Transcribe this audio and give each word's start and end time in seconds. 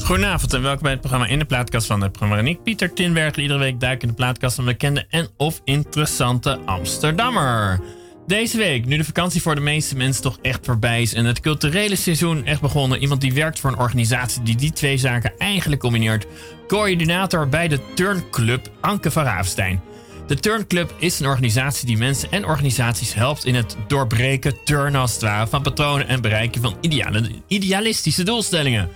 Goedenavond 0.00 0.54
en 0.54 0.62
welkom 0.62 0.82
bij 0.82 0.90
het 0.90 1.00
programma 1.00 1.26
In 1.26 1.38
de 1.38 1.44
Plaatkast 1.44 1.86
van 1.86 2.00
de 2.00 2.10
programma 2.10 2.54
Pieter 2.64 2.92
Tinberg. 2.92 3.36
Iedere 3.36 3.58
week 3.58 3.80
duik 3.80 4.02
in 4.02 4.08
de 4.08 4.14
plaatkast 4.14 4.54
van 4.54 4.64
bekende 4.64 5.06
en 5.08 5.28
of 5.36 5.60
interessante 5.64 6.58
Amsterdammer. 6.64 7.80
Deze 8.26 8.56
week, 8.56 8.86
nu 8.86 8.96
de 8.96 9.04
vakantie 9.04 9.42
voor 9.42 9.54
de 9.54 9.60
meeste 9.60 9.96
mensen 9.96 10.22
toch 10.22 10.38
echt 10.42 10.60
voorbij 10.64 11.02
is 11.02 11.14
en 11.14 11.24
het 11.24 11.40
culturele 11.40 11.96
seizoen 11.96 12.44
echt 12.44 12.60
begonnen. 12.60 12.98
Iemand 12.98 13.20
die 13.20 13.32
werkt 13.32 13.60
voor 13.60 13.70
een 13.70 13.78
organisatie 13.78 14.42
die 14.42 14.56
die 14.56 14.72
twee 14.72 14.98
zaken 14.98 15.32
eigenlijk 15.38 15.80
combineert. 15.80 16.26
Coördinator 16.66 17.48
bij 17.48 17.68
de 17.68 17.80
Turnclub 17.94 18.70
Anke 18.80 19.10
van 19.10 19.24
Raafstein. 19.24 19.80
De 20.26 20.40
Turnclub 20.40 20.94
is 20.98 21.20
een 21.20 21.26
organisatie 21.26 21.86
die 21.86 21.96
mensen 21.96 22.30
en 22.30 22.44
organisaties 22.44 23.14
helpt 23.14 23.44
in 23.44 23.54
het 23.54 23.76
doorbreken, 23.86 24.64
turnen 24.64 25.08
van 25.48 25.62
patronen 25.62 26.08
en 26.08 26.20
bereiken 26.20 26.62
van 26.62 26.76
ideale, 26.80 27.30
idealistische 27.46 28.22
doelstellingen. 28.22 28.88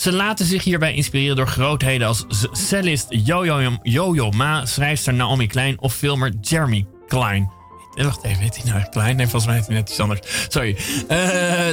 Ze 0.00 0.12
laten 0.12 0.46
zich 0.46 0.64
hierbij 0.64 0.94
inspireren 0.94 1.36
door 1.36 1.46
grootheden 1.46 2.06
als 2.06 2.24
cellist 2.52 3.06
Jojo, 3.08 3.78
Jojo 3.82 4.30
Ma, 4.30 4.66
schrijfster 4.66 5.14
Naomi 5.14 5.46
Klein 5.46 5.80
of 5.80 5.94
filmer 5.94 6.32
Jeremy 6.40 6.86
Klein. 7.08 7.59
Eh, 8.00 8.06
wacht 8.06 8.24
even, 8.24 8.42
heet 8.42 8.62
hij 8.62 8.72
nou 8.72 8.84
klein? 8.90 9.16
Nee, 9.16 9.26
volgens 9.26 9.46
mij 9.46 9.54
heet 9.54 9.66
hij 9.66 9.76
net 9.76 9.90
iets 9.90 10.00
anders. 10.00 10.20
Sorry. 10.48 10.76
Uh, 11.02 11.16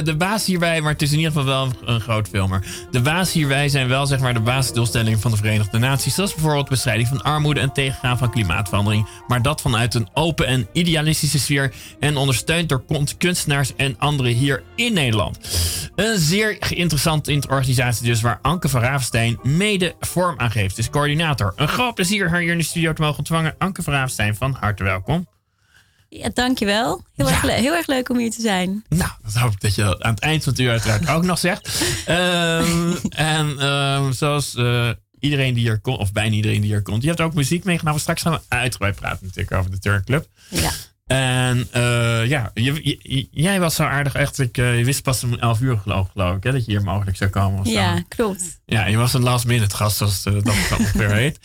de 0.04 0.14
baas 0.18 0.46
hierbij, 0.46 0.80
maar 0.80 0.92
het 0.92 1.02
is 1.02 1.12
in 1.12 1.18
ieder 1.18 1.32
geval 1.32 1.46
wel 1.46 1.72
een, 1.84 2.00
groot 2.00 2.28
filmer. 2.28 2.64
De 2.90 3.00
baas 3.00 3.32
hierbij 3.32 3.68
zijn 3.68 3.88
wel 3.88 4.06
zeg 4.06 4.20
maar 4.20 4.34
de 4.34 4.40
basisdoelstellingen 4.40 5.20
van 5.20 5.30
de 5.30 5.36
Verenigde 5.36 5.78
Naties. 5.78 6.14
Zoals 6.14 6.34
bijvoorbeeld 6.34 6.68
bestrijding 6.68 7.08
van 7.08 7.22
armoede 7.22 7.60
en 7.60 7.72
tegengaan 7.72 8.18
van 8.18 8.30
klimaatverandering. 8.30 9.08
Maar 9.26 9.42
dat 9.42 9.60
vanuit 9.60 9.94
een 9.94 10.08
open 10.14 10.46
en 10.46 10.68
idealistische 10.72 11.38
sfeer. 11.38 11.72
En 12.00 12.16
ondersteund 12.16 12.68
door 12.68 12.84
kunstenaars 13.18 13.74
en 13.76 13.98
anderen 13.98 14.32
hier 14.32 14.62
in 14.76 14.92
Nederland. 14.92 15.38
Een 15.94 16.18
zeer 16.18 16.56
interessante 16.76 17.42
organisatie 17.48 18.06
dus 18.06 18.20
waar 18.20 18.38
Anke 18.42 18.68
van 18.68 18.80
Ravenstein 18.80 19.38
mede 19.42 19.94
vorm 20.00 20.38
aan 20.38 20.50
geeft. 20.50 20.76
Dus 20.76 20.90
coördinator. 20.90 21.52
Een 21.56 21.68
groot 21.68 21.94
plezier 21.94 22.28
haar 22.28 22.40
hier 22.40 22.52
in 22.52 22.58
de 22.58 22.64
studio 22.64 22.92
te 22.92 23.02
mogen 23.02 23.18
ontvangen. 23.18 23.54
Anke 23.58 23.82
van 23.82 23.92
Ravenstein, 23.92 24.34
van 24.34 24.56
harte 24.60 24.84
welkom. 24.84 25.37
Ja, 26.08 26.30
dankjewel. 26.34 27.02
Heel, 27.14 27.28
erg 27.28 27.40
heel 27.40 27.74
erg 27.74 27.86
leuk 27.86 28.08
om 28.08 28.18
hier 28.18 28.30
te 28.30 28.40
zijn. 28.40 28.84
Nou, 28.88 29.10
dat 29.22 29.34
hoop 29.34 29.52
ik 29.52 29.60
dat 29.60 29.74
je 29.74 30.02
aan 30.02 30.14
het 30.14 30.22
eind 30.22 30.42
van 30.42 30.52
het 30.52 30.60
uur 30.60 30.70
uiteraard 30.70 31.08
ook 31.08 31.24
nog 31.24 31.38
zegt. 31.38 31.82
Um, 32.08 32.96
en 33.36 33.66
um, 33.66 34.12
zoals 34.12 34.54
uh, 34.54 34.90
iedereen 35.18 35.54
die 35.54 35.62
hier 35.62 35.80
komt, 35.80 35.98
of 35.98 36.12
bijna 36.12 36.34
iedereen 36.34 36.60
die 36.60 36.70
hier 36.70 36.82
komt, 36.82 37.02
je 37.02 37.08
hebt 37.08 37.20
ook 37.20 37.34
muziek 37.34 37.64
meegenomen. 37.64 38.00
Straks 38.00 38.22
gaan 38.22 38.32
we 38.32 38.40
uitgebreid 38.48 38.94
praten 38.94 39.26
natuurlijk 39.26 39.56
over 39.56 39.70
de 39.70 39.78
Turn 39.78 40.04
Club. 40.04 40.26
Ja. 40.48 40.70
En 41.08 41.68
uh, 41.76 42.26
ja, 42.26 42.50
je, 42.54 43.28
jij 43.30 43.60
was 43.60 43.74
zo 43.74 43.82
aardig 43.82 44.14
echt. 44.14 44.38
Ik, 44.38 44.58
uh, 44.58 44.78
je 44.78 44.84
wist 44.84 45.02
pas 45.02 45.24
om 45.24 45.34
11 45.34 45.60
uur 45.60 45.78
geloof, 45.78 46.08
geloof 46.12 46.36
ik, 46.36 46.42
hè, 46.42 46.52
dat 46.52 46.64
je 46.64 46.70
hier 46.70 46.82
mogelijk 46.82 47.16
zou 47.16 47.30
komen. 47.30 47.70
Ja, 47.70 48.02
klopt. 48.08 48.60
Ja, 48.66 48.86
je 48.86 48.96
was 48.96 49.14
een 49.14 49.22
last 49.22 49.46
minute 49.46 49.76
gast, 49.76 49.96
zoals 49.96 50.26
uh, 50.26 50.34
dat 50.34 50.54
ongeveer 50.78 51.12
heet. 51.12 51.38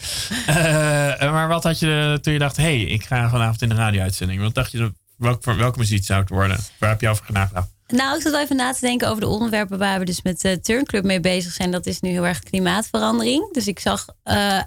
maar 1.33 1.47
wat 1.47 1.64
had 1.64 1.80
je 1.80 2.20
toen 2.22 2.33
je 2.33 2.39
dacht, 2.39 2.58
hé, 2.58 2.64
hey, 2.64 2.81
ik 2.81 3.03
ga 3.03 3.30
vanavond 3.30 3.61
in 3.61 3.70
de 3.70 3.75
radio-uitzending. 3.75 4.42
Wat 4.42 4.53
dacht 4.53 4.72
je, 4.72 4.94
welk, 5.17 5.44
welke 5.44 5.80
muziek 5.80 6.03
zou 6.03 6.20
het 6.20 6.30
worden? 6.30 6.58
Waar 6.80 6.89
heb 6.89 7.02
je 7.02 7.09
over 7.09 7.25
nagedacht? 7.27 7.72
Nou, 7.88 8.16
ik 8.16 8.22
zat 8.22 8.36
even 8.36 8.55
na 8.55 8.73
te 8.73 8.80
denken 8.80 9.08
over 9.08 9.22
de 9.22 9.27
onderwerpen 9.27 9.77
waar 9.77 10.00
we 10.00 10.05
dus 10.05 10.22
met 10.22 10.42
de 10.42 10.59
Turnclub 10.61 11.03
mee 11.03 11.20
bezig 11.20 11.52
zijn. 11.52 11.72
Dat 11.72 11.86
is 11.86 12.00
nu 12.00 12.09
heel 12.09 12.25
erg 12.25 12.39
klimaatverandering. 12.39 13.53
Dus 13.53 13.67
ik 13.67 13.80
zag 13.80 14.05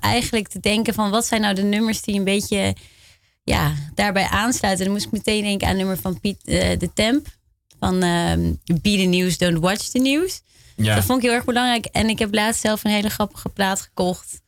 eigenlijk 0.00 0.48
te 0.48 0.60
denken 0.60 0.94
van 0.94 1.10
wat 1.10 1.26
zijn 1.26 1.40
nou 1.40 1.54
de 1.54 1.62
nummers 1.62 2.02
die 2.02 2.18
een 2.18 2.24
beetje 2.24 2.74
ja, 3.46 3.74
daarbij 3.94 4.28
aansluiten. 4.28 4.84
Dan 4.84 4.94
moest 4.94 5.06
ik 5.06 5.12
meteen 5.12 5.42
denken 5.42 5.66
aan 5.66 5.72
het 5.72 5.82
nummer 5.82 5.98
van 6.02 6.20
Piet 6.20 6.40
uh, 6.44 6.78
de 6.78 6.90
Temp. 6.94 7.26
Van 7.78 7.94
uh, 7.94 8.32
Be 8.64 8.96
the 8.96 9.06
News, 9.08 9.38
Don't 9.38 9.58
Watch 9.58 9.88
the 9.88 9.98
News. 9.98 10.42
Ja. 10.76 10.94
Dat 10.94 11.04
vond 11.04 11.18
ik 11.18 11.24
heel 11.24 11.34
erg 11.34 11.44
belangrijk. 11.44 11.84
En 11.84 12.08
ik 12.08 12.18
heb 12.18 12.34
laatst 12.34 12.60
zelf 12.60 12.84
een 12.84 12.90
hele 12.90 13.08
grappige 13.08 13.48
plaat 13.48 13.80
gekocht. 13.80 14.42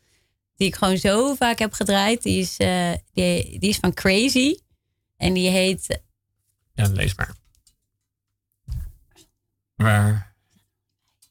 Die 0.56 0.66
ik 0.66 0.74
gewoon 0.74 0.96
zo 0.96 1.34
vaak 1.34 1.58
heb 1.58 1.72
gedraaid. 1.72 2.22
Die 2.22 2.40
is, 2.40 2.58
uh, 2.58 2.92
die, 3.12 3.58
die 3.58 3.68
is 3.68 3.76
van 3.76 3.94
Crazy. 3.94 4.58
En 5.16 5.32
die 5.32 5.48
heet... 5.48 6.00
Ja, 6.74 6.88
lees 6.88 7.14
maar. 7.14 7.34
Waar? 9.74 10.27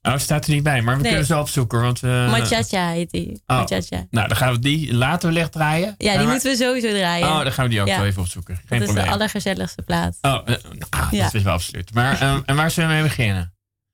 Oh, 0.07 0.18
staat 0.18 0.45
er 0.45 0.53
niet 0.53 0.63
bij, 0.63 0.81
maar 0.81 0.97
we 0.97 1.03
kunnen 1.03 1.25
ze 1.25 1.38
opzoeken. 1.38 1.81
Want, 1.81 2.03
uh, 2.03 2.31
Machacha 2.31 2.90
heet 2.90 3.12
die. 3.12 3.41
Oh. 3.47 3.63
Nou, 4.09 4.28
dan 4.28 4.35
gaan 4.35 4.53
we 4.53 4.59
die 4.59 4.94
later 4.94 5.34
wellicht 5.34 5.51
draaien. 5.51 5.95
Ja, 5.97 6.18
die 6.18 6.28
moeten 6.28 6.51
we 6.51 6.57
sowieso 6.57 6.90
draaien. 6.90 7.28
Oh, 7.28 7.44
dan 7.44 7.51
gaan 7.51 7.66
we 7.66 7.72
die 7.72 7.81
ook 7.81 7.88
wel 7.88 8.06
even 8.06 8.22
opzoeken. 8.22 8.56
Geen 8.56 8.66
dat 8.68 8.78
probleem. 8.78 8.97
is 8.97 9.09
de 9.09 9.16
allergezelligste 9.16 9.81
plaats. 9.81 10.18
Oh, 10.22 10.31
uh, 10.31 10.56
nou, 10.90 11.18
dat 11.18 11.34
is 11.34 11.41
wel 11.41 11.53
absoluut. 11.53 11.94
Maar, 11.94 12.34
um, 12.34 12.44
en 12.45 12.56
waar 12.56 12.72
zullen 12.72 12.90
we 12.90 12.95
mee 12.95 13.03
beginnen? 13.03 13.53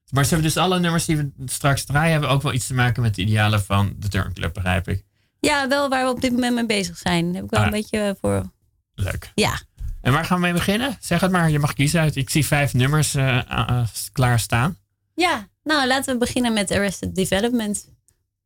Maar 0.09 0.24
ze 0.24 0.34
hebben 0.34 0.47
dus 0.47 0.62
alle 0.62 0.79
nummers 0.79 1.06
die 1.06 1.18
we 1.18 1.31
straks 1.46 1.85
draaien... 1.85 2.12
hebben 2.12 2.30
ook 2.30 2.41
wel 2.41 2.53
iets 2.53 2.68
te 2.68 2.74
maken 2.74 3.01
met 3.01 3.16
de 3.16 3.22
idealen 3.22 3.63
van 3.63 3.94
de 3.97 4.07
Turn 4.07 4.34
Club, 4.34 4.53
begrijp 4.53 4.88
ik. 4.88 5.03
Ja, 5.40 5.68
wel 5.68 5.90
waar 5.90 6.03
we 6.06 6.12
op 6.12 6.22
dit 6.22 6.31
moment 6.31 6.56
mee 6.56 6.66
bezig 6.66 6.97
zijn. 6.97 7.25
Daar 7.25 7.35
heb 7.35 7.44
ik 7.44 7.50
wel 7.50 7.59
ah. 7.59 7.66
een 7.66 7.72
beetje 7.72 8.18
voor... 8.22 8.51
Leuk. 8.95 9.31
Ja. 9.35 9.59
En 10.01 10.13
waar 10.13 10.25
gaan 10.25 10.38
we 10.38 10.44
mee 10.44 10.53
beginnen? 10.53 10.97
Zeg 11.00 11.22
het 11.22 11.31
maar, 11.31 11.50
je 11.50 11.59
mag 11.59 11.74
kiezen 11.74 12.01
uit. 12.01 12.16
Ik 12.16 12.30
zie 12.30 12.45
vijf 12.45 12.74
nummers 12.74 13.16
uh, 13.16 13.84
klaar 14.12 14.40
staan. 14.40 14.78
Ja, 15.16 15.50
nou, 15.63 15.88
laten 15.88 16.13
we 16.13 16.19
beginnen 16.19 16.53
met 16.53 16.72
Arrested 16.72 17.16
Development. 17.16 17.90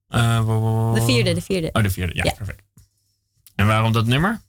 Uh, 0.10 0.94
de 0.94 1.02
vierde, 1.02 1.34
de 1.34 1.42
vierde. 1.42 1.70
Oh, 1.72 1.84
de 1.84 1.90
vierde, 1.90 2.16
ja, 2.16 2.34
perfect. 2.34 2.64
En 3.56 3.68
waarom 3.68 3.92
dat 3.92 4.06
nummer? 4.06 4.42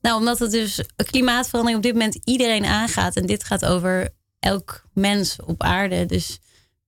Nou, 0.00 0.18
omdat 0.18 0.38
het 0.38 0.50
dus 0.50 0.80
klimaatverandering 0.96 1.76
op 1.76 1.84
dit 1.84 1.92
moment 1.92 2.18
iedereen 2.24 2.64
aangaat. 2.64 3.16
En 3.16 3.26
dit 3.26 3.44
gaat 3.44 3.64
over 3.64 4.14
elk 4.38 4.84
mens 4.92 5.36
op 5.44 5.62
aarde. 5.62 6.06
Dus 6.06 6.38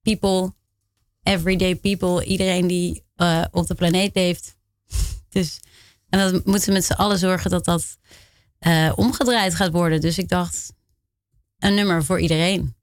people, 0.03 0.55
everyday 1.23 1.77
people, 1.77 2.25
iedereen 2.25 2.67
die 2.67 3.05
uh, 3.17 3.45
op 3.51 3.67
de 3.67 3.75
planeet 3.75 4.15
leeft. 4.15 4.57
Dus, 5.29 5.61
en 6.09 6.19
dan 6.19 6.43
moeten 6.45 6.69
we 6.69 6.75
met 6.75 6.85
z'n 6.85 6.93
allen 6.93 7.19
zorgen 7.19 7.51
dat 7.51 7.65
dat 7.65 7.99
uh, 8.61 8.93
omgedraaid 8.97 9.55
gaat 9.55 9.73
worden. 9.73 10.01
Dus 10.01 10.19
ik 10.19 10.29
dacht, 10.29 10.73
een 11.59 11.75
nummer 11.75 12.05
voor 12.05 12.21
iedereen. 12.21 12.77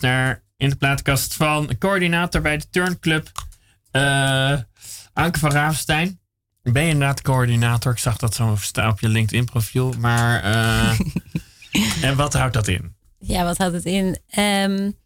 Naar 0.00 0.42
in 0.56 0.68
de 0.68 0.76
plaatkast 0.76 1.34
van 1.34 1.78
coördinator 1.78 2.40
bij 2.40 2.56
de 2.56 2.70
Turnclub, 2.70 3.30
uh, 3.92 4.58
Anke 5.12 5.38
van 5.38 5.50
Ravenstein. 5.50 6.20
Ben 6.62 6.82
je 6.82 6.90
inderdaad 6.90 7.22
coördinator? 7.22 7.92
Ik 7.92 7.98
zag 7.98 8.16
dat 8.16 8.34
zo 8.34 8.56
staan 8.60 8.90
op 8.90 9.00
je 9.00 9.08
LinkedIn 9.08 9.44
profiel. 9.44 9.94
Maar 9.98 10.44
uh, 10.44 11.00
en 12.08 12.16
wat 12.16 12.32
houdt 12.32 12.54
dat 12.54 12.68
in? 12.68 12.94
Ja, 13.18 13.44
wat 13.44 13.58
houdt 13.58 13.74
het 13.74 13.84
in? 13.84 14.18
Um, 14.38 14.96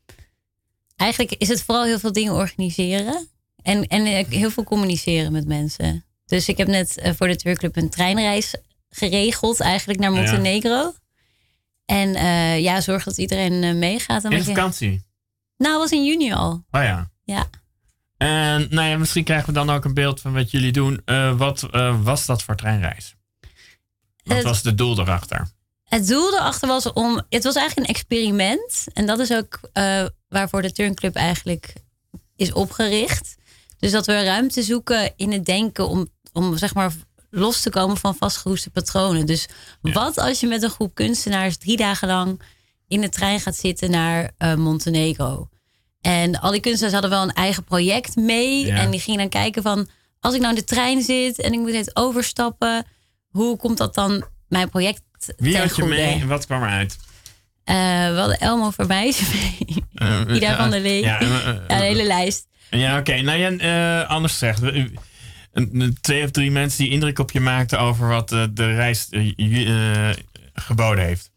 eigenlijk 0.97 1.32
is 1.32 1.49
het 1.49 1.62
vooral 1.62 1.85
heel 1.85 1.99
veel 1.99 2.12
dingen 2.12 2.32
organiseren. 2.32 3.29
En, 3.62 3.87
en 3.87 4.26
heel 4.29 4.50
veel 4.50 4.65
communiceren 4.65 5.32
met 5.32 5.47
mensen. 5.47 6.05
Dus 6.26 6.49
ik 6.49 6.56
heb 6.56 6.69
net 6.69 7.03
uh, 7.05 7.12
voor 7.17 7.26
de 7.26 7.37
Turnclub 7.37 7.76
een 7.76 7.91
treinreis 7.91 8.55
geregeld, 8.88 9.61
eigenlijk 9.61 9.99
naar 9.99 10.12
Montenegro. 10.12 10.93
En 11.84 12.08
uh, 12.08 12.60
ja, 12.60 12.81
zorg 12.81 13.04
dat 13.04 13.18
iedereen 13.18 13.62
uh, 13.62 13.75
meegaat. 13.75 14.25
In 14.25 14.44
vakantie? 14.44 15.06
Nou, 15.56 15.78
was 15.78 15.90
in 15.90 16.04
juni 16.04 16.32
al. 16.32 16.64
Oh 16.70 16.82
ja. 16.82 17.11
Ja. 17.25 17.47
En 18.16 18.66
nou 18.70 18.88
ja, 18.88 18.99
misschien 18.99 19.25
krijgen 19.25 19.47
we 19.47 19.52
dan 19.52 19.70
ook 19.70 19.85
een 19.85 19.94
beeld 19.94 20.20
van 20.20 20.32
wat 20.32 20.50
jullie 20.50 20.73
doen. 20.73 21.02
Uh, 21.04 21.37
wat 21.37 21.61
was 22.02 22.26
dat 22.26 22.42
voor 22.42 22.56
treinreis? 22.56 23.14
Wat 24.23 24.42
was 24.42 24.62
het 24.62 24.78
doel 24.78 25.00
erachter? 25.00 25.49
Het 25.85 26.06
doel 26.06 26.35
erachter 26.35 26.68
was 26.68 26.92
om. 26.92 27.23
Het 27.28 27.44
was 27.44 27.54
eigenlijk 27.54 27.88
een 27.88 27.94
experiment. 27.94 28.85
En 28.92 29.06
dat 29.06 29.18
is 29.18 29.32
ook 29.32 29.61
waarvoor 30.28 30.62
de 30.62 30.73
Turnclub 30.73 31.14
eigenlijk 31.14 31.75
is 32.37 32.52
opgericht. 32.52 33.35
Dus 33.78 33.92
dat 33.92 34.06
we 34.06 34.25
ruimte 34.25 34.62
zoeken 34.62 35.12
in 35.16 35.32
het 35.32 35.44
denken 35.44 35.88
om, 35.88 36.09
om 36.32 36.56
zeg 36.56 36.75
maar 36.75 36.92
los 37.35 37.61
te 37.61 37.71
komen 37.71 37.97
van 37.97 38.14
vastgeroeste 38.14 38.71
patronen. 38.71 39.26
Dus 39.26 39.49
wat 39.81 40.19
als 40.19 40.41
je 40.41 40.47
met 40.47 40.62
een 40.62 40.71
groep 40.71 40.95
kunstenaars 40.95 41.57
drie 41.57 41.76
dagen 41.76 42.09
lang 42.09 42.43
in 42.88 43.00
de 43.00 43.09
trein 43.09 43.41
gaat 43.41 43.57
zitten 43.57 43.91
naar 43.91 44.31
uh, 44.38 44.55
Montenegro? 44.55 45.49
En 46.00 46.41
al 46.41 46.50
die 46.50 46.61
kunstenaars 46.61 46.93
hadden 46.93 47.11
wel 47.11 47.23
een 47.23 47.33
eigen 47.33 47.64
project 47.64 48.17
mee. 48.17 48.71
En 48.73 48.91
die 48.91 49.00
gingen 49.00 49.19
dan 49.19 49.29
kijken 49.29 49.62
van, 49.62 49.88
als 50.21 50.35
ik 50.35 50.41
nou 50.41 50.55
in 50.55 50.61
de 50.61 50.67
trein 50.67 51.03
zit 51.03 51.41
en 51.41 51.53
ik 51.53 51.59
moet 51.59 51.75
het 51.75 51.97
overstappen, 51.97 52.87
hoe 53.29 53.57
komt 53.57 53.79
dat 53.79 53.95
dan 53.95 54.25
mijn 54.49 54.69
project 54.69 55.03
Wie 55.37 55.59
had 55.59 55.76
je 55.76 55.85
mee 55.85 56.21
en 56.21 56.29
wat 56.29 56.47
kwam 56.47 56.62
eruit? 56.62 56.97
Uh, 57.64 57.75
we 58.12 58.19
hadden 58.19 58.41
Elmo 58.41 58.73
mee. 58.88 59.14
Uh, 59.95 60.21
Ida 60.35 60.57
van 60.57 60.71
der 60.71 60.81
Lee. 60.81 61.03
Ja, 61.03 61.21
een 61.21 61.81
hele 61.81 62.05
lijst. 62.05 62.47
Ja, 62.71 62.99
oké. 62.99 63.21
Nou 63.21 63.38
ja, 63.38 64.03
anders 64.03 64.33
gezegd 64.33 64.61
een, 65.54 65.96
twee 66.00 66.25
of 66.25 66.30
drie 66.30 66.50
mensen 66.50 66.84
die 66.84 66.92
indruk 66.92 67.18
op 67.18 67.30
je 67.30 67.40
maakten 67.40 67.80
over 67.80 68.08
wat 68.08 68.32
uh, 68.32 68.44
de 68.50 68.75
reis 68.75 69.06
uh, 69.11 70.11
geboden 70.54 71.04
heeft? 71.04 71.30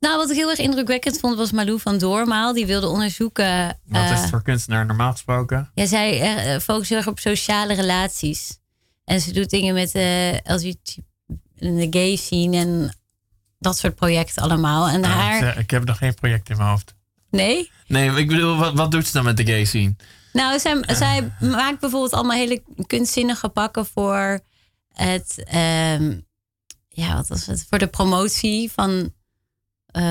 Nou, 0.00 0.16
wat 0.16 0.30
ik 0.30 0.36
heel 0.36 0.50
erg 0.50 0.58
indrukwekkend 0.58 1.18
vond 1.18 1.36
was 1.36 1.52
Malou 1.52 1.80
van 1.80 1.98
Doormaal. 1.98 2.52
Die 2.52 2.66
wilde 2.66 2.86
onderzoeken. 2.86 3.78
Wat 3.84 4.10
is 4.10 4.20
het 4.20 4.30
voor 4.30 4.42
kunstenaar 4.42 4.86
normaal 4.86 5.12
gesproken? 5.12 5.70
Ja, 5.74 5.86
zij 5.86 6.60
focust 6.60 6.88
heel 6.88 6.98
erg 6.98 7.06
op 7.06 7.18
sociale 7.18 7.74
relaties. 7.74 8.58
En 9.04 9.20
ze 9.20 9.32
doet 9.32 9.50
dingen 9.50 9.74
met 9.74 9.92
de 9.92 10.40
LGBT, 10.44 10.96
de 11.54 11.86
gay 11.90 12.16
scene 12.16 12.56
en 12.56 12.94
dat 13.58 13.78
soort 13.78 13.94
projecten 13.94 14.42
allemaal. 14.42 14.88
En 14.88 15.00
nou, 15.00 15.12
haar... 15.14 15.58
Ik 15.58 15.70
heb 15.70 15.84
nog 15.84 15.98
geen 15.98 16.14
project 16.14 16.50
in 16.50 16.56
mijn 16.56 16.68
hoofd. 16.68 16.94
Nee? 17.30 17.70
Nee, 17.86 18.10
ik 18.10 18.28
bedoel, 18.28 18.56
wat, 18.56 18.74
wat 18.74 18.90
doet 18.90 19.06
ze 19.06 19.12
dan 19.12 19.24
met 19.24 19.36
de 19.36 19.46
gay 19.46 19.64
scene? 19.64 19.94
Nou, 20.32 20.58
zij, 20.58 20.84
zij 20.86 21.32
maakt 21.40 21.80
bijvoorbeeld 21.80 22.12
allemaal 22.12 22.36
hele 22.36 22.62
kunstzinnige 22.86 23.48
pakken 23.48 23.86
voor 23.86 24.40
het, 24.92 25.42
ehm, 25.44 26.18
ja, 26.88 27.14
wat 27.16 27.28
was 27.28 27.46
het? 27.46 27.66
Voor 27.68 27.78
de 27.78 27.86
promotie 27.86 28.72
van. 28.72 28.90
Uh, 29.96 30.02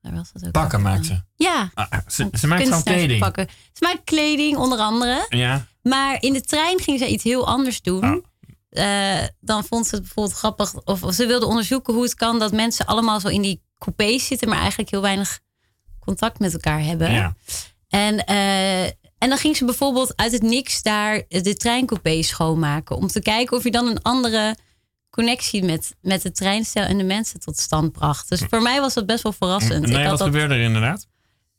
waar 0.00 0.14
was 0.14 0.32
dat 0.32 0.46
ook? 0.46 0.52
Pakken 0.52 0.82
maakt 0.82 1.06
ze. 1.06 1.22
Ja. 1.36 1.70
Ah, 1.74 1.92
ze, 2.06 2.28
ze 2.32 2.46
maakt 2.46 2.62
gewoon 2.62 2.82
kleding. 2.82 3.20
Pakken. 3.20 3.48
Ze 3.72 3.84
maakt 3.84 4.04
kleding, 4.04 4.56
onder 4.56 4.78
andere. 4.78 5.26
Ja. 5.28 5.66
Maar 5.82 6.22
in 6.22 6.32
de 6.32 6.40
trein 6.40 6.80
ging 6.80 6.98
ze 6.98 7.08
iets 7.08 7.24
heel 7.24 7.46
anders 7.46 7.82
doen. 7.82 8.04
Oh. 8.04 8.24
eh, 8.68 9.26
dan 9.40 9.64
vond 9.64 9.86
ze 9.86 9.94
het 9.94 10.04
bijvoorbeeld 10.04 10.36
grappig. 10.36 10.74
Of, 10.84 11.02
of 11.02 11.14
ze 11.14 11.26
wilde 11.26 11.46
onderzoeken 11.46 11.94
hoe 11.94 12.02
het 12.02 12.14
kan 12.14 12.38
dat 12.38 12.52
mensen 12.52 12.86
allemaal 12.86 13.20
zo 13.20 13.28
in 13.28 13.42
die 13.42 13.62
coupés 13.78 14.26
zitten, 14.26 14.48
maar 14.48 14.58
eigenlijk 14.58 14.90
heel 14.90 15.00
weinig 15.02 15.40
contact 15.98 16.38
met 16.38 16.52
elkaar 16.52 16.82
hebben. 16.82 17.12
Ja. 17.12 17.34
En, 17.88 18.24
eh, 18.24 18.90
en 19.18 19.28
dan 19.28 19.38
ging 19.38 19.56
ze 19.56 19.64
bijvoorbeeld 19.64 20.16
uit 20.16 20.32
het 20.32 20.42
niks 20.42 20.82
daar 20.82 21.22
de 21.28 21.56
treincoupé 21.56 22.22
schoonmaken. 22.22 22.96
Om 22.96 23.06
te 23.06 23.20
kijken 23.20 23.56
of 23.56 23.64
je 23.64 23.70
dan 23.70 23.86
een 23.86 24.02
andere 24.02 24.56
connectie 25.10 25.64
met, 25.64 25.94
met 26.00 26.22
het 26.22 26.36
treinstel 26.36 26.82
en 26.82 26.98
de 26.98 27.04
mensen 27.04 27.40
tot 27.40 27.58
stand 27.58 27.92
bracht. 27.92 28.28
Dus 28.28 28.42
voor 28.50 28.62
mij 28.62 28.80
was 28.80 28.94
dat 28.94 29.06
best 29.06 29.22
wel 29.22 29.32
verrassend. 29.32 29.86
Nee, 29.86 29.90
ik 29.90 29.96
had 29.96 30.10
wat 30.10 30.18
dat, 30.18 30.26
gebeurde 30.26 30.54
er 30.54 30.60
inderdaad? 30.60 31.06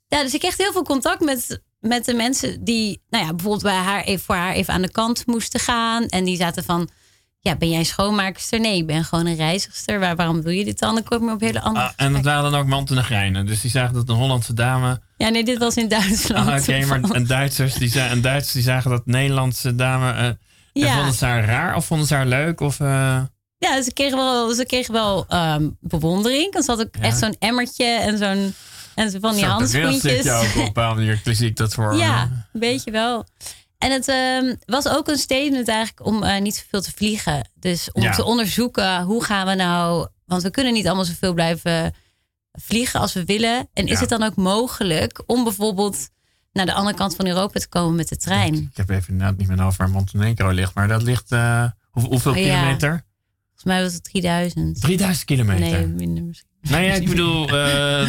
ja, 0.08 0.24
dus 0.24 0.34
ik 0.34 0.40
kreeg 0.40 0.58
heel 0.58 0.72
veel 0.72 0.84
contact 0.84 1.20
met, 1.20 1.62
met 1.80 2.06
de 2.06 2.14
mensen 2.14 2.64
die, 2.64 3.02
nou 3.10 3.26
ja, 3.26 3.30
bijvoorbeeld 3.30 3.64
bij 3.64 3.76
haar 3.76 4.04
even, 4.04 4.26
voor 4.26 4.36
haar 4.36 4.54
even 4.54 4.74
aan 4.74 4.82
de 4.82 4.92
kant 4.92 5.28
moesten 5.28 5.60
gaan. 5.60 6.06
En 6.06 6.24
die 6.24 6.38
zaten 6.38 6.64
van, 6.64 6.90
ja, 7.40 7.56
ben 7.56 7.70
jij 7.70 7.84
schoonmaakster? 7.84 8.60
Nee, 8.60 8.78
ik 8.78 8.88
ben 8.88 9.04
gewoon 9.04 9.26
een 9.26 9.36
reizigster. 9.36 10.00
Waar, 10.00 10.16
waarom 10.16 10.42
doe 10.42 10.56
je 10.56 10.66
dit 10.66 10.80
dan? 10.80 10.94
Dan 10.94 11.04
kom 11.04 11.30
op 11.30 11.40
hele 11.40 11.62
andere 11.62 11.86
Ah, 11.86 11.92
en 11.96 12.14
dat 12.14 12.24
waren 12.24 12.52
dan 12.52 12.60
ook 12.60 12.68
Montenegrijnen. 12.68 13.46
Dus 13.46 13.62
die 13.62 13.72
zagen 13.72 13.94
dat 13.94 14.10
een 14.10 14.16
Hollandse 14.16 14.54
dame. 14.54 15.02
Ja, 15.20 15.30
nee, 15.30 15.44
dit 15.44 15.58
was 15.58 15.76
in 15.76 15.88
Duitsland. 15.88 16.50
Ah, 16.50 16.60
Oké, 16.62 16.86
maar 16.86 17.00
een 17.16 17.28
Duitsers 17.28 17.74
die, 17.74 17.90
za- 17.90 18.12
een 18.12 18.22
Duitsers 18.22 18.54
die 18.54 18.64
zagen 18.64 18.92
dat 18.92 19.06
Nederlandse 19.06 19.76
dame. 19.76 20.12
eh, 20.14 20.30
Ja. 20.74 20.96
vonden 20.96 21.14
ze 21.14 21.26
haar 21.26 21.46
raar 21.46 21.76
of 21.76 21.86
vonden 21.86 22.08
ze 22.08 22.14
haar 22.16 22.26
leuk? 22.26 22.60
Of, 22.62 22.80
eh, 22.80 23.22
Ja, 23.58 23.82
ze 23.82 23.94
kregen 23.94 24.18
wel, 24.18 24.54
ze 24.54 24.66
kregen 24.66 24.94
wel 24.94 25.26
ehm, 25.28 25.70
bewondering. 25.80 26.54
Dan 26.54 26.64
zat 26.64 26.80
ook 26.80 26.96
echt 27.02 27.18
zo'n 27.18 27.36
emmertje 27.40 27.86
en 27.86 28.18
zo'n 28.18 28.54
en 28.96 29.22
van 29.22 29.36
die 29.36 29.46
handschoentjes. 29.46 30.30
ook 30.30 30.44
op 30.44 30.56
een 30.56 30.64
bepaalde 30.74 30.96
manier. 31.02 31.22
zie 31.36 31.48
ik 31.50 31.56
dat 31.56 31.74
voor. 31.74 31.96
Ja, 31.96 32.16
eh, 32.24 32.32
een 32.54 32.60
beetje 32.60 32.92
wel. 32.92 33.26
En 33.78 33.92
het 33.92 34.08
ehm, 34.08 34.56
was 34.66 34.88
ook 34.88 35.08
een 35.08 35.18
statement 35.18 35.68
eigenlijk 35.68 36.06
om 36.06 36.24
eh, 36.24 36.42
niet 36.42 36.56
zoveel 36.56 36.82
te 36.82 36.92
vliegen. 36.96 37.50
Dus 37.56 37.92
om 37.92 38.02
Ja. 38.02 38.12
te 38.12 38.24
onderzoeken 38.24 39.02
hoe 39.04 39.24
gaan 39.24 39.48
we 39.48 39.56
nou... 39.56 40.08
Want 40.26 40.44
we 40.44 40.50
kunnen 40.50 40.74
niet 40.74 40.86
allemaal 40.88 41.06
zoveel 41.06 41.34
blijven 41.34 41.94
vliegen 42.62 43.00
als 43.00 43.14
we 43.14 43.26
willen. 43.26 43.68
En 43.74 43.86
is 43.86 43.92
Ja. 43.94 44.00
het 44.00 44.10
dan 44.10 44.24
ook 44.24 44.36
mogelijk 44.36 45.24
om 45.26 45.44
bijvoorbeeld 45.44 46.10
naar 46.54 46.66
de 46.66 46.74
andere 46.74 46.98
kant 46.98 47.16
van 47.16 47.28
Europa 47.28 47.60
te 47.60 47.68
komen 47.70 47.96
met 47.96 48.08
de 48.10 48.18
trein? 48.18 48.54
Ik 48.56 48.78
heb 48.78 48.90
even 48.90 49.10
inderdaad 49.14 49.38
niet 49.38 49.48
meer 49.48 49.64
over 49.64 49.78
waar 49.78 49.90
Montenegro 49.90 50.50
ligt. 50.50 50.74
Maar 50.74 50.88
dat 50.88 51.02
ligt. 51.04 51.32
eh, 51.32 51.66
hoe- 51.92 52.08
hoeveel 52.08 52.32
Oh, 52.32 52.38
ja. 52.38 52.44
kilometer? 52.60 52.90
Volgens 53.46 53.64
mij 53.64 53.84
was 53.84 53.94
het 53.94 54.04
3000. 54.04 54.82
3000 54.82 55.26
kilometer. 55.26 55.60
Nee, 55.78 55.88
minder 55.88 56.24
misschien. 56.24 56.48
Nou 56.62 56.84
ja, 56.84 56.94
ik 56.94 57.10
bedoel, 57.14 57.46
eh, 57.48 57.52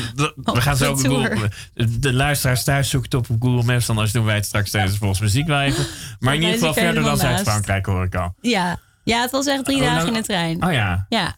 we 0.55 0.61
gaan 0.61 0.77
zo 0.77 0.91
op 0.91 0.97
de 0.97 1.03
tour. 1.03 1.31
Google. 1.31 1.51
De 1.99 2.13
luisteraars 2.13 2.65
thuis 2.65 2.89
zoeken 2.91 3.11
het 3.19 3.19
op 3.31 3.37
op 3.37 3.43
Google 3.43 3.63
Maps. 3.73 3.89
Anders 3.91 4.13
doen 4.13 4.25
wij 4.25 4.35
het 4.35 4.45
straks 4.47 4.71
tijdens 4.71 4.99
volgens 4.99 5.21
muziek 5.21 5.47
wel 5.47 5.61
even. 5.61 5.87
Maar 6.19 6.35
in 6.35 6.41
ieder 6.41 6.55
geval 6.59 6.75
verder 6.75 7.03
dan. 7.03 7.17
Zuid-Frankrijk 7.17 7.87
hoor 7.87 8.05
ik 8.05 8.15
al. 8.15 8.35
Ja. 8.41 8.79
ja, 9.05 9.21
het 9.21 9.31
was 9.31 9.47
echt 9.47 9.65
drie 9.65 9.77
Oh, 9.77 9.83
nou- 9.83 9.95
dagen 9.95 10.09
in 10.09 10.15
de 10.21 10.23
trein. 10.27 10.65
Oh 10.65 10.73
ja, 10.73 11.07
Ja, 11.09 11.37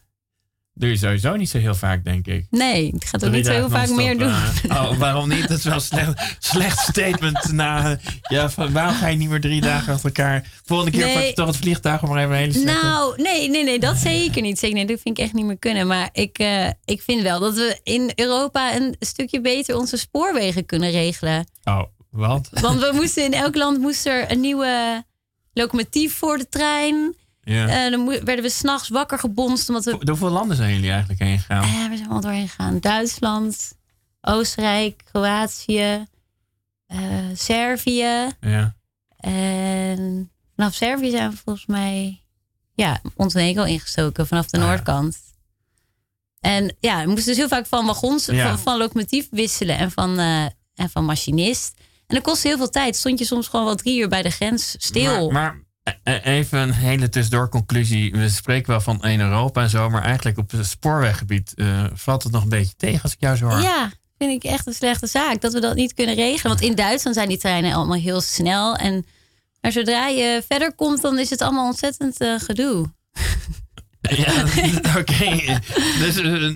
doe 0.73 0.89
je 0.89 0.97
sowieso 0.97 1.35
niet 1.35 1.49
zo 1.49 1.57
heel 1.57 1.75
vaak, 1.75 2.03
denk 2.03 2.27
ik. 2.27 2.45
nee, 2.49 2.87
ik 2.87 3.03
ga 3.05 3.09
het 3.11 3.25
ook 3.25 3.31
niet 3.31 3.45
zo 3.45 3.51
heel 3.51 3.69
vaak 3.69 3.89
meer 3.89 4.17
doen. 4.17 4.33
eh, 4.69 4.83
oh, 4.83 4.97
waarom 4.97 5.29
niet? 5.29 5.47
Dat 5.47 5.57
is 5.57 5.63
wel 5.63 5.73
een 5.73 5.81
slecht, 5.81 6.35
slecht 6.39 6.79
statement. 6.79 7.51
Na, 7.51 7.97
ja, 8.21 8.49
van, 8.49 8.71
waarom 8.71 8.95
ga 8.95 9.07
je 9.07 9.17
niet 9.17 9.29
meer 9.29 9.41
drie 9.41 9.61
dagen 9.61 9.93
achter 9.93 10.05
elkaar? 10.05 10.47
Volgende 10.65 10.91
keer 10.91 11.05
Nee. 11.05 11.13
pak 11.15 11.23
je 11.23 11.33
toch 11.33 11.47
het 11.47 11.57
vliegtuig 11.57 12.03
om 12.03 12.09
maar 12.09 12.17
even 12.17 12.31
een 12.31 12.37
hele 12.37 12.53
slechte... 12.53 12.85
Nou, 12.85 13.21
nee, 13.21 13.49
nee, 13.49 13.63
nee, 13.63 13.79
dat 13.79 13.97
zeker 13.97 14.41
niet. 14.41 14.59
Zeker, 14.59 14.75
nee, 14.75 14.85
dat 14.85 14.99
vind 15.01 15.17
ik 15.17 15.23
echt 15.23 15.33
niet 15.33 15.45
meer 15.45 15.57
kunnen. 15.59 15.87
Maar 15.87 16.09
ik, 16.11 16.37
eh, 16.37 16.67
ik 16.85 17.01
vind 17.01 17.21
wel 17.21 17.39
dat 17.39 17.53
we 17.55 17.79
in 17.83 18.11
Europa 18.15 18.75
een 18.75 18.95
stukje 18.99 19.41
beter 19.41 19.77
onze 19.77 19.97
spoorwegen 19.97 20.65
kunnen 20.65 20.91
regelen. 20.91 21.47
Oh, 21.63 21.81
wat? 22.09 22.49
Want 22.61 22.79
we 22.79 22.91
moesten 22.93 23.23
in 23.23 23.33
elk 23.33 23.55
land 23.55 23.77
moest 23.79 24.05
er 24.05 24.31
een 24.31 24.39
nieuwe 24.39 25.03
locomotief 25.53 26.13
voor 26.13 26.37
de 26.37 26.49
trein. 26.49 27.15
Ja. 27.43 27.67
Eh, 27.85 27.91
dan 27.91 28.05
werden 28.05 28.41
we 28.41 28.49
s'nachts 28.49 28.89
wakker 28.89 29.19
gebonst. 29.19 29.67
Omdat 29.69 29.83
we. 29.85 29.91
Door 29.91 30.01
hoeveel 30.09 30.29
landen 30.29 30.57
zijn 30.57 30.73
jullie 30.73 30.89
eigenlijk 30.91 31.19
heen 31.21 31.39
gegaan? 31.39 31.63
Eh, 31.63 31.69
we 31.69 31.95
zijn 31.95 31.99
allemaal 31.99 32.21
doorheen 32.21 32.47
gegaan. 32.49 32.79
Duitsland, 32.79 33.73
Oostenrijk, 34.21 35.01
Kroatië, 35.11 36.05
eh, 36.87 36.97
Servië. 37.33 38.27
Ja. 38.41 38.75
En 39.17 40.31
vanaf 40.55 40.73
Servië 40.73 41.09
zijn 41.09 41.29
we 41.29 41.37
volgens 41.43 41.65
mij 41.65 42.21
ja, 42.73 43.01
Montenegro 43.17 43.63
ingestoken 43.63 44.27
vanaf 44.27 44.47
de 44.47 44.57
Ah, 44.57 44.63
ja. 44.63 44.69
noordkant. 44.69 45.17
En 46.39 46.75
ja, 46.79 47.01
we 47.01 47.07
moesten 47.07 47.25
dus 47.27 47.37
heel 47.37 47.47
vaak 47.47 47.65
van 47.65 47.85
wagons, 47.85 48.25
Ja. 48.25 48.47
van, 48.47 48.59
van 48.59 48.77
locomotief 48.77 49.27
wisselen 49.31 49.77
en 49.77 49.91
van, 49.91 50.19
en 50.19 50.89
van 50.89 51.05
machinist. 51.05 51.73
En 52.07 52.15
dat 52.15 52.23
kostte 52.23 52.47
heel 52.47 52.57
veel 52.57 52.69
tijd. 52.69 52.95
Stond 52.95 53.19
je 53.19 53.25
soms 53.25 53.47
gewoon 53.47 53.65
wel 53.65 53.75
drie 53.75 53.99
uur 53.99 54.07
bij 54.07 54.21
de 54.21 54.29
grens 54.29 54.75
stil. 54.77 55.31
Maar, 55.31 55.43
maar 55.53 55.62
even 56.03 56.59
een 56.59 56.73
hele 56.73 57.09
tussendoor 57.09 57.49
conclusie. 57.49 58.11
We 58.11 58.29
spreken 58.29 58.69
wel 58.69 58.81
van 58.81 59.03
één 59.03 59.19
Europa 59.19 59.61
en 59.61 59.69
zo, 59.69 59.89
maar 59.89 60.03
eigenlijk 60.03 60.37
op 60.37 60.51
het 60.51 60.65
spoorweggebied 60.65 61.53
eh, 61.55 61.83
valt 61.93 62.23
het 62.23 62.31
nog 62.31 62.43
een 62.43 62.49
beetje 62.49 62.75
tegen 62.77 63.01
als 63.01 63.13
ik 63.13 63.21
jou 63.21 63.35
zo 63.35 63.45
hoor. 63.45 63.61
Ja, 63.61 63.91
vind 64.17 64.43
ik 64.43 64.51
echt 64.51 64.67
een 64.67 64.73
slechte 64.73 65.07
zaak 65.07 65.41
dat 65.41 65.53
we 65.53 65.59
dat 65.59 65.75
niet 65.75 65.93
kunnen 65.93 66.15
regelen. 66.15 66.47
Want 66.47 66.61
in 66.61 66.75
Duitsland 66.75 67.15
zijn 67.15 67.29
die 67.29 67.37
treinen 67.37 67.73
allemaal 67.73 67.99
heel 67.99 68.21
snel. 68.21 68.75
En 68.75 69.05
maar 69.61 69.71
zodra 69.71 70.07
je 70.07 70.43
verder 70.47 70.73
komt, 70.75 71.01
dan 71.01 71.19
is 71.19 71.29
het 71.29 71.41
allemaal 71.41 71.65
ontzettend 71.65 72.19
eh, 72.19 72.39
gedoe. 72.39 72.93
Ja, 74.09 74.43
oké. 74.99 75.59
Dus, 75.99 76.17
eh, 76.17 76.49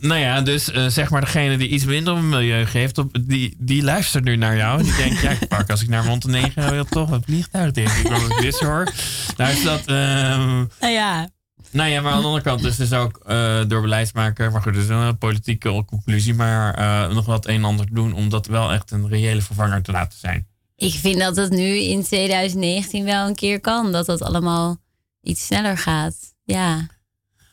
nou 0.00 0.20
ja, 0.20 0.40
dus 0.40 0.70
eh, 0.70 0.86
zeg 0.86 1.10
maar 1.10 1.20
degene 1.20 1.56
die 1.56 1.68
iets 1.68 1.84
minder 1.84 2.12
om 2.12 2.18
het 2.18 2.28
milieu 2.28 2.66
geeft, 2.66 2.98
op, 2.98 3.16
die, 3.20 3.56
die 3.58 3.82
luistert 3.82 4.24
nu 4.24 4.36
naar 4.36 4.56
jou. 4.56 4.78
En 4.78 4.84
die 4.84 4.96
denkt, 4.96 5.20
ja, 5.20 5.30
ik 5.30 5.48
pak 5.48 5.70
als 5.70 5.82
ik 5.82 5.88
naar 5.88 6.04
Montenegro 6.04 6.70
wil, 6.70 6.84
toch 6.84 7.10
een 7.10 7.22
vliegtuig, 7.24 7.72
denk 7.72 7.88
ik. 7.88 8.10
Als 8.12 8.22
ik 8.22 8.40
dit 8.40 8.54
zo 8.54 8.64
hoor. 8.64 8.92
Nou 9.36 9.52
is 9.52 9.62
dat... 9.62 9.80
ehm, 9.86 10.64
Nou 10.80 10.92
ja, 10.92 11.28
nou 11.70 11.90
ja, 11.90 12.00
maar 12.00 12.12
aan 12.12 12.20
de 12.20 12.26
andere 12.26 12.44
kant 12.44 12.64
is 12.64 12.76
dus 12.76 12.92
ook 12.92 13.20
eh, 13.26 13.60
door 13.68 13.80
beleidsmaker, 13.82 14.50
maar 14.52 14.62
goed, 14.62 14.74
dat 14.74 14.82
is 14.82 14.88
een 14.88 15.18
politieke 15.18 15.84
conclusie, 15.86 16.34
maar 16.34 17.08
nog 17.14 17.26
wat 17.26 17.46
een 17.46 17.54
en 17.54 17.64
ander 17.64 17.86
doen 17.92 18.12
om 18.12 18.28
dat 18.28 18.46
wel 18.46 18.72
echt 18.72 18.90
een 18.90 19.08
reële 19.08 19.42
vervanger 19.42 19.82
te 19.82 19.92
laten 19.92 20.18
zijn. 20.18 20.46
ik 20.76 20.92
vind 20.94 21.18
dat 21.18 21.36
het 21.36 21.50
nu 21.50 21.76
in 21.78 22.02
2019 22.04 23.04
wel 23.04 23.26
een 23.28 23.34
keer 23.34 23.60
kan. 23.60 23.92
Dat 23.92 24.06
dat 24.06 24.22
allemaal 24.22 24.76
iets 25.22 25.46
sneller 25.46 25.78
gaat. 25.78 26.14
Ja. 26.44 26.86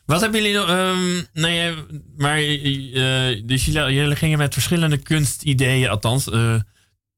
Wat 0.06 0.20
hebben 0.20 0.42
jullie 0.42 0.56
nog? 0.56 0.68
ehm 0.68 1.22
nou 1.32 1.52
ja, 1.52 1.74
maar 2.16 2.36
eh, 2.38 3.42
dus 3.44 3.64
jullie, 3.64 3.94
jullie 3.94 4.16
gingen 4.16 4.38
met 4.38 4.52
verschillende 4.52 4.96
kunstideeën, 4.96 5.88
althans 5.88 6.30
eh, 6.30 6.54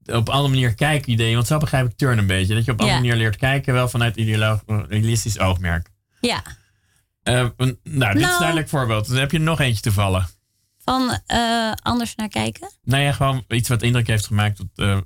op 0.05 0.29
andere 0.29 0.53
manier 0.53 0.73
kijken 0.75 1.11
ideeën. 1.11 1.35
Want 1.35 1.47
zo 1.47 1.57
begrijp 1.57 1.85
ik 1.89 1.97
turn 1.97 2.17
een 2.17 2.27
beetje. 2.27 2.55
Dat 2.55 2.65
je 2.65 2.71
op 2.71 2.79
een 2.79 2.85
Ja. 2.85 2.91
andere 2.91 3.09
manier 3.11 3.23
leert 3.23 3.39
kijken, 3.39 3.73
wel 3.73 3.89
vanuit 3.89 4.15
idealistisch 4.15 5.39
oogmerk. 5.39 5.89
Ja. 6.19 6.43
Eh, 7.23 7.33
nou, 7.35 7.73
dit 7.83 7.83
is 7.83 8.01
Nou. 8.21 8.33
een 8.33 8.37
duidelijk 8.39 8.69
voorbeeld. 8.69 9.07
Dan 9.07 9.17
heb 9.17 9.31
je 9.31 9.37
er 9.37 9.43
nog 9.43 9.59
eentje 9.59 9.81
te 9.81 9.91
vallen. 9.91 10.27
Van 10.83 11.19
anders 11.83 12.15
naar 12.15 12.29
kijken. 12.29 12.71
Nou 12.83 13.03
ja, 13.03 13.11
gewoon 13.11 13.43
iets 13.47 13.69
wat 13.69 13.81
indruk 13.81 14.07
heeft 14.07 14.25
gemaakt 14.27 14.59
op, 14.59 15.03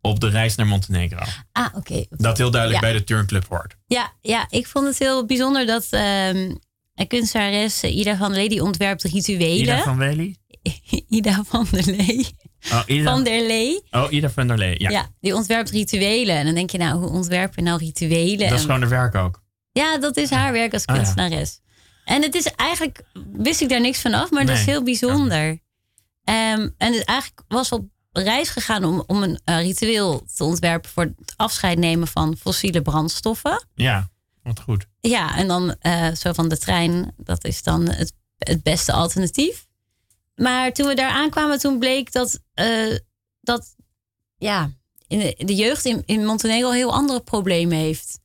op 0.00 0.20
de 0.20 0.28
reis 0.28 0.54
naar 0.54 0.66
Montenegro. 0.66 1.24
Ah, 1.52 1.66
oké. 1.74 2.04
Dat 2.08 2.38
heel 2.38 2.50
duidelijk 2.50 2.82
Ja. 2.84 2.90
bij 2.90 2.98
de 2.98 3.04
turnclub 3.04 3.46
hoort. 3.48 3.76
Ja, 3.86 4.12
ja, 4.20 4.46
ik 4.50 4.66
vond 4.66 4.86
het 4.86 4.98
heel 4.98 5.26
bijzonder 5.26 5.66
dat 5.66 5.86
ehm 5.90 6.54
een 6.94 7.06
kunstenares, 7.06 7.82
eh, 7.82 7.96
Ida 7.96 8.16
van 8.16 8.28
der 8.28 8.38
Lee, 8.38 8.48
die 8.48 8.62
ontwerpt 8.62 9.02
rituelen. 9.02 9.56
Ida 9.58 9.82
van? 9.82 10.02
Ida 11.08 11.42
van 11.44 11.66
der 11.70 11.84
Lee. 11.96 12.26
Oh, 12.72 12.82
Ida 12.86 13.10
Van 13.10 13.24
der 13.24 13.46
Lee. 13.46 13.82
oh, 13.90 14.12
Ida 14.12 14.30
van 14.30 14.46
der 14.46 14.58
Lee. 14.58 14.74
Ja. 14.78 14.90
Ja. 14.90 15.08
die 15.20 15.34
ontwerpt 15.34 15.70
rituelen. 15.70 16.36
En 16.36 16.44
dan 16.44 16.54
denk 16.54 16.70
je, 16.70 16.78
nou, 16.78 16.98
hoe 17.00 17.08
ontwerp 17.10 17.54
je 17.54 17.62
nou 17.62 17.78
rituelen? 17.78 18.38
Dat 18.38 18.46
is 18.50 18.52
En- 18.54 18.60
gewoon 18.60 18.80
de 18.80 18.86
werk 18.88 19.14
ook. 19.14 19.42
Ja, 19.72 19.98
dat 19.98 20.16
is 20.16 20.30
haar 20.30 20.52
werk 20.52 20.72
als 20.72 20.86
Ah, 20.86 20.96
ja. 20.96 21.02
kunstenares. 21.02 21.60
En 22.04 22.22
het 22.22 22.34
is 22.34 22.44
eigenlijk, 22.46 23.02
wist 23.32 23.60
ik 23.60 23.68
daar 23.68 23.80
niks 23.80 24.00
van 24.00 24.14
af, 24.14 24.30
maar 24.30 24.46
dat 24.46 24.56
is 24.56 24.64
heel 24.64 24.82
bijzonder. 24.82 25.60
Ehm, 26.24 26.68
en 26.78 26.92
het 26.92 27.04
eigenlijk 27.04 27.42
was 27.48 27.70
op 27.72 27.88
reis 28.12 28.48
gegaan 28.48 28.84
om, 28.84 29.02
om 29.06 29.22
een 29.22 29.40
eh, 29.44 29.60
ritueel 29.60 30.26
te 30.36 30.44
ontwerpen 30.44 30.90
voor 30.90 31.02
het 31.02 31.34
afscheid 31.36 31.78
nemen 31.78 32.08
van 32.08 32.36
fossiele 32.36 32.82
brandstoffen. 32.82 33.66
Ja, 33.74 34.10
wat 34.42 34.60
goed. 34.60 34.86
Ja, 35.00 35.36
en 35.36 35.48
dan 35.48 35.74
eh, 35.80 36.14
zo 36.14 36.32
van 36.32 36.48
de 36.48 36.58
trein, 36.58 37.14
dat 37.16 37.44
is 37.44 37.62
dan 37.62 37.88
het, 37.88 38.12
het 38.38 38.62
beste 38.62 38.92
alternatief. 38.92 39.66
Maar 40.34 40.72
toen 40.72 40.86
we 40.86 40.94
daar 40.94 41.10
aankwamen, 41.10 41.58
toen 41.58 41.78
bleek 41.78 42.12
dat, 42.12 42.40
eh, 42.54 42.96
dat 43.40 43.74
ja, 44.36 44.70
in 45.06 45.18
de, 45.18 45.34
de 45.44 45.54
jeugd 45.54 45.84
in, 45.84 46.02
in 46.04 46.26
Montenegro 46.26 46.70
heel 46.70 46.92
andere 46.92 47.20
problemen 47.20 47.78
heeft. 47.78 48.18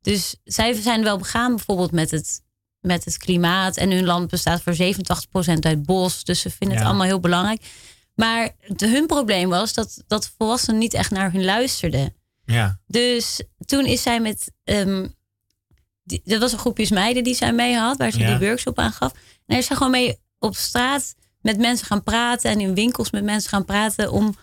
Dus 0.00 0.36
zij 0.44 0.72
zijn 0.72 1.02
wel 1.02 1.18
begaan 1.18 1.56
bijvoorbeeld 1.56 1.92
met 1.92 2.10
het, 2.10 2.42
met 2.80 3.04
het 3.04 3.16
klimaat. 3.16 3.76
En 3.76 3.90
hun 3.90 4.04
land 4.04 4.30
bestaat 4.30 4.62
voor 4.62 4.74
87% 4.74 5.58
uit 5.60 5.82
bos. 5.82 6.24
Dus 6.24 6.40
ze 6.40 6.50
vinden 6.50 6.76
het 6.76 6.86
allemaal 6.86 7.06
heel 7.06 7.20
belangrijk. 7.20 7.62
Maar 8.22 8.50
de, 8.66 8.88
hun 8.88 9.06
probleem 9.06 9.48
was 9.48 9.72
dat, 9.72 10.02
dat 10.06 10.32
volwassenen 10.38 10.78
niet 10.78 10.94
echt 10.94 11.10
naar 11.10 11.32
hun 11.32 11.44
luisterden. 11.44 12.14
Ja. 12.44 12.80
Dus 12.86 13.42
toen 13.66 13.86
is 13.86 14.02
zij 14.02 14.20
met. 14.20 14.52
die, 16.02 16.20
dat 16.24 16.40
was 16.40 16.52
een 16.52 16.58
groepjes 16.58 16.90
meiden 16.90 17.24
die 17.24 17.34
zij 17.34 17.52
mee 17.52 17.76
had, 17.76 17.96
waar 17.96 18.10
ze 18.10 18.18
Ja. 18.18 18.38
die 18.38 18.46
workshop 18.48 18.78
aan 18.78 18.92
gaf. 18.92 19.12
En 19.12 19.18
daar 19.46 19.58
is 19.58 19.66
ze 19.66 19.76
gewoon 19.76 19.90
mee 19.92 20.18
op 20.38 20.56
straat 20.56 21.14
met 21.40 21.58
mensen 21.58 21.86
gaan 21.86 22.02
praten 22.02 22.50
en 22.50 22.60
in 22.60 22.74
winkels 22.74 23.10
met 23.10 23.24
mensen 23.24 23.50
gaan 23.50 23.64
praten 23.64 24.12
om 24.12 24.36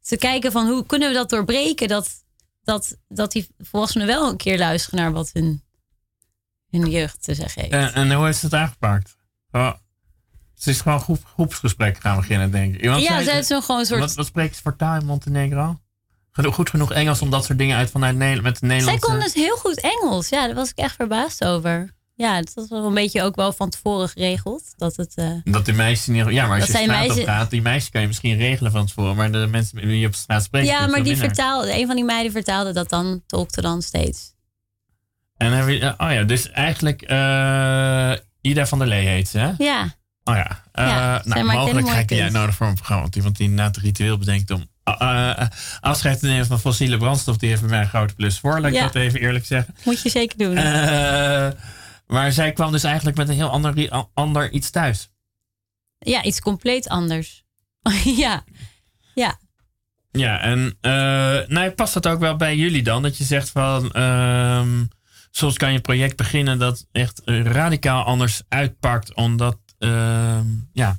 te 0.00 0.16
kijken 0.16 0.52
van 0.52 0.68
hoe 0.68 0.86
kunnen 0.86 1.08
we 1.08 1.14
dat 1.14 1.30
doorbreken 1.30 1.88
dat, 1.88 2.24
dat, 2.62 2.96
dat 3.08 3.32
die 3.32 3.48
volwassenen 3.58 4.06
wel 4.06 4.28
een 4.28 4.36
keer 4.36 4.58
luisteren 4.58 5.00
naar 5.00 5.12
wat 5.12 5.30
hun, 5.32 5.62
hun 6.70 6.90
jeugd 6.90 7.22
te 7.22 7.34
zeggen 7.34 7.62
heeft. 7.62 7.74
En, 7.74 7.92
en 7.92 8.12
hoe 8.12 8.28
is 8.28 8.42
het 8.42 8.54
aangepakt? 8.54 9.16
Het 10.60 10.68
is 10.68 10.80
gewoon 10.80 11.00
groep, 11.00 11.24
groepsgesprek 11.34 11.98
gaan 12.00 12.16
beginnen, 12.16 12.50
denk 12.50 12.74
ik. 12.74 12.84
Want 12.84 13.02
ja, 13.02 13.22
zij- 13.22 13.42
ze 13.42 13.46
zo'n 13.46 13.62
gewoon 13.62 13.80
een 13.80 13.86
soort... 13.86 14.00
Wat, 14.00 14.14
wat 14.14 14.26
spreekt 14.26 14.56
ze 14.56 14.62
voor 14.62 14.76
taal 14.76 15.00
in 15.00 15.06
Montenegro? 15.06 15.80
Goed 16.32 16.70
genoeg 16.70 16.92
Engels 16.92 17.22
om 17.22 17.30
dat 17.30 17.44
soort 17.44 17.58
dingen 17.58 17.76
uit 17.76 17.90
vanuit 17.90 18.16
Nederland 18.16 18.42
met 18.42 18.52
de 18.60 18.66
Zij 18.66 18.68
Nederlandse... 18.68 19.06
kon 19.06 19.20
dus 19.20 19.34
heel 19.34 19.56
goed 19.56 19.80
Engels. 19.80 20.28
Ja, 20.28 20.46
daar 20.46 20.54
was 20.54 20.70
ik 20.70 20.76
echt 20.76 20.94
verbaasd 20.94 21.44
over. 21.44 21.94
Ja, 22.14 22.36
dat 22.40 22.52
was 22.54 22.68
wel 22.68 22.84
een 22.86 22.94
beetje 22.94 23.22
ook 23.22 23.36
wel 23.36 23.52
van 23.52 23.70
tevoren 23.70 24.08
geregeld. 24.08 24.62
Dat 24.76 24.96
het, 24.96 25.12
eh, 25.14 25.30
Dat 25.44 25.64
die 25.64 25.74
meisjes 25.74 26.06
niet... 26.06 26.26
Ja, 26.28 26.46
maar 26.46 26.60
als 26.60 26.70
Dat 26.70 26.80
je 26.80 26.86
straat 26.88 27.18
op 27.18 27.24
gaat, 27.24 27.50
die 27.50 27.62
meisjes 27.62 27.90
kan 27.90 28.00
je 28.00 28.06
misschien 28.06 28.36
regelen 28.36 28.72
van 28.72 28.86
tevoren. 28.86 29.16
Maar 29.16 29.32
de 29.32 29.46
mensen 29.50 29.80
wie 29.86 29.98
je 29.98 30.06
op 30.06 30.14
straat 30.14 30.42
spreekt... 30.42 30.66
ja, 30.66 30.84
is 30.84 30.90
maar 30.90 31.02
die 31.02 31.16
vertaalde, 31.16 31.78
een 31.80 31.86
van 31.86 31.96
die 31.96 32.04
meiden 32.04 32.32
vertaalde 32.32 32.72
dat 32.72 32.88
dan, 32.88 33.22
tolkte 33.26 33.60
dan 33.60 33.82
steeds. 33.82 34.34
En 35.36 35.52
heb 35.52 35.68
je, 35.68 35.94
oh 35.98 36.12
ja, 36.12 36.22
dus 36.22 36.50
eigenlijk 36.50 37.02
eh, 37.02 38.12
Ida 38.40 38.66
van 38.66 38.78
der 38.78 38.88
Lee 38.88 39.06
heet 39.06 39.28
ze, 39.28 39.38
hè? 39.38 39.52
Ja, 39.58 39.94
Oh 40.30 40.36
ja. 40.36 40.62
Eh, 40.72 40.86
Ja, 40.86 41.00
nou, 41.10 41.22
maakt 41.24 41.34
hele 41.34 41.42
mogelijk 41.52 41.80
mooie 41.80 41.94
ga 41.94 42.00
ik 42.00 42.08
die 42.08 42.18
kunst. 42.18 42.22
uitnodigen 42.22 42.54
voor 42.54 42.66
een 42.66 42.74
programma. 42.74 43.02
Want 43.02 43.16
iemand 43.16 43.36
die 43.36 43.48
inderdaad 43.48 43.74
het 43.74 43.84
ritueel 43.84 44.18
bedenkt 44.18 44.50
om 44.50 44.68
eh, 44.84 45.30
eh, 45.38 45.48
afscheid 45.80 46.18
te 46.20 46.26
nemen 46.26 46.46
van 46.46 46.60
fossiele 46.60 46.96
brandstof, 46.96 47.36
die 47.36 47.48
heeft 47.48 47.60
bij 47.60 47.70
mij 47.70 47.80
een 47.80 47.88
grote 47.88 48.14
plus 48.14 48.38
voor. 48.38 48.60
Laat 48.60 48.70
ik 48.70 48.76
Ja. 48.76 48.82
dat 48.84 48.94
even 48.94 49.20
eerlijk 49.20 49.46
zeggen. 49.46 49.74
moet 49.84 50.02
je 50.02 50.08
zeker 50.10 50.38
doen. 50.38 50.56
Eh, 50.56 51.48
maar 52.06 52.32
zij 52.32 52.52
kwam 52.52 52.72
dus 52.72 52.84
eigenlijk 52.84 53.16
met 53.16 53.28
een 53.28 53.34
heel 53.34 53.50
ander, 53.50 54.06
ander 54.14 54.50
iets 54.50 54.70
thuis. 54.70 55.10
ja, 55.98 56.22
iets 56.22 56.40
compleet 56.40 56.88
anders. 56.88 57.44
ja, 58.04 58.44
ja. 59.14 59.38
Ja, 60.10 60.40
en 60.40 60.78
nou, 61.48 61.70
past 61.70 61.94
dat 61.94 62.06
ook 62.06 62.20
wel 62.20 62.36
bij 62.36 62.56
jullie 62.56 62.82
dan? 62.82 63.02
Dat 63.02 63.16
je 63.18 63.24
zegt 63.24 63.50
van, 63.50 63.90
ehm, 63.92 64.84
soms 65.30 65.56
kan 65.56 65.68
je 65.70 65.76
een 65.76 65.82
project 65.82 66.16
beginnen 66.16 66.58
dat 66.58 66.86
echt 66.92 67.22
radicaal 67.24 68.04
anders 68.04 68.42
uitpakt, 68.48 69.14
omdat, 69.14 69.58
ja, 70.72 70.98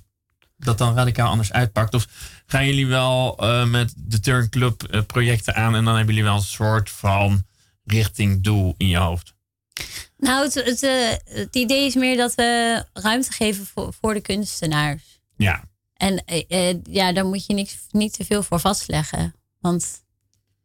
dat 0.57 0.77
dan 0.77 0.95
radicaal 0.95 1.29
anders 1.29 1.51
uitpakt. 1.51 1.93
Of 1.93 2.07
gaan 2.45 2.65
jullie 2.65 2.87
wel 2.87 3.37
eh, 3.37 3.65
met 3.65 3.93
de 3.97 4.19
Turn 4.19 4.49
Club 4.49 4.83
eh, 4.83 5.01
projecten 5.07 5.55
aan 5.55 5.75
en 5.75 5.85
dan 5.85 5.95
hebben 5.95 6.13
jullie 6.15 6.29
wel 6.29 6.39
een 6.39 6.45
soort 6.45 6.89
van 6.89 7.43
richting, 7.83 8.43
doel 8.43 8.75
in 8.77 8.87
je 8.87 8.97
hoofd? 8.97 9.33
Nou, 10.17 10.43
het, 10.43 10.53
het, 10.53 10.83
eh, 10.83 11.09
het 11.23 11.55
idee 11.55 11.85
is 11.85 11.95
meer 11.95 12.17
dat 12.17 12.35
we 12.35 12.83
ruimte 12.93 13.31
geven 13.31 13.65
voor, 13.65 13.93
voor 14.01 14.13
de 14.13 14.21
kunstenaars. 14.21 15.21
Ja, 15.35 15.63
En 15.93 16.25
eh, 16.25 16.75
ja, 16.83 17.13
daar 17.13 17.25
moet 17.25 17.45
je 17.45 17.53
niks, 17.53 17.77
niet 17.89 18.13
te 18.13 18.25
veel 18.25 18.43
voor 18.43 18.59
vastleggen. 18.59 19.35
Want 19.59 20.03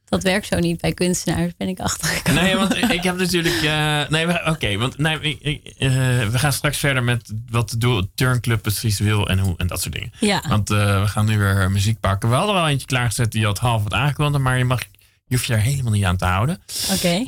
dat 0.09 0.23
werkt 0.23 0.47
zo 0.47 0.59
niet 0.59 0.81
bij 0.81 0.93
kunstenaars, 0.93 1.53
ben 1.57 1.69
ik 1.69 1.81
achtergekomen. 1.81 2.43
Nee, 2.43 2.57
want 2.57 2.77
ik 2.77 3.03
heb 3.03 3.17
natuurlijk. 3.19 3.63
eh, 3.63 4.09
nee, 4.09 4.47
oké, 4.47 4.77
want 4.77 4.99
nee, 4.99 5.21
ik- 5.21 5.41
ik, 5.41 5.75
eh, 5.79 5.89
we 6.29 6.39
gaan 6.39 6.53
straks 6.53 6.79
verder 6.79 7.03
met 7.03 7.33
wat 7.51 7.75
de 7.79 8.09
turnclub 8.15 8.63
precies 8.63 8.99
wil 8.99 9.29
en 9.29 9.39
hoe 9.39 9.55
en 9.57 9.67
dat 9.67 9.81
soort 9.83 9.95
dingen. 9.95 10.13
Ja, 10.21 10.43
Want 10.49 10.71
eh, 10.71 11.01
we 11.01 11.09
gaan 11.09 11.27
nu 11.27 11.39
weer 11.39 11.71
muziek 11.71 12.01
pakken. 12.01 12.29
We 12.29 12.35
hadden 12.35 12.55
wel 12.55 12.69
eentje 12.69 12.87
klaargezet 12.87 13.33
die 13.33 13.45
had 13.45 13.59
half 13.59 13.83
wat 13.83 13.93
aangekondigd, 13.93 14.43
maar 14.45 14.59
je, 14.59 14.65
mag, 14.65 14.81
je 15.27 15.35
hoeft 15.37 15.47
je 15.47 15.53
er 15.53 15.61
helemaal 15.61 15.93
niet 15.93 16.05
aan 16.05 16.17
te 16.17 16.25
houden. 16.25 16.63
oké. 16.93 17.25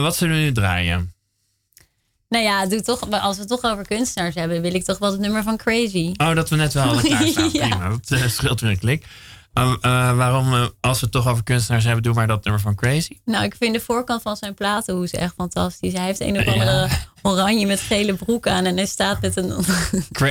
Wat 0.00 0.16
zullen 0.16 0.36
we 0.36 0.40
nu 0.42 0.52
draaien? 0.52 1.12
Nou 2.28 2.44
ja, 2.44 2.66
doe 2.66 2.80
toch, 2.80 3.10
als 3.10 3.34
we 3.34 3.40
het 3.40 3.50
toch 3.50 3.64
over 3.72 3.86
kunstenaars 3.86 4.34
hebben, 4.34 4.62
wil 4.62 4.74
ik 4.74 4.84
toch 4.84 4.98
wel 4.98 5.10
het 5.10 5.20
nummer 5.20 5.42
van 5.42 5.56
Crazy. 5.56 6.12
Oh, 6.16 6.34
dat 6.34 6.50
we 6.50 6.56
net 6.56 6.72
wel 6.72 6.84
hadden 6.84 7.02
klaarstaan. 7.10 7.50
Ja. 7.52 7.68
Prima, 7.68 7.88
dat 8.08 8.30
scheelt 8.30 8.60
weer 8.60 8.70
een 8.70 8.78
klik. 8.78 9.06
Eh, 9.52 9.72
eh, 9.80 10.16
waarom, 10.16 10.54
eh, 10.54 10.66
als 10.80 10.98
we 10.98 11.04
het 11.04 11.14
toch 11.14 11.28
over 11.28 11.42
kunstenaars 11.44 11.84
hebben, 11.84 12.02
doe 12.02 12.14
maar 12.14 12.26
dat 12.26 12.44
nummer 12.44 12.62
van 12.62 12.74
Crazy. 12.74 13.18
Nou, 13.24 13.44
ik 13.44 13.54
vind 13.58 13.74
de 13.74 13.80
voorkant 13.80 14.22
van 14.22 14.36
zijn 14.36 14.54
platenhoes 14.54 15.10
echt 15.10 15.34
fantastisch. 15.34 15.92
Hij 15.92 16.04
heeft 16.04 16.20
een 16.20 16.38
of 16.38 16.46
andere 16.46 16.88
oranje 17.22 17.66
met 17.66 17.80
gele 17.80 18.14
broek 18.14 18.46
aan 18.46 18.64
en 18.64 18.76
hij 18.76 18.86
staat 18.86 19.20
met 19.20 19.36
een... 19.36 19.52
Cra- 20.12 20.28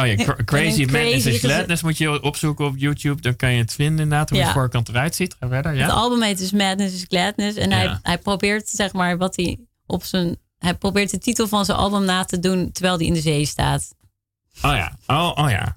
oh 0.00 0.06
ja, 0.06 0.14
cra- 0.14 0.44
crazy 0.44 0.84
Madness 0.84 1.26
is 1.26 1.38
Gladness 1.38 1.82
moet 1.82 1.98
je 1.98 2.22
opzoeken 2.22 2.66
op 2.66 2.74
YouTube. 2.76 3.20
Dan 3.22 3.36
kan 3.36 3.52
je 3.52 3.58
het 3.62 3.72
vinden 3.72 4.02
inderdaad, 4.02 4.30
hoe 4.30 4.38
Ja. 4.38 4.46
de 4.46 4.52
voorkant 4.52 4.88
eruit 4.88 5.14
ziet. 5.14 5.36
Ga 5.40 5.48
verder, 5.48 5.74
ja? 5.74 5.82
Het 5.82 5.92
album 5.94 6.22
heet 6.22 6.38
dus 6.38 6.52
Madness 6.52 6.94
is 6.94 7.04
Gladness. 7.08 7.56
En 7.56 7.72
hij, 7.72 7.98
hij 8.02 8.18
probeert, 8.18 8.68
zeg 8.68 8.92
maar, 8.92 9.18
wat 9.18 9.36
hij 9.36 9.58
op 9.86 10.04
zijn... 10.04 10.36
Hij 10.58 10.74
probeert 10.74 11.10
de 11.10 11.18
titel 11.18 11.48
van 11.48 11.64
zijn 11.64 11.78
album 11.78 12.04
na 12.04 12.24
te 12.24 12.38
doen 12.38 12.72
terwijl 12.72 12.96
hij 12.96 13.06
in 13.06 13.12
de 13.14 13.20
zee 13.20 13.46
staat. 13.46 13.94
Oh 14.62 14.76
ja, 14.76 14.92
oh, 15.06 15.32
oh 15.34 15.50
ja. 15.50 15.76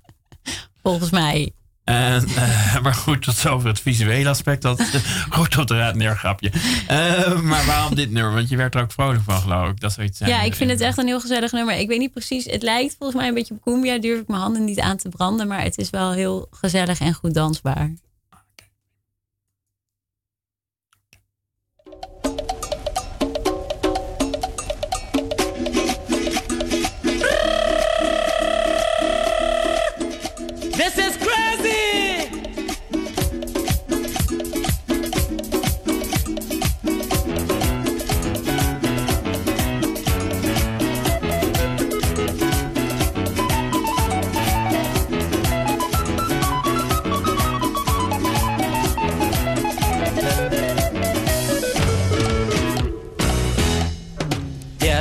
Volgens 0.83 1.09
mij. 1.09 1.51
En, 1.87 2.27
eh, 2.35 2.79
maar 2.83 2.93
goed, 2.93 3.21
tot 3.21 3.35
zover 3.35 3.69
het 3.69 3.79
visuele 3.79 4.29
aspect. 4.29 4.61
Dat 4.61 4.81
goed 5.29 5.57
op 5.57 5.67
de 5.67 5.77
raad 5.77 5.95
neer, 5.95 6.15
grapje. 6.15 6.51
Eh, 6.87 7.41
maar 7.41 7.65
waarom 7.65 7.95
dit 7.95 8.11
nummer? 8.11 8.33
Want 8.33 8.49
je 8.49 8.57
werd 8.57 8.75
er 8.75 8.81
ook 8.81 8.91
vrolijk 8.91 9.23
van, 9.23 9.41
geloof 9.41 9.69
ik. 9.69 9.79
Dat. 9.79 9.97
Ja, 10.17 10.41
ik 10.41 10.55
vind 10.55 10.69
het 10.69 10.81
echt 10.81 10.97
een 10.97 11.07
heel 11.07 11.19
gezellig 11.19 11.51
nummer. 11.51 11.75
Ik 11.75 11.87
weet 11.87 11.99
niet 11.99 12.11
precies, 12.11 12.45
het 12.45 12.61
lijkt 12.61 12.95
volgens 12.97 13.19
mij 13.19 13.27
een 13.27 13.33
beetje 13.33 13.53
op 13.53 13.61
Cumbia. 13.61 13.97
Durf 13.97 14.19
ik 14.19 14.27
mijn 14.27 14.41
handen 14.41 14.63
niet 14.63 14.79
aan 14.79 14.97
te 14.97 15.09
branden. 15.09 15.47
Maar 15.47 15.61
het 15.61 15.77
is 15.77 15.89
wel 15.89 16.11
heel 16.11 16.47
gezellig 16.51 16.99
en 16.99 17.13
goed 17.13 17.33
dansbaar. 17.33 17.93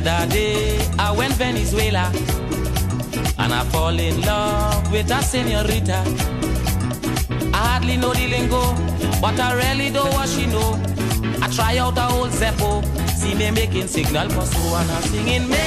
Other 0.08 0.28
day 0.30 0.78
I 0.98 1.10
went 1.12 1.32
Venezuela 1.34 2.10
and 3.38 3.52
I 3.52 3.64
fall 3.70 3.98
in 3.98 4.20
love 4.22 4.90
with 4.92 5.10
a 5.10 5.22
senorita. 5.22 6.02
I 7.52 7.56
hardly 7.56 7.96
know 7.96 8.12
the 8.12 8.26
lingo, 8.28 8.62
but 9.20 9.38
I 9.40 9.54
really 9.54 9.90
know 9.90 10.04
what 10.04 10.28
she 10.28 10.46
know. 10.46 10.78
I 11.42 11.48
try 11.48 11.78
out 11.78 11.98
a 11.98 12.08
old 12.14 12.30
Zeppo, 12.30 12.84
see 13.08 13.34
me 13.34 13.50
making 13.50 13.88
signal 13.88 14.28
for 14.30 14.46
so 14.46 14.76
and 14.76 14.90
I'm 14.90 15.02
singing 15.02 15.48
me, 15.48 15.66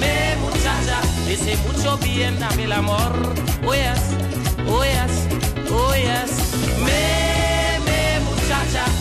me 0.00 0.34
muchacha. 0.40 1.00
Dice 1.26 1.56
mucho 1.66 1.96
bien, 1.98 2.38
dame 2.38 2.64
el 2.64 2.72
amor. 2.72 3.12
Oh 3.64 3.74
yes, 3.74 4.14
oh 4.66 4.82
yes, 4.84 5.28
oh 5.70 5.94
yes. 5.94 6.43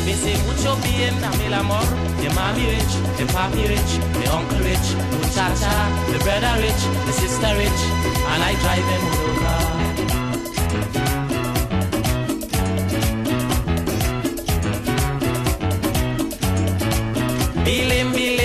Me, 0.05 0.11
me 0.11 0.15
muchacha. 0.15 0.33
Dice 0.33 0.37
mucho 0.45 0.75
bien, 0.83 1.21
dame 1.21 1.45
el 1.47 1.53
amor. 1.53 1.85
The 2.21 2.29
mommy 2.33 2.65
rich, 2.65 2.93
the 3.17 3.25
papi 3.25 3.67
rich, 3.67 3.99
the 4.19 4.27
uncle 4.31 4.59
rich, 4.59 4.95
muchacha. 5.19 5.89
The 6.11 6.19
brother 6.23 6.61
rich, 6.61 6.83
the 7.05 7.13
sister 7.13 7.55
rich, 7.57 7.81
and 8.31 8.43
I 8.43 8.55
drive 8.61 8.85
them 8.89 9.03
over. 9.29 9.73
Bilim 17.65 18.11
bilim 18.11 18.42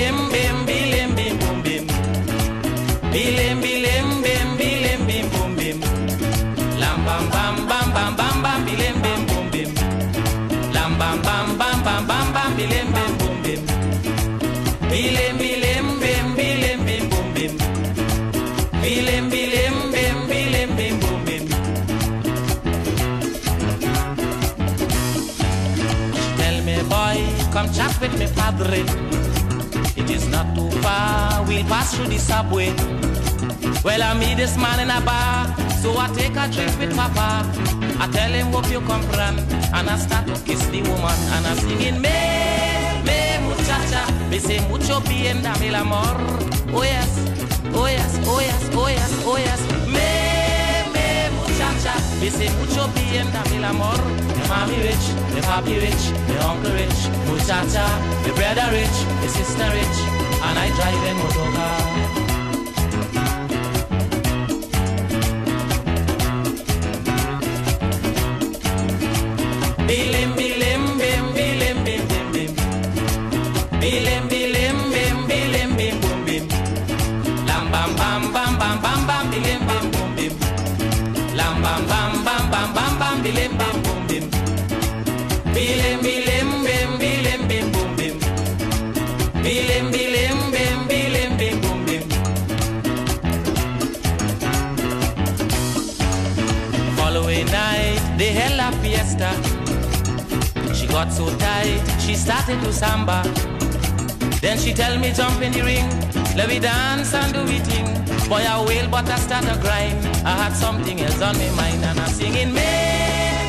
come 27.58 27.72
chat 27.72 28.00
with 28.00 28.16
me 28.18 28.26
padre. 28.36 28.82
It 30.00 30.08
is 30.10 30.28
not 30.28 30.54
too 30.54 30.70
far, 30.82 31.44
we'll 31.46 31.64
pass 31.64 31.94
through 31.94 32.06
the 32.06 32.18
subway. 32.18 32.70
Well, 33.84 34.02
I 34.02 34.14
meet 34.14 34.36
this 34.36 34.56
man 34.56 34.78
in 34.80 34.90
a 34.90 35.00
bar, 35.00 35.56
so 35.82 35.96
I 35.98 36.06
take 36.14 36.36
a 36.36 36.46
drink 36.54 36.78
with 36.78 36.94
Papa. 36.94 37.28
I 37.98 38.06
tell 38.12 38.30
him 38.30 38.52
what 38.52 38.70
you 38.70 38.80
comprehend, 38.80 39.40
and 39.74 39.90
I 39.90 39.96
start 39.98 40.26
to 40.28 40.34
kiss 40.44 40.64
the 40.66 40.82
woman, 40.82 41.18
and 41.34 41.46
I 41.46 41.54
singing 41.54 42.00
me, 42.00 42.08
me 42.08 42.47
say 44.36 44.60
mucho 44.68 45.00
bien, 45.08 45.42
dame 45.42 45.68
el 45.68 45.74
amor. 45.74 46.16
Yes, 46.72 47.12
oh 47.74 47.88
yes, 47.88 48.18
oh 48.74 49.38
yes, 49.38 49.60
me, 49.86 50.84
me 50.92 51.30
muchacha, 51.40 51.94
say 52.30 52.50
mucho 52.60 52.88
bien, 52.94 53.26
dame 53.32 53.56
el 53.56 53.64
amor. 53.64 53.96
The 53.96 54.48
mommy 54.48 54.76
rich, 54.82 55.06
the 55.34 55.40
papi 55.40 55.80
rich, 55.80 56.12
the 56.26 56.36
uncle 56.44 56.72
rich, 56.72 57.08
muchacha, 57.26 57.86
the 58.24 58.32
brother 58.34 58.70
rich, 58.72 58.98
the 59.22 59.28
sister 59.28 59.70
rich, 59.72 59.98
and 60.42 60.58
I 60.58 60.68
drive 60.76 61.04
a 61.08 61.14
motor 61.14 61.50
car. 61.56 61.78
Bilim 69.88 70.30
bilim 70.36 70.47
fiesta. 99.18 100.74
She 100.74 100.86
got 100.86 101.12
so 101.12 101.26
tight, 101.38 101.82
she 102.00 102.14
started 102.14 102.60
to 102.60 102.72
samba. 102.72 103.22
Then 104.40 104.58
she 104.58 104.72
tell 104.72 104.98
me 104.98 105.12
jump 105.12 105.42
in 105.42 105.52
the 105.52 105.62
ring, 105.62 105.88
let 106.36 106.48
me 106.48 106.58
dance 106.60 107.14
and 107.14 107.32
do 107.32 107.40
it 107.46 107.66
thing. 107.66 107.86
Boy 108.28 108.44
I 108.46 108.64
wail 108.66 108.88
but 108.88 109.08
I 109.08 109.16
start 109.18 109.44
to 109.44 109.58
grind. 109.60 110.06
I 110.24 110.30
had 110.30 110.52
something 110.52 111.00
else 111.00 111.20
on 111.20 111.36
my 111.36 111.50
mind 111.56 111.84
and 111.84 111.98
I'm 111.98 112.10
singing 112.10 112.52
me, 112.52 112.70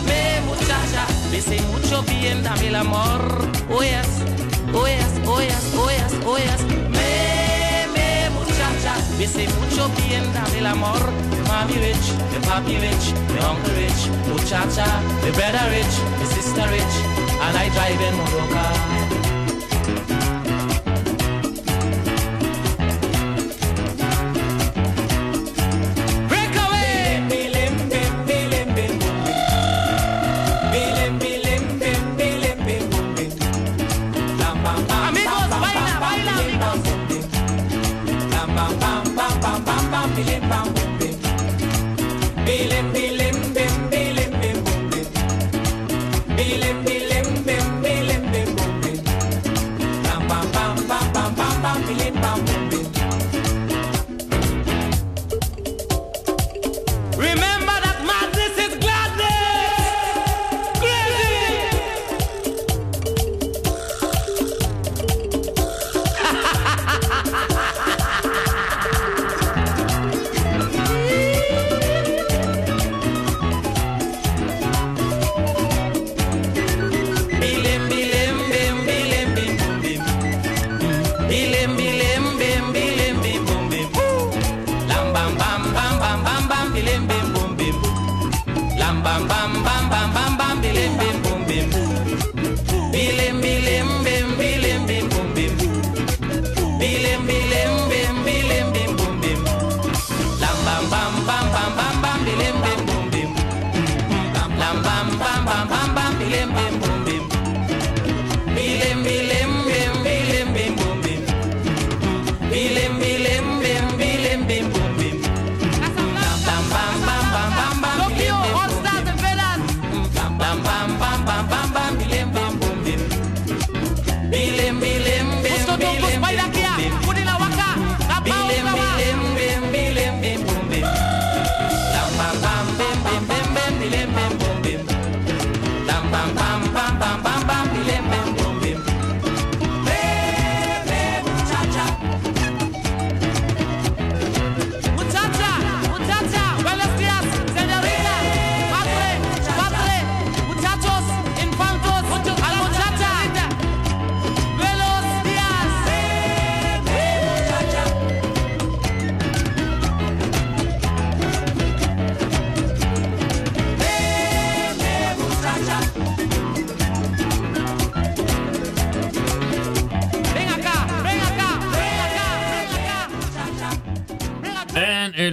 me 0.08 0.40
muchacha. 0.48 1.06
Dice 1.32 1.62
mucho 1.72 2.02
bien, 2.04 2.44
dame 2.44 2.70
el 2.70 2.76
amor. 2.76 3.22
Oh 3.70 3.84
yes, 3.84 4.24
oh 4.74 4.88
yes, 4.88 5.20
oh 5.26 5.40
yes, 5.40 5.74
oh 5.76 5.90
yes, 5.90 6.14
oh 6.26 6.38
yes. 6.38 6.79
Muchacha. 9.20 9.38
Dice 9.38 9.48
mucho 9.60 9.90
bien, 10.08 10.34
dame 10.34 10.60
el 10.60 10.66
amor. 10.66 11.12
Me 11.32 11.42
mommy 11.48 11.74
rich, 11.74 12.14
me 12.32 12.40
papi 12.48 12.78
rich, 12.78 13.14
me 13.34 13.40
uncle 13.46 13.74
rich. 13.76 14.08
Muchacha, 14.28 14.86
me 15.24 15.32
brother 15.32 15.70
rich, 15.72 15.96
me 16.20 16.26
sister 16.26 16.68
rich. 16.70 16.96
And 17.42 17.58
I 17.58 17.70
drive 17.70 18.02
in 18.02 18.16
motor 18.18 19.19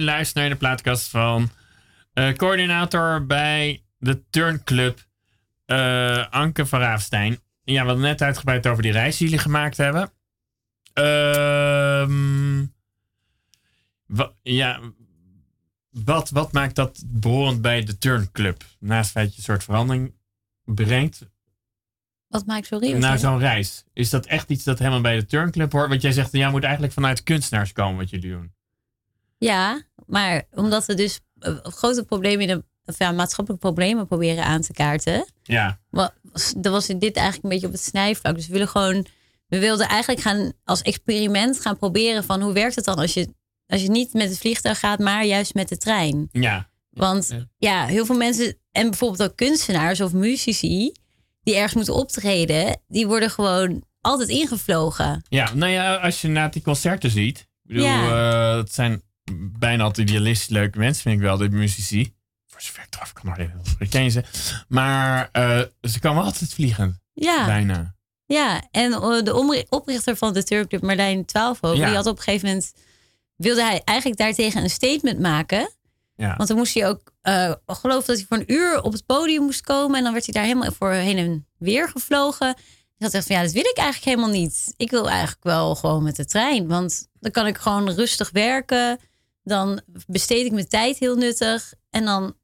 Luistert 0.03 0.35
naar 0.35 0.49
de 0.49 0.55
plaatkast 0.55 1.09
van 1.09 1.49
eh, 2.13 2.33
coördinator 2.33 3.25
bij 3.25 3.83
de 3.97 4.23
Turnclub, 4.29 5.05
eh 5.65 6.27
Anke 6.29 6.65
van 6.65 6.79
Raafstein. 6.79 7.39
Ja, 7.63 7.81
we 7.81 7.87
hadden 7.87 8.05
net 8.05 8.21
uitgebreid 8.21 8.67
over 8.67 8.83
die 8.83 8.91
reis 8.91 9.17
die 9.17 9.27
jullie 9.27 9.41
gemaakt 9.43 9.77
hebben. 9.77 10.11
Ehm, 10.93 12.65
wa- 14.05 14.31
ja, 14.43 14.79
wat, 15.89 16.29
wat 16.29 16.51
maakt 16.51 16.75
dat 16.75 17.03
behorend 17.05 17.61
bij 17.61 17.83
de 17.83 17.97
Turnclub? 17.97 18.63
Naast 18.79 19.03
het 19.03 19.11
feit 19.13 19.25
dat 19.25 19.33
je 19.33 19.39
een 19.39 19.45
soort 19.47 19.63
verandering 19.63 20.13
brengt 20.63 21.19
Wat 22.27 22.45
maakt 22.45 22.67
naar 23.01 23.01
zei 23.19 23.31
je? 23.33 23.39
zo'n 23.39 23.39
reis. 23.39 23.83
Is 23.93 24.09
dat 24.09 24.25
echt 24.25 24.49
iets 24.49 24.63
dat 24.63 24.79
helemaal 24.79 25.01
bij 25.01 25.15
de 25.15 25.25
Turnclub 25.25 25.71
hoort? 25.71 25.89
Want 25.89 26.01
jij 26.01 26.11
zegt, 26.11 26.31
jij 26.31 26.49
moet 26.49 26.63
eigenlijk 26.63 26.93
vanuit 26.93 27.23
kunstenaars 27.23 27.71
komen 27.73 27.97
wat 27.97 28.09
jullie 28.09 28.29
doen. 28.31 28.53
Ja, 29.37 29.81
maar 30.05 30.43
omdat 30.53 30.85
we 30.85 30.93
dus 30.93 31.19
eh, 31.39 31.55
grote 31.61 32.03
problemen 32.03 32.47
in 32.49 32.57
de 32.57 32.63
of 32.85 32.97
ja, 32.99 33.11
maatschappelijke 33.11 33.65
problemen 33.65 34.07
proberen 34.07 34.43
aan 34.43 34.61
te 34.61 34.73
kaarten. 34.73 35.25
Ja, 35.43 35.79
Dan 36.57 36.71
was 36.71 36.85
dit 36.87 37.01
eigenlijk 37.15 37.43
een 37.43 37.49
beetje 37.49 37.65
op 37.67 37.71
het 37.71 37.81
snijvlak. 37.81 38.35
Dus 38.35 38.47
we 38.47 38.51
willen 38.53 38.67
gewoon, 38.67 39.05
we 39.47 39.59
wilden 39.59 39.87
eigenlijk 39.87 40.21
gaan 40.21 40.53
als 40.63 40.81
experiment 40.81 41.59
gaan 41.61 41.77
proberen 41.77 42.23
van 42.23 42.41
hoe 42.41 42.53
werkt 42.53 42.75
het 42.75 42.85
dan 42.85 42.95
als 42.95 43.13
je, 43.13 43.33
als 43.67 43.81
je 43.81 43.89
niet 43.89 44.13
met 44.13 44.29
het 44.29 44.37
vliegtuig 44.39 44.79
gaat, 44.79 44.99
maar 44.99 45.25
juist 45.25 45.53
met 45.53 45.69
de 45.69 45.77
trein. 45.77 46.29
ja. 46.31 46.69
Want 46.89 47.27
Ja. 47.27 47.47
ja, 47.57 47.85
heel 47.85 48.05
veel 48.05 48.17
mensen 48.17 48.57
en 48.71 48.89
bijvoorbeeld 48.89 49.29
ook 49.29 49.35
kunstenaars 49.35 50.01
of 50.01 50.13
muzici 50.13 50.91
die 51.43 51.55
ergens 51.55 51.73
moeten 51.73 51.93
optreden, 51.93 52.79
die 52.87 53.07
worden 53.07 53.29
gewoon 53.29 53.83
altijd 54.01 54.29
ingevlogen. 54.29 55.25
Ja, 55.29 55.53
nou 55.53 55.71
ja, 55.71 55.95
als 55.95 56.21
je 56.21 56.27
na 56.27 56.47
die 56.47 56.61
concerten 56.61 57.09
ziet. 57.11 57.39
Ik 57.39 57.47
bedoel, 57.63 57.83
Ja. 57.85 58.51
eh, 58.51 58.57
het 58.57 58.73
zijn 58.73 59.01
bijna 59.35 59.83
altijd 59.83 60.09
idealistisch 60.09 60.47
leuke 60.49 60.77
mensen, 60.79 61.01
vind 61.01 61.15
ik 61.15 61.21
wel, 61.21 61.37
de 61.37 61.49
muzici. 61.49 62.13
Voor 62.47 62.61
zover 62.61 62.83
ik 62.83 62.95
eraf 62.95 63.13
kan 63.89 64.03
je 64.03 64.09
ze. 64.09 64.23
Maar 64.67 65.29
eh, 65.31 65.61
ze 65.81 65.99
komen 65.99 66.23
altijd 66.23 66.53
vliegend. 66.53 66.99
Ja, 67.13 67.45
Bijna. 67.45 67.95
Ja, 68.25 68.61
en 68.71 68.93
eh, 68.93 69.23
de 69.23 69.65
oprichter 69.69 70.15
van 70.17 70.33
de 70.33 70.43
Turkclub, 70.43 70.81
Marlijn 70.81 71.25
Twaalfhoven, 71.25 71.77
Ja. 71.77 71.85
die 71.85 71.95
had 71.95 72.05
op 72.05 72.17
een 72.17 72.23
gegeven 72.23 72.47
moment... 72.47 72.73
wilde 73.35 73.63
hij 73.63 73.81
eigenlijk 73.83 74.19
daartegen 74.19 74.63
een 74.63 74.69
statement 74.69 75.19
maken. 75.19 75.71
Ja. 76.15 76.35
Want 76.35 76.47
dan 76.49 76.57
moest 76.57 76.73
hij 76.73 76.87
ook, 76.87 77.11
eh 77.21 77.53
geloof 77.65 78.05
dat 78.05 78.17
hij 78.17 78.25
voor 78.29 78.37
een 78.37 78.51
uur 78.53 78.81
op 78.81 78.93
het 78.93 79.05
podium 79.05 79.43
moest 79.43 79.61
komen. 79.61 79.97
En 79.97 80.03
dan 80.03 80.13
werd 80.13 80.25
hij 80.25 80.33
daar 80.33 80.43
helemaal 80.43 80.71
voor 80.71 80.91
heen 80.91 81.17
en 81.17 81.47
weer 81.57 81.89
gevlogen. 81.89 82.49
Ik 82.97 83.03
had 83.03 83.13
echt 83.13 83.27
van, 83.27 83.35
ja, 83.35 83.41
dat 83.41 83.51
wil 83.51 83.61
ik 83.65 83.77
eigenlijk 83.77 84.05
helemaal 84.05 84.39
niet. 84.39 84.73
Ik 84.77 84.89
wil 84.89 85.09
eigenlijk 85.09 85.43
wel 85.43 85.75
gewoon 85.75 86.03
met 86.03 86.15
de 86.15 86.25
trein. 86.25 86.67
Want 86.67 87.07
dan 87.19 87.31
kan 87.31 87.47
ik 87.47 87.57
gewoon 87.57 87.91
rustig 87.91 88.29
werken. 88.29 88.99
Dan 89.47 89.81
besteed 90.07 90.45
ik 90.45 90.51
mijn 90.51 90.67
tijd 90.67 90.97
heel 90.97 91.15
nuttig. 91.15 91.73
En 91.89 92.05
dan 92.05 92.35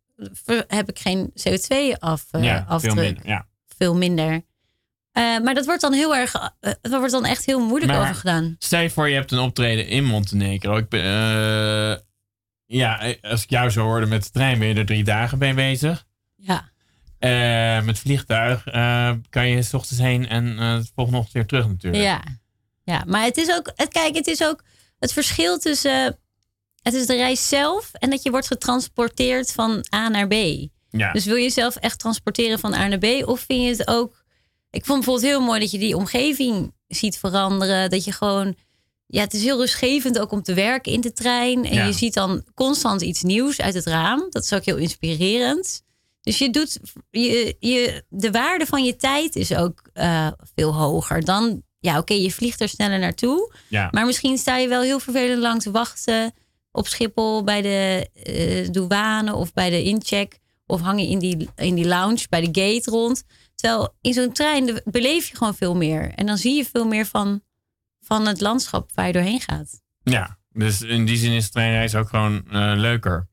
heb 0.67 0.89
ik 0.89 0.99
geen 0.99 1.33
CO2 1.33 1.97
af, 1.99 2.25
eh, 2.31 2.43
ja, 2.43 2.79
veel 2.79 2.95
minder. 2.95 3.27
Ja. 3.27 3.47
Veel 3.77 3.95
minder. 3.95 4.45
Eh, 5.11 5.39
maar 5.39 5.53
dat 5.53 5.65
wordt 5.65 5.81
dan 5.81 5.93
heel 5.93 6.15
erg, 6.15 6.33
eh, 6.59 6.71
dat 6.81 6.91
wordt 6.91 7.11
dan 7.11 7.25
echt 7.25 7.45
heel 7.45 7.59
moeilijk 7.59 7.91
Maar- 7.91 8.01
over 8.01 8.15
gedaan. 8.15 8.55
Stel 8.59 8.79
je 8.79 8.89
voor, 8.89 9.09
je 9.09 9.15
hebt 9.15 9.31
een 9.31 9.39
optreden 9.39 9.87
in 9.87 10.03
Montenegro. 10.03 10.77
Ik 10.77 10.89
ben, 10.89 11.03
ja, 12.65 13.15
als 13.21 13.43
ik 13.43 13.49
jou 13.49 13.69
zo 13.69 13.81
hoorde 13.81 14.05
met 14.05 14.23
de 14.23 14.29
trein, 14.29 14.59
ben 14.59 14.67
je 14.67 14.73
er 14.73 14.85
drie 14.85 15.03
dagen 15.03 15.37
mee 15.37 15.53
bezig. 15.53 16.05
Ja. 16.35 16.71
Met 17.81 17.99
vliegtuig 17.99 18.63
kan 19.29 19.47
je 19.47 19.61
s 19.61 19.73
ochtends 19.73 20.01
heen 20.01 20.27
en 20.27 20.55
de 20.55 20.91
volgende 20.95 21.19
ochtend 21.19 21.35
weer 21.35 21.45
terug 21.45 21.67
natuurlijk. 21.67 22.03
Ja, 22.03 22.21
ja 22.83 23.03
maar 23.07 23.23
het 23.23 23.37
is 23.37 23.51
ook, 23.51 23.71
het, 23.75 23.89
kijk, 23.89 24.15
het 24.15 24.27
is 24.27 24.43
ook 24.43 24.63
het 24.99 25.13
verschil 25.13 25.57
tussen 25.57 26.17
het 26.83 26.93
is 26.93 27.05
de 27.05 27.15
reis 27.15 27.47
zelf 27.47 27.89
en 27.93 28.09
dat 28.09 28.23
je 28.23 28.31
wordt 28.31 28.47
getransporteerd 28.47 29.51
van 29.51 29.85
A 29.95 30.09
naar 30.09 30.27
B. 30.27 30.33
Ja. 30.89 31.11
Dus 31.11 31.25
wil 31.25 31.35
je 31.35 31.41
jezelf 31.43 31.75
echt 31.75 31.99
transporteren 31.99 32.59
van 32.59 32.73
A 32.73 32.87
naar 32.87 32.97
B 32.97 33.05
of 33.27 33.39
vind 33.39 33.61
je 33.61 33.69
het 33.69 33.87
ook? 33.87 34.23
Ik 34.69 34.85
vond 34.85 34.97
bijvoorbeeld 35.05 35.31
heel 35.33 35.41
mooi 35.41 35.59
dat 35.59 35.71
je 35.71 35.77
die 35.77 35.95
omgeving 35.97 36.73
ziet 36.87 37.17
veranderen, 37.17 37.89
dat 37.89 38.03
je 38.05 38.11
gewoon 38.11 38.55
ja, 39.05 39.21
het 39.21 39.33
is 39.33 39.43
heel 39.43 39.57
rustgevend 39.57 40.19
ook 40.19 40.31
om 40.31 40.41
te 40.43 40.53
werken 40.53 40.91
in 40.91 41.01
de 41.01 41.13
trein 41.13 41.65
en 41.65 41.73
Ja. 41.73 41.85
je 41.85 41.93
ziet 41.93 42.13
dan 42.13 42.43
constant 42.53 43.01
iets 43.01 43.21
nieuws 43.21 43.61
uit 43.61 43.73
het 43.73 43.85
raam. 43.85 44.27
Dat 44.29 44.43
is 44.43 44.53
ook 44.53 44.65
heel 44.65 44.77
inspirerend. 44.77 45.81
Dus 46.21 46.37
je 46.37 46.49
doet 46.49 46.79
je, 47.09 47.55
je, 47.59 48.03
de 48.09 48.31
waarde 48.31 48.65
van 48.65 48.83
je 48.83 48.95
tijd 48.95 49.35
is 49.35 49.55
ook 49.55 49.81
eh, 49.93 50.27
veel 50.55 50.73
hoger 50.73 51.25
dan. 51.25 51.63
Ja, 51.79 51.97
oké, 51.97 52.13
je 52.13 52.31
vliegt 52.31 52.61
er 52.61 52.69
sneller 52.69 52.99
naartoe. 52.99 53.53
ja. 53.67 53.87
Maar 53.91 54.05
misschien 54.05 54.37
sta 54.37 54.57
je 54.57 54.67
wel 54.67 54.81
heel 54.81 54.99
vervelend 54.99 55.41
lang 55.41 55.61
te 55.61 55.71
wachten 55.71 56.33
op 56.73 56.87
Schiphol 56.87 57.43
bij 57.43 57.61
de 57.61 58.09
eh, 58.13 58.71
douane 58.71 59.33
of 59.35 59.53
bij 59.53 59.69
de 59.69 59.83
incheck. 59.83 60.39
Of 60.65 60.81
hang 60.81 60.99
je 60.99 61.07
in 61.07 61.19
die, 61.19 61.49
in 61.55 61.75
die 61.75 61.87
lounge 61.87 62.25
bij 62.29 62.41
de 62.41 62.61
gate 62.61 62.89
rond. 62.89 63.23
Terwijl 63.55 63.95
in 64.01 64.13
zo'n 64.13 64.31
trein 64.31 64.81
beleef 64.85 65.27
je 65.27 65.35
gewoon 65.35 65.55
veel 65.55 65.75
meer. 65.75 66.13
En 66.13 66.25
dan 66.25 66.37
zie 66.37 66.55
je 66.55 66.65
veel 66.65 66.85
meer 66.85 67.05
van, 67.05 67.41
van 67.99 68.27
het 68.27 68.41
landschap 68.41 68.91
waar 68.93 69.07
je 69.07 69.13
doorheen 69.13 69.41
gaat. 69.41 69.81
ja, 70.03 70.37
dus 70.49 70.81
in 70.81 71.05
die 71.05 71.17
zin 71.17 71.31
is 71.31 71.45
de 71.45 71.51
treinreis 71.51 71.95
ook 71.95 72.09
gewoon 72.09 72.51
eh, 72.51 72.73
leuker. 72.75 73.27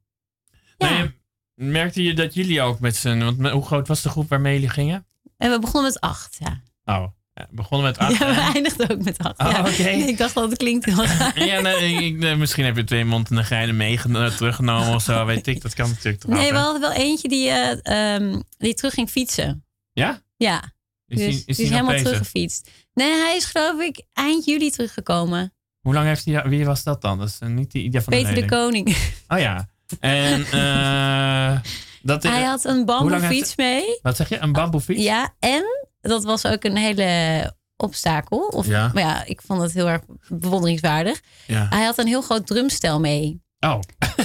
Ja. 0.76 0.90
Nee, 0.90 1.20
merkte 1.54 2.02
je 2.02 2.14
dat 2.14 2.34
jullie 2.34 2.62
ook 2.62 2.80
met 2.80 2.96
z'n... 2.96 3.18
Want 3.18 3.48
hoe 3.50 3.66
groot 3.66 3.88
was 3.88 4.02
de 4.02 4.08
groep 4.08 4.28
waarmee 4.28 4.54
jullie 4.54 4.68
gingen? 4.68 5.06
En 5.36 5.50
we 5.50 5.58
begonnen 5.58 5.92
met 5.92 6.00
acht, 6.00 6.36
ja. 6.38 6.62
Oh, 6.84 7.06
ja, 7.40 7.46
begonnen 7.50 7.86
met 7.86 7.98
acht. 8.08 8.18
Ja, 8.18 8.34
we 8.34 8.40
eindigden 8.54 8.90
ook 8.90 9.04
met 9.04 9.18
acht. 9.18 9.38
Oh, 9.38 9.50
ja. 9.50 9.60
oké. 9.60 9.88
Ik 9.88 10.18
dacht 10.18 10.34
dat 10.34 10.56
klinkt 10.56 10.84
heel 10.84 11.04
raar. 11.04 11.44
Ja, 11.46 11.60
nee, 11.60 12.04
ik, 12.04 12.16
nee, 12.16 12.36
misschien 12.36 12.64
heb 12.64 12.76
je 12.76 12.84
twee 12.84 13.04
Montenegrijnen 13.04 13.76
meegenomen, 13.76 14.36
teruggenomen 14.36 14.94
of 14.94 15.02
zo, 15.02 15.24
weet 15.24 15.46
ik. 15.46 15.62
Dat 15.62 15.74
kan 15.74 15.88
natuurlijk 15.88 16.22
toch 16.22 16.32
Nee, 16.32 16.52
we 16.52 16.58
hadden 16.58 16.80
wel 16.80 16.92
eentje 16.92 17.28
die, 17.28 17.48
eh, 17.48 18.14
ehm, 18.14 18.40
die 18.58 18.74
terug 18.74 18.94
ging 18.94 19.10
fietsen. 19.10 19.64
Ja? 19.92 20.22
Ja, 20.36 20.62
Is 21.06 21.18
dus 21.18 21.34
die, 21.34 21.42
is 21.46 21.56
die 21.56 21.66
helemaal 21.66 21.90
bezig? 21.90 22.06
teruggefietst. 22.06 22.70
Nee, 22.94 23.12
hij 23.12 23.36
is 23.36 23.44
geloof 23.44 23.80
ik 23.80 24.02
eind 24.12 24.44
juli 24.44 24.70
teruggekomen. 24.70 25.52
Hoe 25.80 25.94
lang 25.94 26.06
heeft 26.06 26.24
hij... 26.24 26.42
Wie 26.48 26.64
was 26.64 26.82
dat 26.82 27.02
dan? 27.02 27.18
Dat 27.18 27.28
is 27.28 27.38
eh, 27.40 27.48
niet 27.48 27.70
die 27.70 27.82
idee 27.82 28.00
van 28.00 28.12
Peter 28.12 28.34
de. 28.34 28.44
Koning. 28.44 28.96
Oh 29.28 29.38
ja. 29.38 29.68
En 30.00 30.44
eh 30.52 31.58
dat 32.02 32.22
Hij 32.22 32.42
had 32.42 32.64
een 32.64 32.84
bamboefiets 32.84 33.56
mee. 33.56 33.98
Wat 34.02 34.16
zeg 34.16 34.28
je? 34.28 34.38
Een 34.38 34.52
bamboefiets? 34.52 35.02
Ja, 35.02 35.34
en 35.38 35.64
dat 36.00 36.24
was 36.24 36.46
ook 36.46 36.64
een 36.64 36.76
hele 36.76 37.52
obstakel. 37.76 38.38
Of, 38.38 38.66
Ja. 38.66 38.90
Maar 38.94 39.02
ja, 39.02 39.24
ik 39.24 39.40
vond 39.46 39.60
het 39.62 39.72
heel 39.72 39.88
erg 39.88 40.00
bewonderingswaardig. 40.28 41.20
Ja. 41.46 41.66
Hij 41.70 41.84
had 41.84 41.98
een 41.98 42.06
heel 42.06 42.22
groot 42.22 42.46
drumstel 42.46 43.00
mee. 43.00 43.42
Oh. 43.60 43.78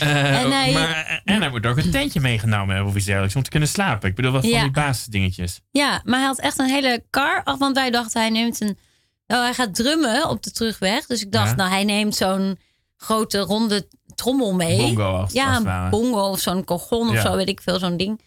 Eh, 0.00 0.40
En 0.42 0.50
hij- 0.52 0.72
maar, 0.72 1.20
en 1.24 1.40
hij 1.40 1.50
moet 1.50 1.66
ook 1.66 1.76
een 1.76 1.90
tentje 1.90 2.20
meegenomen 2.20 2.68
hebben 2.74 2.90
of 2.92 2.96
iets 2.96 3.04
dergelijks 3.06 3.36
om 3.36 3.42
te 3.42 3.50
kunnen 3.50 3.68
slapen. 3.68 4.08
Ik 4.08 4.14
bedoel, 4.14 4.32
wat 4.32 4.40
van 4.40 4.50
Ja. 4.50 4.62
die 4.62 4.70
basisdingetjes. 4.70 5.60
Ja, 5.70 6.00
maar 6.04 6.18
hij 6.18 6.26
had 6.26 6.38
echt 6.40 6.58
een 6.58 6.68
hele 6.68 7.04
kar. 7.10 7.42
Want 7.58 7.76
wij 7.76 7.90
dachten, 7.90 8.20
hij 8.20 8.30
neemt 8.30 8.60
een... 8.60 8.78
Oh, 9.26 9.38
hij 9.42 9.54
gaat 9.54 9.74
drummen 9.74 10.28
op 10.28 10.42
de 10.42 10.50
terugweg. 10.50 11.06
Dus 11.06 11.22
ik 11.22 11.32
dacht, 11.32 11.48
Ja. 11.50 11.54
nou, 11.56 11.70
hij 11.70 11.84
neemt 11.84 12.14
zo'n 12.16 12.58
grote 12.96 13.38
ronde 13.38 13.88
trommel 14.14 14.54
mee. 14.54 14.76
Bongo 14.76 15.16
als- 15.16 15.32
Ja, 15.32 15.56
een 15.56 15.90
bongo 15.90 16.20
of 16.30 16.40
zo'n 16.40 16.64
kogon 16.64 17.08
of 17.08 17.20
zo, 17.20 17.36
weet 17.36 17.48
ik 17.48 17.60
veel, 17.62 17.78
zo'n 17.78 17.96
ding. 17.96 18.20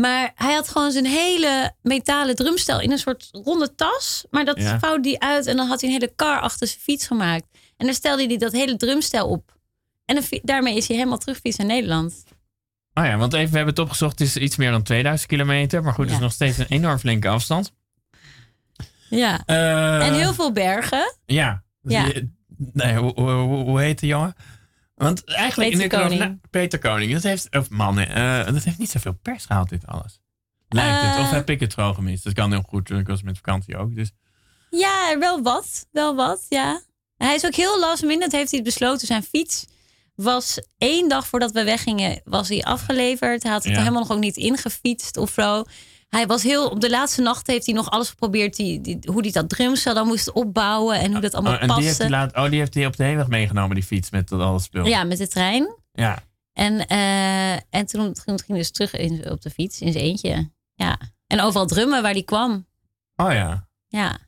Maar 0.00 0.32
hij 0.34 0.54
had 0.54 0.68
gewoon 0.68 0.92
zijn 0.92 1.06
hele 1.06 1.72
metalen 1.82 2.36
drumstel 2.36 2.80
in 2.80 2.90
een 2.92 2.98
soort 2.98 3.28
ronde 3.32 3.74
tas. 3.74 4.24
Maar 4.30 4.44
dat 4.44 4.58
Ja. 4.58 4.78
vouwde 4.78 5.08
hij 5.08 5.18
uit 5.18 5.46
en 5.46 5.56
dan 5.56 5.66
had 5.68 5.80
hij 5.80 5.90
een 5.90 6.00
hele 6.00 6.12
kar 6.16 6.40
achter 6.40 6.66
zijn 6.66 6.80
fiets 6.80 7.06
gemaakt. 7.06 7.44
En 7.76 7.86
daar 7.86 7.94
stelde 7.94 8.26
hij 8.26 8.36
dat 8.36 8.52
hele 8.52 8.76
drumstel 8.76 9.28
op. 9.28 9.58
En 10.04 10.14
dan 10.14 10.40
daarmee 10.42 10.76
is 10.76 10.86
hij 10.88 10.96
helemaal 10.96 11.18
terugfiets 11.18 11.56
naar 11.56 11.66
Nederland. 11.66 12.24
Oh 12.94 13.04
ja, 13.04 13.16
want 13.16 13.32
even, 13.32 13.50
we 13.50 13.56
hebben 13.56 13.74
het 13.74 13.84
opgezocht. 13.84 14.18
Het 14.18 14.28
is 14.28 14.36
iets 14.36 14.56
meer 14.56 14.70
dan 14.70 14.82
2000 14.82 15.28
kilometer. 15.30 15.82
Maar 15.82 15.92
goed, 15.92 16.04
het 16.04 16.10
Ja. 16.12 16.16
is 16.16 16.22
nog 16.22 16.32
steeds 16.32 16.58
een 16.58 16.66
enorm 16.68 16.98
flinke 16.98 17.28
afstand. 17.28 17.72
Ja. 19.08 19.42
Eh, 19.46 20.06
en 20.06 20.14
heel 20.14 20.34
veel 20.34 20.52
bergen. 20.52 21.14
Ja. 21.26 21.62
Ja. 21.82 22.12
Nee, 22.72 22.96
hoe, 22.96 23.12
hoe, 23.14 23.30
hoe- 23.30 23.64
hoe 23.64 23.80
heet 23.80 23.98
de 24.00 24.06
jongen? 24.06 24.34
Want 25.04 25.24
eigenlijk... 25.24 25.70
Peter 25.70 25.84
in 25.84 25.88
de- 26.08 26.16
Koning. 26.16 26.40
Peter 26.50 26.78
Koning. 26.78 27.12
Dat 27.12 27.22
heeft, 27.22 27.56
of 27.56 27.70
man, 27.70 27.98
eh, 27.98 28.46
dat 28.52 28.64
heeft 28.64 28.78
niet 28.78 28.90
zoveel 28.90 29.18
pers 29.22 29.44
gehaald, 29.44 29.68
dit 29.68 29.86
alles. 29.86 30.20
Lijkt 30.68 31.00
het. 31.02 31.14
Eh. 31.16 31.20
Of 31.22 31.30
heb 31.30 31.50
ik 31.50 31.60
het 31.60 31.74
gewoon 31.74 31.94
gemist? 31.94 32.24
Dat 32.24 32.32
kan 32.32 32.50
heel 32.50 32.62
goed. 32.68 32.90
Ik 32.90 33.06
was 33.06 33.22
met 33.22 33.36
vakantie 33.36 33.76
ook. 33.76 33.94
Dus 33.94 34.10
Ja, 34.70 35.16
wel 35.18 35.42
wat. 35.42 35.86
Wel 35.92 36.14
wat, 36.14 36.46
ja. 36.48 36.80
Hij 37.16 37.34
is 37.34 37.44
ook 37.46 37.54
heel 37.54 37.80
last 37.80 38.02
minute, 38.02 38.36
heeft 38.36 38.50
hij 38.50 38.62
besloten. 38.62 39.06
Zijn 39.06 39.22
fiets 39.22 39.66
was 40.14 40.58
één 40.78 41.08
dag 41.08 41.26
voordat 41.26 41.50
we 41.52 41.64
weggingen, 41.64 42.20
was 42.24 42.48
hij 42.48 42.62
afgeleverd. 42.62 43.42
Hij 43.42 43.52
had 43.52 43.64
het 43.64 43.72
Ja. 43.72 43.78
helemaal 43.78 44.00
nog 44.02 44.10
ook 44.12 44.18
niet 44.20 44.36
ingefietst 44.36 45.16
of 45.16 45.30
zo. 45.30 45.64
Hij 46.10 46.26
was 46.26 46.42
heel, 46.42 46.68
op 46.68 46.80
de 46.80 46.90
laatste 46.90 47.22
nacht 47.22 47.46
heeft 47.46 47.66
hij 47.66 47.74
nog 47.74 47.90
alles 47.90 48.08
geprobeerd, 48.08 48.56
die, 48.56 48.80
die, 48.80 48.98
hoe 49.04 49.20
hij 49.20 49.30
dat 49.30 49.48
drumstel 49.48 49.94
dan 49.94 50.06
moest 50.06 50.32
opbouwen 50.32 50.98
en 50.98 51.12
hoe 51.12 51.20
dat 51.20 51.34
allemaal 51.34 51.52
oh, 51.52 51.62
en 51.62 51.66
die 51.66 51.76
heeft, 51.76 51.86
paste. 51.88 52.02
hij 52.02 52.10
laat, 52.10 52.36
oh, 52.36 52.50
die 52.50 52.58
heeft 52.58 52.74
hij 52.74 52.86
op 52.86 52.96
de 52.96 53.04
heenweg 53.04 53.26
meegenomen, 53.26 53.74
die 53.74 53.84
fiets 53.84 54.10
met 54.10 54.28
dat 54.28 54.40
alles 54.40 54.64
spul. 54.64 54.86
Ja, 54.86 55.04
met 55.04 55.18
de 55.18 55.28
trein. 55.28 55.74
ja. 55.92 56.22
En, 56.52 56.86
eh, 56.86 57.52
en 57.52 57.86
toen, 57.86 58.12
toen 58.12 58.24
ging 58.24 58.46
hij 58.46 58.56
dus 58.56 58.70
terug 58.70 58.94
in, 58.94 59.30
op 59.30 59.42
de 59.42 59.50
fiets 59.50 59.80
in 59.80 59.92
zijn 59.92 60.04
eentje. 60.04 60.50
Ja. 60.74 60.98
En 61.26 61.40
overal 61.40 61.66
drummen 61.66 62.02
waar 62.02 62.12
hij 62.12 62.22
kwam. 62.22 62.66
Oh 63.16 63.32
ja. 63.32 63.68
Ja, 63.88 64.18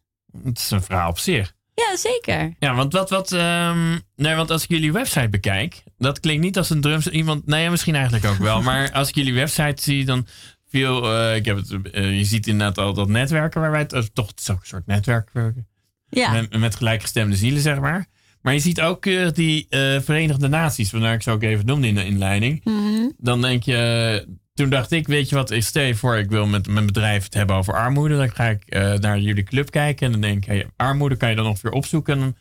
Het 0.44 0.58
is 0.58 0.70
een 0.70 0.82
verhaal 0.82 1.08
op 1.08 1.18
zich. 1.18 1.54
ja 1.74 1.96
zeker. 1.96 2.54
Ja, 2.58 2.74
want 2.74 2.92
wat, 2.92 3.10
wat, 3.10 3.32
ehm, 3.32 3.98
nee, 4.16 4.34
want 4.34 4.50
als 4.50 4.62
ik 4.62 4.68
jullie 4.68 4.92
website 4.92 5.28
bekijk, 5.28 5.82
dat 5.98 6.20
klinkt 6.20 6.42
niet 6.42 6.56
als 6.56 6.70
een 6.70 6.80
drums, 6.80 7.06
iemand, 7.08 7.46
nee, 7.46 7.70
misschien 7.70 7.94
eigenlijk 7.94 8.24
ook 8.24 8.38
wel, 8.38 8.62
maar 8.68 8.92
als 8.92 9.08
ik 9.08 9.14
jullie 9.14 9.34
website 9.34 9.82
zie, 9.82 10.04
dan 10.04 10.26
veel, 10.72 11.12
eh, 11.14 11.36
ik 11.36 11.44
heb 11.44 11.56
het, 11.56 11.90
eh, 11.92 12.18
je 12.18 12.24
ziet 12.24 12.46
inderdaad 12.46 12.78
al 12.78 12.94
dat 12.94 13.08
netwerken 13.08 13.60
waar 13.60 13.70
wij 13.70 13.80
het, 13.80 13.92
eh, 13.92 14.02
toch, 14.12 14.28
een 14.28 14.58
soort 14.62 14.86
netwerken, 14.86 15.66
Ja. 16.08 16.32
met, 16.32 16.58
met 16.58 16.76
gelijkgestemde 16.76 17.36
zielen, 17.36 17.62
zeg 17.62 17.80
maar. 17.80 18.06
Maar 18.42 18.52
je 18.52 18.58
ziet 18.58 18.80
ook 18.80 19.02
die 19.34 19.66
Verenigde 20.00 20.48
Naties, 20.48 20.90
waarnaar 20.90 21.14
ik 21.14 21.22
ze 21.22 21.30
ook 21.30 21.42
even 21.42 21.66
noemde 21.66 21.86
in 21.86 21.94
de 21.94 22.04
inleiding. 22.04 22.64
Mhm. 22.64 23.08
Dan 23.18 23.40
denk 23.40 23.62
je, 23.62 24.26
toen 24.54 24.68
dacht 24.70 24.90
ik, 24.90 25.06
weet 25.06 25.28
je 25.28 25.34
wat, 25.34 25.50
ik 25.50 25.62
stel 25.62 25.82
je 25.82 25.94
voor, 25.94 26.16
ik 26.16 26.30
wil 26.30 26.46
met 26.46 26.68
mijn 26.68 26.86
bedrijf 26.86 27.24
het 27.24 27.34
hebben 27.34 27.56
over 27.56 27.74
armoede. 27.74 28.16
Dan 28.16 28.30
ga 28.30 28.48
ik 28.48 28.74
naar 29.00 29.18
jullie 29.18 29.42
club 29.42 29.70
kijken 29.70 30.06
en 30.06 30.12
dan 30.12 30.20
denk 30.20 30.36
ik, 30.36 30.44
hey, 30.44 30.66
armoede 30.76 31.16
kan 31.16 31.30
je 31.30 31.36
dan 31.36 31.46
ongeveer 31.46 31.70
opzoeken 31.70 32.14
en 32.14 32.20
dan 32.20 32.36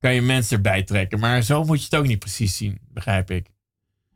kan 0.00 0.14
je 0.14 0.22
mensen 0.22 0.56
erbij 0.56 0.82
trekken. 0.82 1.18
Maar 1.18 1.42
zo 1.42 1.64
moet 1.64 1.78
je 1.78 1.84
het 1.84 1.94
ook 1.94 2.06
niet 2.06 2.18
precies 2.18 2.56
zien, 2.56 2.78
begrijp 2.92 3.30
ik. 3.30 3.46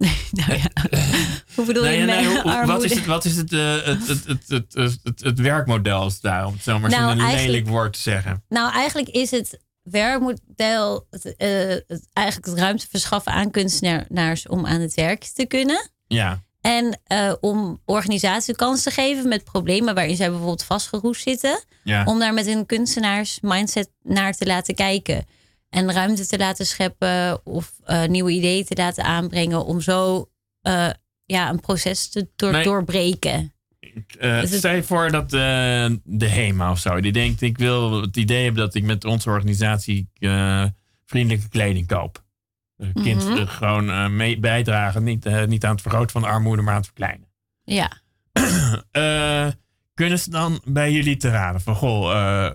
Nou 0.31 0.53
ja. 0.59 0.71
Hoe 1.55 1.65
bedoel 1.67 1.83
Nee, 1.83 1.99
je 1.99 2.05
nee, 2.05 2.17
met 2.29 2.43
hoe- 2.43 2.53
hoe- 2.53 2.67
wat 2.67 2.85
is 2.85 2.95
het, 2.95 3.07
wat 3.07 3.25
is 3.25 3.37
het, 3.37 3.53
eh, 3.53 3.75
het, 3.83 4.07
het, 4.09 4.25
het, 4.27 4.45
het, 4.49 4.99
het, 5.03 5.21
het, 5.21 5.39
werkmodel 5.41 6.01
als 6.01 6.21
daar, 6.21 6.47
om 6.47 6.53
het 6.53 6.63
zo 6.63 6.79
maar 6.79 6.91
Nou, 6.91 7.13
in 7.13 7.19
een 7.21 7.35
lelijk 7.35 7.69
woord 7.69 7.93
te 7.93 8.01
zeggen? 8.01 8.43
Nou, 8.49 8.73
eigenlijk 8.73 9.09
is 9.09 9.31
het 9.31 9.59
werkmodel 9.83 11.07
het, 11.11 11.37
eh, 11.37 11.49
het, 11.87 12.09
eigenlijk 12.13 12.47
het 12.47 12.59
ruimte 12.59 12.87
verschaffen 12.91 13.33
aan 13.33 13.51
kunstenaars 13.51 14.49
om 14.49 14.67
aan 14.67 14.81
het 14.81 14.95
werk 14.95 15.25
te 15.25 15.47
kunnen. 15.47 15.91
Ja, 16.07 16.43
En 16.61 17.01
eh, 17.05 17.33
om 17.41 17.81
organisaties 17.85 18.47
de 18.47 18.57
kans 18.57 18.83
te 18.83 18.91
geven 18.91 19.29
met 19.29 19.45
problemen 19.45 19.95
waarin 19.95 20.17
zij 20.17 20.29
bijvoorbeeld 20.29 20.65
vastgeroest 20.65 21.23
zitten. 21.23 21.65
ja. 21.85 22.05
Om 22.05 22.19
daar 22.19 22.35
met 22.35 22.47
een 22.47 22.67
kunstenaars 22.67 23.39
mindset 23.43 23.91
naar 24.03 24.33
te 24.33 24.47
laten 24.47 24.75
kijken. 24.75 25.27
En 25.71 25.93
ruimte 25.93 26.27
te 26.27 26.39
laten 26.39 26.67
scheppen 26.67 27.47
of 27.47 27.73
eh, 27.85 28.05
nieuwe 28.07 28.31
ideeën 28.31 28.65
te 28.65 28.75
laten 28.77 29.05
aanbrengen. 29.05 29.65
Om 29.65 29.81
zo 29.81 30.31
eh, 30.61 30.91
ja, 31.25 31.49
een 31.51 31.61
proces 31.61 32.09
te 32.09 32.29
door- 32.37 32.53
Nee. 32.53 32.65
doorbreken. 32.65 33.53
Eh, 34.19 34.41
Dus 34.41 34.57
Stel 34.57 34.75
je 34.75 34.83
voor 34.83 35.11
dat 35.11 35.31
de 35.31 36.27
HEMA 36.29 36.71
of 36.71 36.79
zo, 36.79 37.01
die 37.01 37.13
denkt 37.13 37.41
ik 37.41 37.59
wil 37.59 38.01
het 38.01 38.17
idee 38.17 38.45
hebben 38.45 38.63
dat 38.63 38.75
ik 38.75 38.83
met 38.85 39.05
onze 39.05 39.31
organisatie 39.31 40.09
vriendelijke 41.07 41.49
kleding 41.49 41.87
koop. 41.87 42.25
Kind 43.03 43.29
Mhm. 43.29 43.47
gewoon 43.47 44.17
mee 44.17 44.39
bijdragen, 44.39 45.03
niet, 45.05 45.47
niet 45.47 45.65
aan 45.65 45.73
het 45.73 45.81
vergroten 45.81 46.11
van 46.11 46.23
de 46.23 46.29
armoede, 46.29 46.63
maar 46.63 46.75
aan 46.75 46.81
het 46.81 46.87
verkleinen. 46.87 47.29
Ja. 47.63 47.91
Kunnen 49.95 50.19
ze 50.19 50.31
dan 50.31 50.61
bij 50.65 50.93
jullie 50.93 51.17
te 51.17 51.29
raden 51.31 51.61
van 51.61 51.75
goh, 51.75 52.09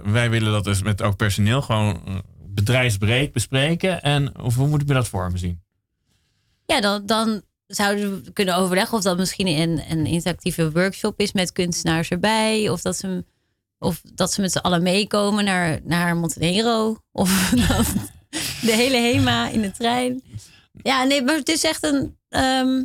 wij 0.04 0.30
willen 0.30 0.52
dat 0.52 0.64
dus 0.64 0.82
met 0.82 1.02
ook 1.02 1.16
personeel 1.16 1.62
gewoon 1.62 2.24
bedrijfsbreed 2.56 3.32
bespreken 3.32 4.02
en 4.02 4.40
of 4.40 4.56
hoe 4.56 4.68
moet 4.68 4.82
ik 4.82 4.88
me 4.88 4.94
dat 4.94 5.08
voor 5.08 5.32
me 5.32 5.38
zien? 5.38 5.64
Ja, 6.66 6.82
dan, 6.82 7.06
dan 7.06 7.42
zouden 7.68 8.24
we 8.24 8.32
kunnen 8.32 8.56
overleggen 8.56 8.98
of 8.98 9.04
dat 9.04 9.18
misschien 9.18 9.48
een, 9.48 9.84
een 9.90 10.06
interactieve 10.06 10.72
workshop 10.72 11.20
is 11.20 11.32
met 11.32 11.52
kunstenaars 11.52 12.10
erbij. 12.10 12.70
Of 12.70 12.82
dat 12.82 12.98
ze, 12.98 13.26
of 13.80 14.02
dat 14.14 14.34
ze 14.34 14.42
met 14.42 14.52
z'n 14.52 14.58
allen 14.58 14.84
meekomen 14.84 15.44
naar, 15.44 15.80
naar 15.84 16.16
Montenegro. 16.16 16.98
Of 17.12 17.50
de 18.62 18.72
hele 18.72 18.98
HEMA 18.98 19.50
in 19.50 19.62
de 19.62 19.72
trein. 19.72 20.24
Ja, 20.72 21.04
nee, 21.04 21.24
maar 21.24 21.36
het 21.36 21.50
is 21.50 21.64
echt 21.64 21.84
een. 21.84 22.18
ehm, 22.30 22.84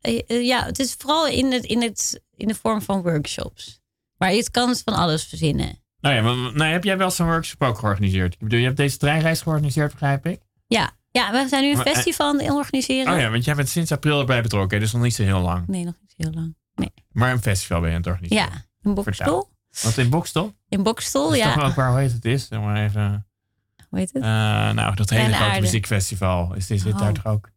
eh, 0.00 0.20
eh, 0.26 0.44
ja, 0.44 0.64
het 0.64 0.78
is 0.78 0.94
vooral 0.98 1.26
in, 1.26 1.52
het, 1.52 1.64
in, 1.64 1.82
het, 1.82 2.22
in 2.36 2.48
de 2.48 2.54
vorm 2.54 2.82
van 2.82 3.02
workshops. 3.02 3.80
Maar 4.16 4.34
je 4.34 4.50
kan 4.50 4.76
van 4.76 4.94
alles 4.94 5.24
verzinnen. 5.24 5.82
Nou 6.00 6.14
ja, 6.14 6.22
maar, 6.22 6.34
nou, 6.54 6.72
heb 6.72 6.84
jij 6.84 6.98
wel 6.98 7.10
zo'n 7.10 7.26
workshop 7.26 7.62
ook 7.62 7.78
georganiseerd? 7.78 8.32
Ik 8.34 8.38
bedoel, 8.38 8.58
je 8.58 8.64
hebt 8.64 8.76
deze 8.76 8.96
treinreis 8.96 9.40
georganiseerd, 9.42 9.90
begrijp 9.90 10.26
ik? 10.26 10.40
Ja, 10.66 10.90
ja 11.10 11.32
we 11.32 11.48
zijn 11.48 11.62
nu 11.62 11.70
een 11.70 11.76
Maar, 11.76 11.86
eh, 11.86 11.92
festival 11.92 12.28
aan 12.28 12.40
het 12.40 12.50
organiseren. 12.52 13.12
Oh 13.14 13.20
ja, 13.20 13.30
want 13.30 13.44
jij 13.44 13.54
bent 13.54 13.68
sinds 13.68 13.92
april 13.92 14.20
erbij 14.20 14.42
betrokken, 14.42 14.80
dus 14.80 14.92
nog 14.92 15.02
niet 15.02 15.14
zo 15.14 15.22
heel 15.22 15.40
lang. 15.40 15.66
Nee, 15.66 15.84
nog 15.84 15.94
niet 16.00 16.14
heel 16.16 16.30
lang. 16.32 16.56
Nee. 16.74 16.92
Maar 17.12 17.32
een 17.32 17.42
festival 17.42 17.80
ben 17.80 17.88
je 17.88 17.94
aan 17.94 18.00
het 18.02 18.10
organiseren. 18.10 18.44
Ja, 18.52 18.64
in 18.82 18.94
Bokstel. 18.94 19.50
Want 19.82 19.98
in 19.98 20.10
Bokstel? 20.10 20.54
In 20.68 20.82
Bokstel, 20.82 21.34
ja. 21.34 21.54
toch 21.54 21.64
ook 21.64 21.74
waar, 21.74 21.90
hoe 21.90 21.98
heet 21.98 22.12
het 22.12 22.24
is? 22.24 22.46
Zeg 22.46 22.60
maar 22.60 22.84
even. 22.84 23.26
Hoe 23.88 23.98
heet 23.98 24.12
het? 24.12 24.22
eh, 24.22 24.28
nou, 24.70 24.94
dat 24.94 25.10
hele 25.10 25.32
grote 25.34 25.60
muziekfestival. 25.60 26.54
Is 26.54 26.66
dit, 26.66 26.80
zit 26.80 26.98
daar 26.98 27.08
Oh. 27.08 27.14
toch 27.14 27.26
ook? 27.26 27.50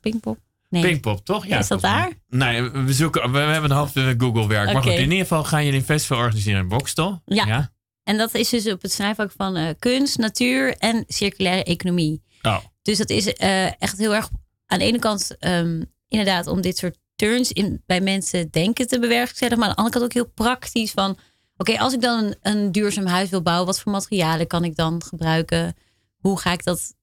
Pinkpop? 0.00 0.38
Nee. 0.68 0.82
Pinkpop, 0.82 1.24
toch? 1.24 1.46
Ja, 1.46 1.58
Is 1.58 1.68
dat 1.68 1.82
mij. 1.82 2.20
Nee, 2.28 2.62
we, 2.62 2.92
zoeken, 2.92 3.22
we, 3.22 3.38
we 3.38 3.52
hebben 3.52 3.70
een 3.70 3.76
half 3.76 3.92
Google 3.92 4.46
werk. 4.48 4.72
Maar 4.72 4.82
goed, 4.82 4.92
in 4.92 5.02
ieder 5.02 5.18
geval 5.18 5.44
gaan 5.44 5.64
jullie 5.64 5.78
een 5.78 5.84
festival 5.84 6.18
organiseren 6.18 6.60
in 6.60 6.68
Bokstel. 6.68 7.22
Ja. 7.24 7.70
En 8.06 8.16
dat 8.16 8.34
is 8.34 8.48
dus 8.48 8.66
op 8.72 8.82
het 8.82 8.92
snijvak 8.92 9.32
van 9.36 9.56
eh, 9.56 9.68
kunst, 9.78 10.18
natuur 10.18 10.76
en 10.76 11.04
circulaire 11.06 11.64
economie. 11.64 12.22
Oh. 12.42 12.58
Dus 12.82 12.98
dat 12.98 13.10
is 13.10 13.32
eh, 13.32 13.82
echt 13.82 13.98
heel 13.98 14.14
erg 14.14 14.30
aan 14.66 14.78
de 14.78 14.84
ene 14.84 14.98
kant 14.98 15.36
ehm, 15.38 15.82
inderdaad 16.08 16.46
om 16.46 16.60
dit 16.60 16.76
soort 16.78 16.98
turns 17.16 17.52
in, 17.52 17.82
bij 17.86 18.00
mensen 18.00 18.50
denken 18.50 18.86
te 18.88 18.98
bewerkstelligen. 18.98 19.58
Maar 19.58 19.68
aan 19.68 19.74
de 19.74 19.80
andere 19.82 19.98
kant 19.98 20.10
ook 20.10 20.22
heel 20.24 20.32
praktisch 20.46 20.90
van... 20.90 21.18
Oké, 21.56 21.78
als 21.78 21.92
ik 21.92 22.00
dan 22.00 22.24
een, 22.24 22.36
een 22.42 22.72
duurzaam 22.72 23.06
huis 23.06 23.30
wil 23.30 23.42
bouwen, 23.42 23.66
wat 23.66 23.80
voor 23.80 23.92
materialen 23.92 24.46
kan 24.46 24.64
ik 24.64 24.76
dan 24.76 25.02
gebruiken? 25.02 25.76
Hoe 26.16 26.38
ga 26.38 26.52
ik 26.52 26.64
dat 26.64 26.94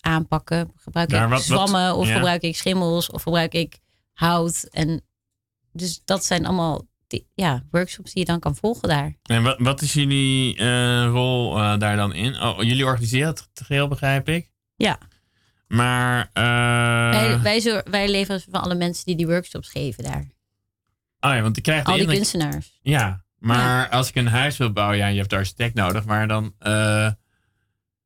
aanpakken? 0.00 0.72
Gebruik 0.76 1.10
Ja, 1.10 1.22
ik 1.22 1.28
wat- 1.28 1.38
wat- 1.38 1.46
zwammen 1.46 1.96
of 1.96 2.06
ja. 2.08 2.14
gebruik 2.14 2.42
ik 2.42 2.56
schimmels 2.56 3.10
of 3.10 3.22
gebruik 3.22 3.52
ik 3.54 3.78
hout? 4.12 4.64
En 4.70 5.04
dus 5.72 6.00
dat 6.04 6.24
zijn 6.24 6.46
allemaal 6.46 6.86
die- 7.10 7.28
ja, 7.34 7.62
workshops 7.70 8.12
die 8.12 8.20
je 8.22 8.28
dan 8.32 8.40
kan 8.40 8.56
volgen 8.56 8.88
daar. 8.88 9.16
En 9.22 9.42
wat, 9.42 9.56
wat 9.58 9.80
is 9.80 9.92
jullie 9.92 10.56
eh, 10.56 11.04
rol 11.06 11.58
eh, 11.58 11.78
daar 11.78 11.96
dan 11.96 12.12
in? 12.14 12.40
Oh, 12.42 12.62
jullie 12.62 12.84
organiseren 12.84 13.28
het 13.28 13.48
geheel, 13.64 13.88
begrijp 13.88 14.28
ik. 14.28 14.50
Ja. 14.76 14.98
Maar. 15.68 16.30
eh, 16.32 17.42
wij, 17.42 17.62
wij, 17.62 17.82
wij 17.90 18.08
leveren 18.10 18.40
van 18.40 18.60
alle 18.62 18.74
mensen 18.74 19.04
die 19.04 19.16
die 19.16 19.26
workshops 19.26 19.68
geven 19.68 20.04
daar. 20.04 20.30
oh 21.20 21.34
ja, 21.34 21.42
want 21.42 21.56
ik 21.56 21.62
krijg 21.62 21.84
Al 21.84 21.96
die 21.96 22.06
kunstenaars. 22.06 22.78
Ja, 22.82 23.24
maar 23.38 23.88
als 23.88 24.08
ik 24.08 24.14
een 24.14 24.26
huis 24.26 24.56
wil 24.56 24.72
bouwen, 24.72 24.96
ja, 24.98 25.06
je 25.06 25.18
hebt 25.18 25.30
de 25.30 25.36
architect 25.36 25.74
nodig, 25.74 26.04
maar 26.04 26.28
dan 26.28 26.54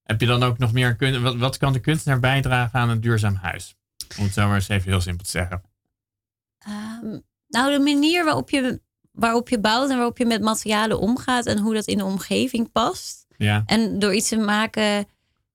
heb 0.03 0.21
je 0.21 0.27
dan 0.27 0.43
ook 0.43 0.59
nog 0.59 0.73
meer 0.73 0.97
kun 0.97 1.23
wat, 1.23 1.37
wat 1.37 1.57
kan 1.57 1.73
de 1.73 1.81
kunstenaar 1.81 2.21
bijdragen 2.21 2.79
aan 2.81 2.89
een 2.89 3.01
duurzaam 3.01 3.35
huis? 3.35 3.77
Om 4.19 4.25
het 4.25 4.33
zo 4.33 4.47
maar 4.47 4.55
eens 4.55 4.69
even 4.69 4.91
heel 4.91 5.01
simpel 5.01 5.25
te 5.25 5.31
zeggen. 5.31 5.63
Ehm, 6.59 7.19
nou, 7.49 7.73
de 7.73 7.79
manier 7.79 8.25
waarop 8.25 8.51
je, 8.51 8.81
waarop 9.15 9.49
je 9.49 9.59
bouwt 9.61 9.91
en 9.91 9.97
waarop 9.97 10.19
je 10.19 10.27
met 10.27 10.43
materialen 10.43 10.99
omgaat 10.99 11.47
en 11.47 11.59
hoe 11.59 11.75
dat 11.75 11.87
in 11.87 11.99
de 11.99 12.05
omgeving 12.05 12.73
past. 12.73 13.27
Ja. 13.37 13.63
En 13.67 13.99
door 13.99 14.15
iets 14.15 14.29
te 14.29 14.37
maken 14.37 15.07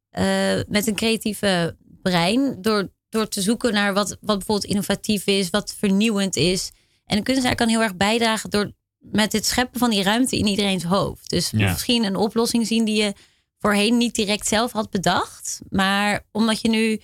eh, 0.09 0.59
met 0.67 0.87
een 0.87 0.95
creatieve 0.95 1.75
brein, 2.01 2.61
door, 2.61 2.89
door 3.09 3.27
te 3.27 3.41
zoeken 3.41 3.73
naar 3.73 3.93
wat, 3.93 4.09
wat 4.09 4.37
bijvoorbeeld 4.37 4.71
innovatief 4.71 5.27
is, 5.27 5.49
wat 5.49 5.75
vernieuwend 5.77 6.35
is. 6.35 6.71
En 7.05 7.17
een 7.17 7.23
kunstenaar 7.23 7.55
kan 7.55 7.67
heel 7.67 7.81
erg 7.81 7.95
bijdragen 7.95 8.49
door 8.49 8.71
met 8.99 9.33
het 9.33 9.45
scheppen 9.45 9.79
van 9.79 9.89
die 9.89 10.03
ruimte 10.03 10.37
in 10.37 10.47
iedereen's 10.47 10.83
hoofd. 10.83 11.29
Dus 11.29 11.49
Ja. 11.49 11.69
misschien 11.71 12.03
een 12.03 12.15
oplossing 12.15 12.67
zien 12.67 12.85
die 12.85 13.03
je 13.03 13.13
voorheen 13.57 13.97
niet 13.97 14.15
direct 14.15 14.47
zelf 14.47 14.71
had 14.71 14.89
bedacht. 14.89 15.59
Maar 15.69 16.25
omdat 16.31 16.61
je 16.61 16.69
nu 16.69 17.01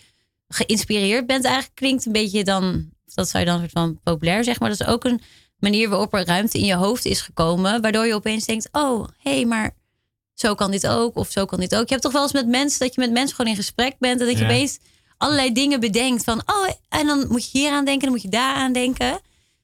geïnspireerd 0.48 1.28
bent, 1.28 1.44
eigenlijk 1.46 1.76
klinkt 1.76 2.06
een 2.06 2.12
beetje 2.12 2.44
dan, 2.44 2.90
dat 3.06 3.30
zou 3.30 3.44
je 3.44 3.50
dan 3.50 3.60
soort 3.60 3.72
van 3.72 4.00
populair 4.04 4.44
zeggen, 4.44 4.64
maar 4.68 4.78
dat 4.78 4.88
is 4.88 4.94
ook 4.94 5.04
een 5.04 5.22
manier 5.60 5.90
waarop 5.90 6.14
er 6.14 6.26
ruimte 6.26 6.58
in 6.58 6.66
je 6.66 6.76
hoofd 6.76 7.06
is 7.06 7.22
gekomen, 7.22 7.82
waardoor 7.82 8.06
je 8.06 8.14
opeens 8.14 8.46
denkt, 8.46 8.70
oh, 8.72 9.08
hé, 9.18 9.34
hey, 9.36 9.46
maar 9.46 9.72
zo 10.34 10.56
kan 10.56 10.72
dit 10.72 10.88
ook, 10.88 11.16
of 11.16 11.32
zo 11.32 11.46
kan 11.46 11.60
dit 11.60 11.76
ook. 11.76 11.84
Je 11.88 11.90
hebt 11.90 12.02
toch 12.02 12.12
wel 12.12 12.22
eens 12.24 12.34
met 12.34 12.48
mensen 12.48 12.80
dat 12.80 12.96
je 12.96 13.02
met 13.02 13.12
mensen 13.12 13.36
gewoon 13.36 13.52
in 13.52 13.58
gesprek 13.58 13.96
bent 14.00 14.20
en 14.20 14.26
dat 14.28 14.36
je 14.36 14.42
Ja. 14.44 14.50
opeens 14.50 14.80
allerlei 15.18 15.52
dingen 15.52 15.80
bedenkt 15.80 16.24
van, 16.24 16.42
oh, 16.46 16.70
en 16.90 17.06
dan 17.08 17.26
moet 17.30 17.52
je 17.52 17.58
hier 17.58 17.72
aan 17.72 17.86
denken, 17.86 18.04
dan 18.04 18.12
moet 18.12 18.22
je 18.22 18.30
daar 18.30 18.56
aan 18.56 18.74
denken. 18.74 19.20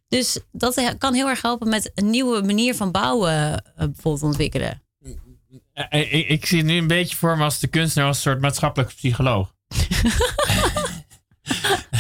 Dus 0.08 0.40
dat 0.52 0.96
kan 0.98 1.14
heel 1.14 1.30
erg 1.30 1.42
helpen 1.42 1.70
met 1.70 1.92
een 1.96 2.10
nieuwe 2.10 2.42
manier 2.42 2.76
van 2.76 2.92
bouwen 2.92 3.32
eh, 3.32 3.56
bijvoorbeeld 3.76 4.24
ontwikkelen. 4.24 4.82
Eh, 5.74 6.14
Ik, 6.14 6.28
ik 6.30 6.46
zie 6.46 6.58
het 6.58 6.68
nu 6.68 6.78
een 6.78 6.88
beetje 6.88 7.16
voor 7.16 7.38
me 7.38 7.44
als 7.44 7.60
de 7.60 7.68
kunstenaar 7.68 8.08
als 8.08 8.18
een 8.18 8.22
soort 8.24 8.42
maatschappelijke 8.42 8.94
psycholoog. 8.96 9.54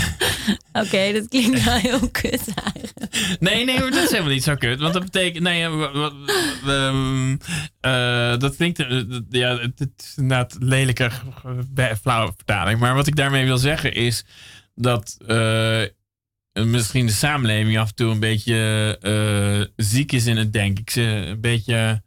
Oké, 0.73 1.12
dat 1.13 1.27
klinkt 1.27 1.63
wel 1.63 1.77
heel 1.77 2.10
kut 2.10 2.53
eigenlijk. 2.63 3.38
Nee, 3.39 3.65
nee, 3.65 3.79
dat 3.79 3.93
is 4.03 4.10
helemaal 4.12 4.31
niet 4.34 4.43
zo 4.43 4.55
kut. 4.55 4.79
Want 4.79 4.93
dat 4.93 5.03
betekent. 5.03 5.43
Nee, 5.43 5.62
eh, 5.63 6.12
ehm, 6.67 7.38
eh, 7.79 8.38
dat 8.38 8.55
klinkt. 8.55 8.77
dat- 8.77 9.23
ja, 9.29 9.57
het, 9.57 9.79
is 9.97 10.13
inderdaad 10.17 10.55
lelijke, 10.60 11.10
flauwe 12.01 12.34
vertaling. 12.36 12.79
Maar 12.79 12.95
wat 12.95 13.07
ik 13.07 13.15
daarmee 13.15 13.45
wil 13.45 13.57
zeggen 13.57 13.93
is 13.93 14.25
dat. 14.75 15.17
misschien 16.53 17.05
de 17.05 17.12
samenleving 17.12 17.77
af 17.79 17.88
en 17.89 17.95
toe 17.95 18.12
een 18.12 18.19
beetje 18.19 19.69
ziek 19.75 20.12
is 20.12 20.25
in 20.25 20.38
het 20.38 20.53
denken. 20.53 21.03
Een 21.27 21.41
beetje. 21.41 22.01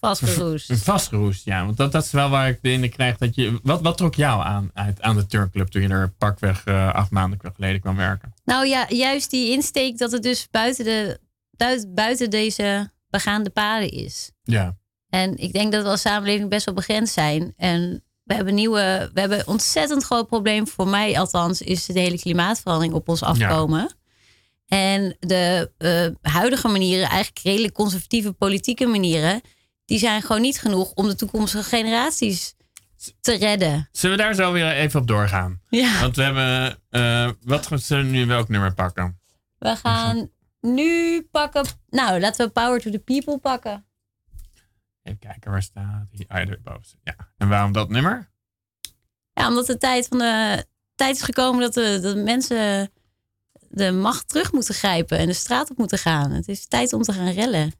Vastgeroest. 0.00 0.72
Vastgeroest, 0.82 1.44
ja. 1.44 1.64
Want 1.64 1.76
dat, 1.76 1.92
dat 1.92 2.04
is 2.04 2.10
wel 2.10 2.28
waar 2.28 2.48
ik 2.48 2.58
de 2.62 2.72
indruk 2.72 2.92
krijg 2.92 3.16
dat 3.16 3.34
je. 3.34 3.60
Wat, 3.62 3.80
wat 3.80 3.96
trok 3.96 4.14
jou 4.14 4.42
aan 4.42 4.70
uit, 4.74 5.02
aan 5.02 5.16
de 5.16 5.26
Turnclub 5.26 5.68
toen 5.68 5.82
je 5.82 5.88
er 5.88 6.12
pakweg 6.18 6.64
eh, 6.64 6.94
acht 6.94 7.10
maanden 7.10 7.40
geleden 7.54 7.80
kwam 7.80 7.96
werken? 7.96 8.34
Nou 8.44 8.66
ja, 8.66 8.86
juist 8.88 9.30
die 9.30 9.52
insteek 9.52 9.98
dat 9.98 10.12
het 10.12 10.22
dus 10.22 10.48
buiten, 10.50 10.84
de, 10.84 11.20
buiten, 11.50 11.94
buiten 11.94 12.30
deze 12.30 12.90
begaande 13.10 13.50
paden 13.50 13.90
is. 13.90 14.30
Ja. 14.42 14.76
En 15.08 15.36
ik 15.36 15.52
denk 15.52 15.72
dat 15.72 15.82
we 15.82 15.88
als 15.88 16.00
samenleving 16.00 16.48
best 16.48 16.64
wel 16.64 16.74
begrensd 16.74 17.12
zijn. 17.12 17.52
En 17.56 18.04
we 18.24 18.34
hebben 18.34 18.54
nieuwe, 18.54 19.10
we 19.14 19.20
hebben 19.20 19.38
een 19.38 19.46
ontzettend 19.46 20.04
groot 20.04 20.26
probleem, 20.26 20.68
voor 20.68 20.88
mij 20.88 21.18
althans, 21.18 21.62
is 21.62 21.86
de 21.86 22.00
hele 22.00 22.18
klimaatverandering 22.18 22.94
op 22.94 23.08
ons 23.08 23.22
afkomen. 23.22 23.90
En 24.66 25.16
de 25.18 25.70
eh, 25.78 26.32
huidige 26.32 26.68
manieren, 26.68 27.08
eigenlijk 27.08 27.44
redelijk 27.44 27.74
conservatieve 27.74 28.32
politieke 28.32 28.86
manieren, 28.86 29.40
die 29.90 29.98
zijn 29.98 30.22
gewoon 30.22 30.40
niet 30.42 30.58
genoeg 30.60 30.92
om 30.92 31.06
de 31.08 31.14
toekomstige 31.14 31.62
generaties 31.62 32.54
te 33.20 33.32
redden. 33.36 33.88
Zullen 33.92 34.16
we 34.16 34.22
daar 34.22 34.34
zo 34.34 34.52
weer 34.52 34.70
even 34.72 35.00
op 35.00 35.06
doorgaan? 35.06 35.60
Ja. 35.68 36.00
Want 36.00 36.16
we 36.16 36.22
hebben. 36.22 36.78
eh, 36.90 37.30
wat 37.42 37.66
gaan- 37.66 37.78
zullen 37.78 38.04
we 38.04 38.10
nu 38.10 38.26
welk 38.26 38.48
nummer 38.48 38.74
pakken? 38.74 39.20
We 39.58 39.76
gaan 39.76 40.30
nu 40.60 41.22
pakken, 41.22 41.64
nou 41.88 42.20
laten 42.20 42.46
we 42.46 42.52
Power 42.52 42.80
to 42.80 42.90
the 42.90 42.98
People 42.98 43.38
pakken. 43.38 43.86
Even 45.02 45.18
kijken, 45.18 45.50
waar 45.50 45.62
staat 45.62 46.06
die? 46.10 46.24
Ah, 46.28 46.38
ja, 46.38 46.44
daarboven. 46.44 46.98
Ja. 47.02 47.14
En 47.36 47.48
waarom 47.48 47.72
dat 47.72 47.88
nummer? 47.88 48.30
Ja, 49.32 49.48
omdat 49.48 49.66
de 49.66 49.78
tijd 49.78 50.06
van 50.08 50.18
de 50.18 50.64
tijd 50.94 51.16
is 51.16 51.22
gekomen 51.22 51.60
dat 51.60 51.74
de, 51.74 51.98
dat 52.02 52.16
mensen 52.16 52.90
de 53.68 53.92
macht 53.92 54.28
terug 54.28 54.52
moeten 54.52 54.74
grijpen 54.74 55.18
en 55.18 55.26
de 55.26 55.32
straat 55.32 55.70
op 55.70 55.76
moeten 55.78 55.98
gaan. 55.98 56.30
Het 56.30 56.48
is 56.48 56.66
tijd 56.66 56.92
om 56.92 57.02
te 57.02 57.12
gaan 57.12 57.30
rellen. 57.32 57.72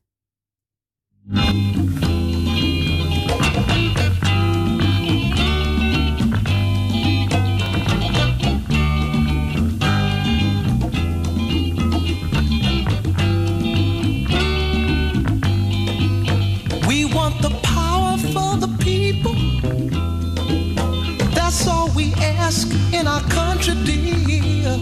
we 22.00 22.14
ask 22.14 22.66
in 22.98 23.06
our 23.06 23.24
country, 23.38 23.74
dear. 23.84 24.74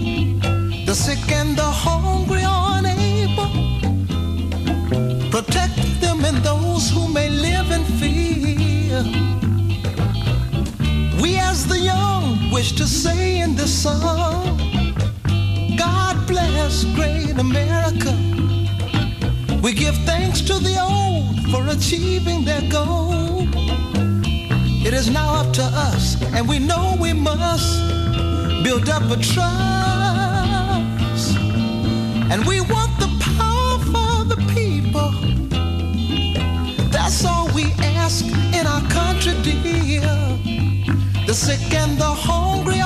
The 0.87 0.95
sick 0.95 1.25
and 1.41 1.57
the 1.57 1.71
hungry 1.87 2.45
are 2.45 2.79
unable. 2.79 3.51
Protect 5.35 5.79
them 6.01 6.25
and 6.25 6.39
those 6.51 6.85
who 6.95 7.03
may 7.13 7.29
live 7.29 7.69
in 7.77 7.85
fear. 8.01 9.01
We 11.23 11.31
as 11.51 11.67
the 11.67 11.81
young 11.93 12.25
wish 12.53 12.71
to 12.81 12.87
say 12.87 13.41
in 13.41 13.57
this 13.57 13.75
song, 13.85 14.57
God 15.77 16.17
bless 16.27 16.85
great 16.99 17.37
America. 17.47 18.13
We 19.65 19.71
give 19.75 19.97
thanks 20.11 20.41
to 20.43 20.55
the 20.69 20.77
old 20.95 21.37
for 21.53 21.63
achieving 21.77 22.45
their 22.45 22.65
goal. 22.71 23.49
It 24.89 24.95
is 24.95 25.11
now 25.11 25.35
up 25.35 25.53
to 25.53 25.63
us, 25.63 26.17
and 26.33 26.49
we 26.49 26.59
know 26.59 26.97
we 26.99 27.13
must 27.13 27.79
build 28.65 28.89
up 28.89 29.03
a 29.11 29.19
trust. 29.19 29.37
And 32.33 32.43
we 32.47 32.63
want 32.63 32.99
the 32.99 33.11
power 33.37 33.79
for 33.93 34.25
the 34.25 34.39
people. 34.55 35.11
That's 36.91 37.23
all 37.27 37.51
we 37.55 37.65
ask 38.01 38.25
in 38.25 38.67
our 38.67 38.81
country, 38.89 39.35
dear. 39.43 40.09
The 41.27 41.35
sick 41.35 41.75
and 41.75 41.99
the 41.99 42.15
hungry 42.29 42.81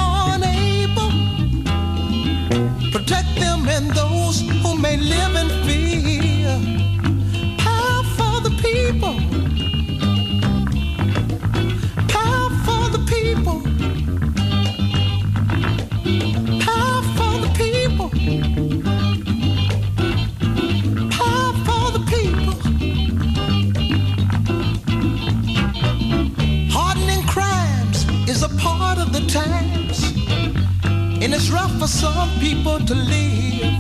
it's 31.43 31.51
rough 31.51 31.77
for 31.77 31.89
some 31.89 32.31
people 32.39 32.79
to 32.79 32.95
live. 32.95 33.75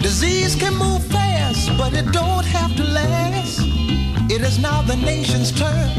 Disease 0.00 0.54
can 0.54 0.74
move 0.76 1.02
fast, 1.06 1.76
but 1.76 1.92
it 1.92 2.12
don't 2.12 2.44
have 2.44 2.76
to 2.76 2.84
last. 2.84 3.58
It 4.30 4.40
is 4.42 4.60
now 4.60 4.82
the 4.82 4.94
nation's 4.94 5.50
turn 5.50 5.90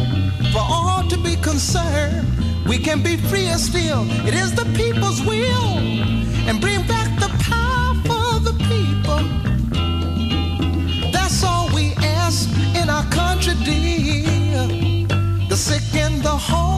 for 0.53 0.61
all 0.61 1.05
to 1.09 1.17
be 1.17 1.35
concerned. 1.35 2.25
We 2.65 2.77
can 2.77 3.03
be 3.03 3.17
freer 3.17 3.57
still. 3.57 4.05
It 4.25 4.33
is 4.33 4.55
the 4.55 4.65
people's 4.81 5.21
will. 5.21 5.79
And 6.47 6.61
bring 6.61 6.87
back 6.87 7.09
the 7.19 7.31
power 7.49 7.93
for 8.07 8.39
the 8.47 8.55
people. 8.71 9.21
That's 11.11 11.43
all 11.43 11.67
we 11.75 11.93
ask 12.21 12.49
in 12.79 12.89
our 12.89 13.05
country, 13.11 13.55
dear. 13.65 14.65
The 15.49 15.57
sick 15.57 15.83
and 15.93 16.23
the 16.23 16.37
hungry 16.37 16.74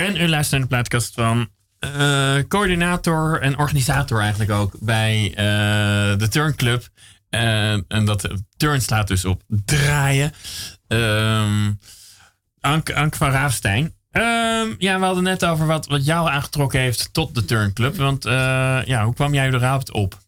En 0.00 0.16
u 0.16 0.28
luistert 0.28 0.50
naar 0.50 0.60
de 0.60 0.66
plaatkast 0.66 1.14
van 1.14 1.48
eh, 1.78 2.38
coördinator 2.48 3.40
en 3.40 3.58
organisator 3.58 4.20
eigenlijk 4.20 4.50
ook 4.50 4.72
bij 4.78 5.28
eh, 5.30 6.18
de 6.18 6.28
Turnclub. 6.30 6.88
Eh, 7.30 7.72
en 7.72 8.04
dat 8.04 8.28
turn 8.56 8.80
slaat 8.80 9.08
dus 9.08 9.24
op 9.24 9.42
draaien. 9.46 10.32
Ehm 10.86 11.72
Ank, 12.60 12.92
Ank 12.92 13.16
van 13.16 13.30
Raafstein. 13.30 13.94
Ehm, 14.10 14.74
ja, 14.78 14.98
we 14.98 15.04
hadden 15.04 15.22
net 15.22 15.44
over 15.44 15.66
wat, 15.66 15.86
wat 15.86 16.04
jou 16.04 16.28
aangetrokken 16.28 16.80
heeft 16.80 17.12
tot 17.12 17.34
de 17.34 17.44
Turnclub. 17.44 17.96
Want 17.96 18.24
ja, 18.84 19.04
hoe 19.04 19.14
kwam 19.14 19.34
jij 19.34 19.48
überhaupt 19.48 19.90
op? 19.90 20.18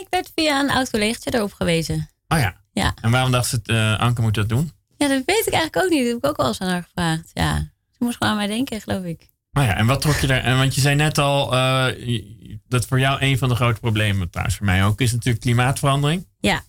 Ik 0.00 0.06
werd 0.10 0.32
via 0.34 0.60
een 0.60 0.70
oud 0.70 0.90
collegaatje 0.90 1.34
erop 1.34 1.52
gewezen. 1.52 2.10
Oh 2.28 2.38
ja. 2.38 2.56
Ja. 2.72 2.94
En 3.00 3.10
waarom 3.10 3.30
dacht 3.30 3.48
ze, 3.48 3.96
Anke 3.98 4.20
moet 4.20 4.34
dat 4.34 4.48
doen? 4.48 4.72
ja, 5.00 5.08
dat 5.08 5.22
weet 5.26 5.46
ik 5.46 5.52
eigenlijk 5.52 5.76
ook 5.76 5.90
niet. 5.90 6.04
Dat 6.04 6.12
heb 6.12 6.16
ik 6.16 6.28
ook 6.28 6.36
wel 6.36 6.46
eens 6.46 6.60
aan 6.60 6.68
haar 6.68 6.82
gevraagd. 6.82 7.30
Ja, 7.32 7.69
ze 8.00 8.06
moest 8.06 8.16
gewoon 8.16 8.32
aan 8.32 8.38
mij 8.38 8.46
denken, 8.56 8.80
geloof 8.80 9.04
ik. 9.04 9.28
Oh 9.52 9.62
ja, 9.64 9.76
en 9.76 9.86
wat 9.86 10.00
trok 10.00 10.16
je 10.16 10.26
daar? 10.26 10.42
En 10.42 10.56
want 10.56 10.74
je 10.74 10.80
zei 10.80 10.94
net 10.94 11.18
al 11.18 11.52
eh, 11.54 11.86
je- 12.06 12.58
dat 12.68 12.86
voor 12.86 13.00
jou 13.00 13.20
een 13.22 13.38
van 13.38 13.48
de 13.48 13.54
grote 13.54 13.80
problemen, 13.80 14.30
trouwens 14.30 14.56
voor 14.56 14.66
mij 14.66 14.84
ook, 14.84 15.00
is 15.00 15.12
natuurlijk 15.12 15.40
klimaatverandering. 15.44 16.26
Ja. 16.40 16.62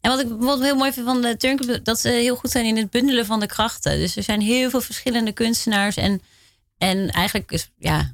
En 0.00 0.10
wat 0.10 0.20
ik 0.20 0.28
bijvoorbeeld 0.28 0.62
heel 0.62 0.76
mooi 0.76 0.92
vind 0.92 1.06
van 1.06 1.20
de 1.22 1.36
Turnclub, 1.36 1.84
dat 1.84 2.00
ze 2.00 2.08
heel 2.08 2.36
goed 2.36 2.50
zijn 2.50 2.64
in 2.64 2.76
het 2.76 2.90
bundelen 2.90 3.26
van 3.26 3.40
de 3.40 3.46
krachten. 3.46 3.98
Dus 3.98 4.16
er 4.16 4.22
zijn 4.22 4.40
heel 4.40 4.70
veel 4.70 4.80
verschillende 4.80 5.32
kunstenaars. 5.32 5.96
En, 5.96 6.22
en 6.78 7.08
eigenlijk 7.10 7.50
is, 7.52 7.70
ja, 7.78 8.12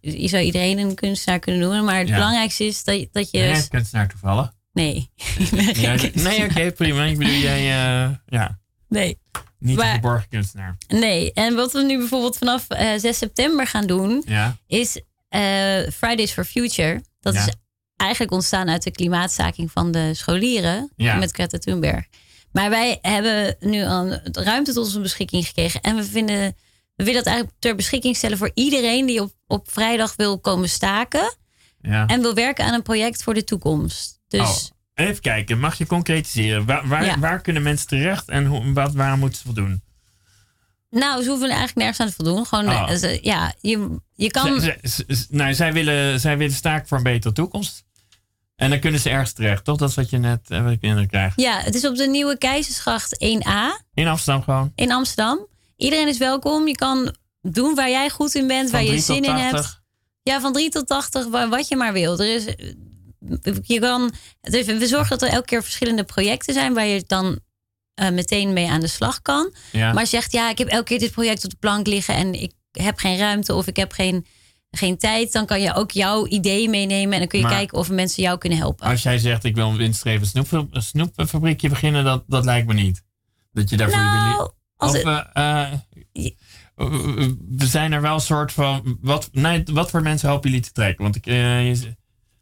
je 0.00 0.28
zou 0.28 0.42
iedereen 0.42 0.78
een 0.78 0.94
kunstenaar 0.94 1.38
kunnen 1.38 1.60
noemen. 1.60 1.84
Maar 1.84 1.98
het 1.98 2.08
Ja. 2.08 2.14
belangrijkste 2.14 2.64
is 2.64 2.84
dat, 2.84 3.06
dat 3.12 3.30
je... 3.30 3.38
Jij 3.38 3.52
bent 3.52 3.68
kunstenaar 3.68 4.08
toevallig. 4.08 4.52
Nee. 4.72 5.10
Ben 5.54 5.64
kunstenaar. 5.74 6.12
nee, 6.14 6.44
oké, 6.44 6.72
prima. 6.72 7.04
Ik 7.04 7.18
bedoel, 7.18 7.34
jij, 7.34 7.58
eh, 7.58 8.10
ja, 8.26 8.58
Nee. 8.88 9.18
Niet 9.58 9.76
Maar- 9.76 9.86
een 9.86 9.92
verborgen 9.92 10.28
kunstenaar. 10.28 10.76
Nee. 10.88 11.32
En 11.32 11.54
wat 11.54 11.72
we 11.72 11.82
nu 11.82 11.98
bijvoorbeeld 11.98 12.36
vanaf 12.38 12.68
eh, 12.68 12.98
6 12.98 13.18
september 13.18 13.66
gaan 13.66 13.86
doen, 13.86 14.22
Ja, 14.26 14.56
is 14.66 15.00
eh, 15.28 15.40
Fridays 15.92 16.32
for 16.32 16.44
Future. 16.44 17.02
Dat 17.20 17.34
Ja. 17.34 17.46
is 17.46 17.52
eigenlijk 17.96 18.32
ontstaan 18.32 18.68
uit 18.68 18.82
de 18.82 18.90
klimaatstaking 18.90 19.70
van 19.72 19.90
de 19.92 20.14
scholieren 20.14 20.92
Ja. 20.96 21.14
met 21.14 21.30
Greta 21.32 21.58
Thunberg. 21.58 22.06
Maar 22.52 22.70
wij 22.70 22.98
hebben 23.02 23.56
nu 23.60 23.84
al 23.84 24.08
ruimte 24.32 24.72
tot 24.72 24.84
onze 24.84 25.00
beschikking 25.00 25.46
gekregen. 25.46 25.80
En 25.80 25.96
we 25.96 26.04
vinden, 26.04 26.36
we 26.94 27.04
willen 27.04 27.14
dat 27.14 27.26
eigenlijk 27.26 27.56
ter 27.58 27.74
beschikking 27.74 28.16
stellen 28.16 28.38
voor 28.38 28.50
iedereen 28.54 29.06
die 29.06 29.22
op, 29.22 29.32
op 29.46 29.70
vrijdag 29.72 30.16
wil 30.16 30.38
komen 30.40 30.68
staken. 30.68 31.36
ja. 31.80 32.06
En 32.06 32.20
wil 32.20 32.34
werken 32.34 32.64
aan 32.64 32.74
een 32.74 32.82
project 32.82 33.22
voor 33.22 33.34
de 33.34 33.44
toekomst. 33.44 34.20
Dus 34.28 34.40
Oh, 34.40 34.56
even 34.98 35.20
kijken, 35.20 35.58
mag 35.58 35.78
je 35.78 35.86
concretiseren? 35.86 36.64
Waar, 36.66 36.88
waar, 36.88 37.04
Ja. 37.04 37.18
waar 37.18 37.40
kunnen 37.40 37.62
mensen 37.62 37.86
terecht 37.86 38.28
en 38.28 38.46
hoe, 38.46 38.72
wat, 38.72 38.92
waar 38.92 39.18
moeten 39.18 39.38
ze 39.38 39.44
voldoen? 39.44 39.82
nou, 40.90 41.22
ze 41.22 41.28
hoeven 41.28 41.46
eigenlijk 41.48 41.76
nergens 41.78 42.00
aan 42.00 42.06
te 42.08 42.14
voldoen. 42.14 42.46
Gewoon, 42.46 42.68
Oh. 42.68 42.90
eh, 42.90 42.96
ze- 42.96 43.18
ja, 43.22 43.54
je, 43.60 43.96
je 44.14 44.30
kan... 44.30 44.62
Nou, 45.28 45.54
zij, 45.54 45.72
willen, 45.72 46.20
zij 46.20 46.38
willen 46.38 46.54
staken 46.54 46.88
voor 46.88 46.96
een 46.96 47.02
betere 47.02 47.34
toekomst. 47.34 47.84
En 48.56 48.70
dan 48.70 48.78
kunnen 48.78 49.00
ze 49.00 49.10
ergens 49.10 49.32
terecht, 49.32 49.64
toch? 49.64 49.76
Dat 49.76 49.88
is 49.88 49.94
wat 49.94 50.10
je 50.10 50.18
net 50.18 50.40
eh, 50.50 50.62
wat 50.62 50.72
ik 50.72 50.82
indruk 50.82 51.08
krijg. 51.08 51.32
Ja, 51.36 51.60
het 51.60 51.74
is 51.74 51.86
op 51.86 51.96
de 51.96 52.06
Nieuwe 52.06 52.38
Keizersgracht 52.38 53.14
1A. 53.24 53.84
In 53.94 54.06
Amsterdam 54.08 54.42
gewoon. 54.42 54.72
in 54.74 54.92
Amsterdam. 54.92 55.46
Iedereen 55.76 56.08
is 56.08 56.18
welkom. 56.18 56.66
Je 56.68 56.74
kan 56.76 57.14
doen 57.42 57.74
waar 57.74 57.90
jij 57.90 58.10
goed 58.10 58.34
in 58.34 58.46
bent, 58.46 58.70
Van 58.70 58.72
waar 58.72 58.82
je 58.82 58.88
3 58.88 59.02
tot 59.04 59.14
zin 59.14 59.24
in 59.24 59.30
80. 59.36 59.50
hebt. 59.50 59.80
Ja, 60.22 60.40
van 60.40 60.52
3 60.52 60.68
tot 60.70 60.86
80, 60.86 61.26
wa- 61.28 61.48
wat 61.48 61.68
je 61.68 61.76
maar 61.76 61.92
wil. 61.92 62.18
Er 62.20 62.34
is, 62.34 62.44
je 63.62 63.78
kan, 63.80 64.12
dus 64.40 64.66
we 64.66 64.86
zorgen 64.86 65.18
dat 65.18 65.22
er 65.28 65.34
elke 65.34 65.46
keer 65.46 65.62
verschillende 65.62 66.04
projecten 66.04 66.54
zijn 66.54 66.74
waar 66.74 66.86
je 66.86 67.04
dan 67.06 67.38
eh, 67.94 68.10
meteen 68.10 68.52
mee 68.52 68.70
aan 68.70 68.80
de 68.80 68.86
slag 68.86 69.22
kan. 69.22 69.54
Ja. 69.72 69.88
Maar 69.92 70.00
als 70.00 70.10
je 70.10 70.16
zegt, 70.16 70.32
ja, 70.32 70.50
ik 70.50 70.58
heb 70.58 70.68
elke 70.68 70.84
keer 70.84 70.98
dit 70.98 71.10
project 71.12 71.44
op 71.44 71.50
de 71.50 71.56
plank 71.60 71.86
liggen 71.86 72.14
en 72.14 72.34
ik 72.42 72.52
heb 72.72 72.98
geen 72.98 73.18
ruimte 73.18 73.54
of 73.54 73.66
ik 73.66 73.76
heb 73.76 73.92
geen, 73.92 74.26
geen 74.70 74.98
tijd, 74.98 75.32
dan 75.32 75.46
kan 75.46 75.60
je 75.60 75.74
ook 75.74 75.90
jouw 75.90 76.26
idee 76.26 76.68
meenemen 76.68 77.12
en 77.12 77.18
dan 77.18 77.28
kun 77.28 77.38
je 77.38 77.44
Maar- 77.44 77.54
kijken 77.54 77.78
of 77.78 77.90
mensen 77.90 78.22
jou 78.22 78.38
kunnen 78.38 78.58
helpen. 78.58 78.86
Als 78.86 79.02
jij 79.02 79.18
zegt, 79.18 79.44
ik 79.44 79.54
wil 79.54 79.68
een 79.68 79.76
winstgevend 79.76 80.28
snoep, 80.28 80.68
snoepfabriekje 80.72 81.68
beginnen, 81.68 82.04
dat, 82.04 82.24
dat 82.26 82.44
lijkt 82.44 82.66
me 82.66 82.74
niet. 82.74 83.02
Dat 83.52 83.70
je 83.70 83.76
daarvoor 83.76 83.98
Nou, 83.98 84.36
wil. 84.36 84.54
Of 84.76 84.92
het- 84.92 85.04
eh, 85.32 85.72
eh, 85.72 85.78
we 87.48 87.66
zijn 87.66 87.92
er 87.92 88.00
wel 88.00 88.14
een 88.14 88.20
soort 88.20 88.52
van. 88.52 88.98
Wat, 89.00 89.28
nee, 89.32 89.62
wat 89.72 89.90
voor 89.90 90.02
mensen 90.02 90.28
helpen 90.28 90.50
jullie 90.50 90.64
te 90.64 90.72
trekken? 90.72 91.02
Want 91.02 91.16
ik, 91.16 91.24
je- 91.24 91.96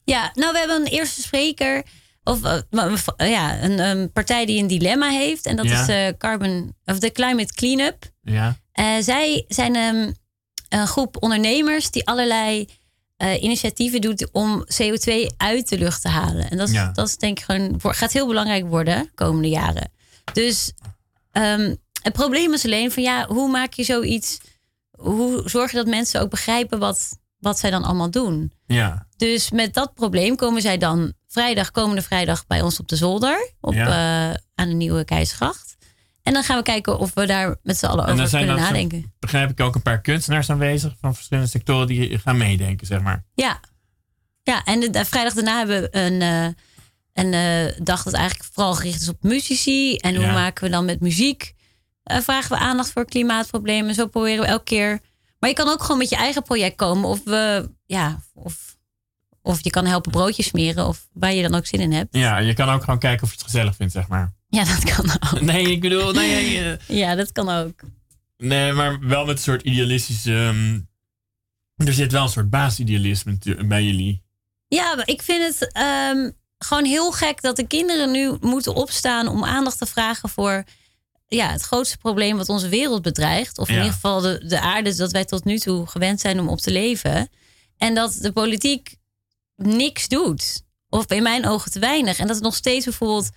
Ja, 0.07 0.31
nou, 0.35 0.53
we 0.53 0.59
hebben 0.59 0.77
een 0.81 0.87
eerste 0.93 1.21
spreker. 1.23 1.83
Of 2.25 2.43
eh, 2.45 3.31
ja, 3.31 3.63
een, 3.63 3.79
een 3.79 4.13
partij 4.13 4.47
die 4.47 4.61
een 4.63 4.67
dilemma 4.67 5.09
heeft. 5.09 5.47
En 5.47 5.57
dat 5.57 5.67
Ja. 5.69 5.81
is 5.83 5.89
eh, 5.89 6.19
Carbon 6.19 6.75
of 6.85 6.99
de 6.99 7.13
Climate 7.13 7.55
Cleanup. 7.55 8.05
ja. 8.23 8.57
Eh, 8.73 8.95
zij 9.01 9.45
zijn 9.49 9.75
ehm, 9.77 10.13
een 10.69 10.87
groep 10.87 11.23
ondernemers 11.23 11.91
die 11.91 12.07
allerlei 12.07 12.69
initiatieven 13.41 14.01
doet 14.01 14.29
om 14.33 14.65
CO2 14.83 15.13
uit 15.37 15.69
de 15.69 15.79
lucht 15.79 16.03
te 16.03 16.09
halen. 16.09 16.51
En 16.51 16.57
dat, 16.59 16.69
is- 16.69 16.75
Ja. 16.75 16.91
dat 16.93 17.07
is 17.09 17.17
denk 17.17 17.39
ik 17.39 17.45
gewoon, 17.45 17.79
wo- 17.81 17.91
gaat 17.93 18.13
heel 18.13 18.27
belangrijk 18.27 18.67
worden 18.67 19.03
de 19.03 19.11
komende 19.15 19.49
jaren. 19.49 19.91
Dus 20.33 20.73
ehm, 21.33 21.75
het 22.03 22.13
probleem 22.13 22.53
is 22.53 22.65
alleen 22.65 22.93
van 22.93 23.03
ja, 23.03 23.27
hoe 23.27 23.51
maak 23.51 23.73
je 23.73 23.85
zoiets? 23.85 24.39
Hoe 24.91 25.43
zorg 25.49 25.71
je 25.71 25.77
dat 25.77 25.87
mensen 25.87 26.21
ook 26.21 26.31
begrijpen 26.31 26.79
wat, 26.79 27.19
wat 27.47 27.59
zij 27.59 27.71
dan 27.71 27.85
allemaal 27.85 28.11
doen. 28.11 28.53
Ja. 28.67 29.07
Dus 29.17 29.51
met 29.51 29.75
dat 29.75 29.95
probleem 29.95 30.37
komen 30.37 30.63
zij 30.63 30.79
dan 30.79 31.13
vrijdag, 31.29 31.71
komende 31.71 32.03
vrijdag 32.03 32.47
bij 32.47 32.61
ons 32.63 32.81
op 32.81 32.89
de 32.89 32.97
zolder. 32.97 33.51
Op, 33.61 33.75
Ja. 33.75 33.87
eh, 34.31 34.37
aan 34.55 34.69
de 34.69 34.75
nieuwe 34.75 35.05
Keizergracht. 35.05 35.77
En 36.23 36.33
dan 36.33 36.43
gaan 36.43 36.57
we 36.57 36.63
kijken 36.63 36.99
of 36.99 37.15
we 37.15 37.27
daar 37.27 37.57
met 37.63 37.77
z'n 37.79 37.87
allen 37.87 38.01
En 38.01 38.07
dan 38.07 38.17
over 38.17 38.29
zijn 38.29 38.45
kunnen 38.47 38.63
dan, 38.63 38.75
zo- 38.75 38.81
nadenken. 38.83 39.15
begrijp 39.19 39.51
ik, 39.51 39.61
ook 39.61 39.75
een 39.75 39.83
paar 39.83 40.01
kunstenaars 40.01 40.51
aanwezig 40.51 40.95
van 41.01 41.15
verschillende 41.15 41.51
sectoren 41.51 41.87
die 41.87 42.19
gaan 42.19 42.37
meedenken, 42.37 42.87
zeg 42.87 43.01
maar. 43.01 43.25
Ja. 43.35 43.61
Ja, 44.43 44.65
en 44.65 44.81
de, 44.81 44.91
de 44.91 45.05
vrijdag 45.05 45.33
daarna 45.35 45.59
hebben 45.59 45.81
we 45.83 45.89
een, 45.99 46.23
eh, 46.23 46.45
een 47.25 47.33
eh, 47.33 47.81
dag 47.83 48.03
dat 48.03 48.13
eigenlijk 48.13 48.51
vooral 48.53 48.75
gericht 48.75 49.01
is 49.01 49.09
op 49.09 49.23
muzici. 49.23 49.97
En 49.97 50.15
hoe 50.15 50.25
Ja. 50.25 50.33
maken 50.33 50.65
we 50.65 50.71
dan 50.71 50.85
met 50.85 51.01
muziek? 51.01 51.55
eh, 52.03 52.19
vragen 52.21 52.51
we 52.51 52.57
aandacht 52.59 52.93
voor 52.93 53.05
klimaatproblemen. 53.05 53.95
Zo 53.95 54.07
proberen 54.07 54.41
we 54.41 54.47
elke 54.51 54.65
keer. 54.65 55.01
Maar 55.39 55.49
je 55.51 55.57
kan 55.57 55.69
ook 55.69 55.83
gewoon 55.83 55.99
met 55.99 56.09
je 56.09 56.17
eigen 56.17 56.43
project 56.43 56.77
komen. 56.77 57.09
Of, 57.09 57.21
we, 57.25 57.71
ja, 57.87 58.21
of, 58.35 58.77
of 59.43 59.65
je 59.65 59.71
kan 59.71 59.87
helpen 59.87 60.11
broodjes 60.11 60.47
smeren. 60.47 60.87
Of 60.87 61.09
waar 61.13 61.33
je 61.33 61.43
dan 61.43 61.55
ook 61.55 61.67
zin 61.67 61.81
in 61.81 61.93
hebt. 61.93 62.17
Ja, 62.17 62.39
je 62.39 62.55
kan 62.55 62.69
ook 62.69 62.85
gewoon 62.85 62.99
kijken 62.99 63.23
of 63.23 63.29
je 63.29 63.35
het 63.37 63.45
gezellig 63.45 63.77
vindt, 63.77 63.93
zeg 63.93 64.09
maar. 64.09 64.35
Ja, 64.49 64.65
dat 64.65 64.95
kan 64.95 65.11
ook. 65.11 65.41
Nee, 65.41 65.71
ik 65.71 65.81
bedoel, 65.81 66.13
nee, 66.13 66.59
eh, 66.65 66.79
Ja, 66.99 67.15
dat 67.15 67.33
kan 67.33 67.49
ook. 67.49 67.81
nee 68.37 68.73
maar 68.73 68.99
wel 69.01 69.25
met 69.25 69.37
een 69.37 69.43
soort 69.43 69.63
idealistische... 69.63 70.33
ehm, 70.33 70.81
er 71.89 71.93
zit 71.93 72.13
wel 72.13 72.23
een 72.23 72.29
soort 72.29 72.51
baasidealisme 72.51 73.39
bij 73.67 73.83
jullie. 73.85 74.23
Ja, 74.69 74.95
maar 74.95 75.09
ik 75.09 75.23
vind 75.23 75.43
het 75.59 75.73
ehm, 75.73 76.31
gewoon 76.59 76.85
heel 76.85 77.13
gek 77.13 77.43
dat 77.43 77.57
de 77.57 77.67
kinderen 77.67 78.11
nu 78.11 78.37
moeten 78.41 78.75
opstaan 78.75 79.29
om 79.29 79.45
aandacht 79.45 79.79
te 79.79 79.87
vragen 79.87 80.29
voor 80.29 80.65
ja, 81.29 81.51
het 81.51 81.63
grootste 81.63 81.99
probleem 81.99 82.37
wat 82.37 82.49
onze 82.49 82.69
wereld 82.69 83.03
bedreigt. 83.03 83.59
Of 83.59 83.69
in 83.69 83.75
Ja. 83.75 83.81
ieder 83.81 83.95
geval 83.95 84.21
de, 84.21 84.45
de 84.47 84.61
aarde 84.61 84.95
dat 84.95 85.13
wij 85.13 85.25
tot 85.25 85.45
nu 85.45 85.59
toe 85.59 85.87
gewend 85.87 86.21
zijn 86.21 86.41
om 86.41 86.49
op 86.49 86.61
te 86.61 86.71
leven. 86.71 87.29
En 87.79 87.95
dat 87.95 88.13
de 88.21 88.33
politiek 88.33 88.95
niks 89.57 90.09
doet. 90.09 90.65
Of 90.89 91.11
in 91.11 91.23
mijn 91.23 91.47
ogen 91.47 91.71
te 91.71 91.79
weinig. 91.79 92.19
En 92.19 92.27
dat 92.27 92.37
er 92.37 92.43
nog 92.43 92.55
steeds 92.55 92.85
bijvoorbeeld 92.85 93.31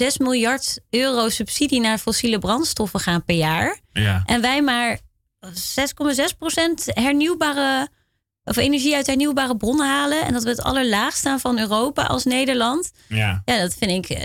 7,6 0.00 0.06
miljard 0.18 0.78
euro 0.90 1.28
subsidie 1.28 1.80
naar 1.80 1.98
fossiele 1.98 2.38
brandstoffen 2.38 3.00
gaan 3.00 3.24
per 3.24 3.36
jaar. 3.36 3.80
Ja. 3.92 4.22
En 4.26 4.40
wij 4.40 4.62
maar 4.62 4.98
6,6% 5.46 5.50
hernieuwbare 6.84 7.88
of 8.44 8.56
energie 8.56 8.94
uit 8.94 9.06
hernieuwbare 9.06 9.56
bronnen 9.56 9.86
halen. 9.86 10.22
En 10.24 10.32
dat 10.32 10.42
we 10.42 10.48
het 10.48 10.62
allerlaagst 10.62 11.18
staan 11.18 11.40
van 11.40 11.58
Europa 11.58 12.02
als 12.02 12.24
Nederland. 12.24 12.90
ja. 13.08 13.42
Ja, 13.44 13.58
dat 13.60 13.74
vind 13.74 13.90
ik, 13.90 14.16
eh, 14.18 14.24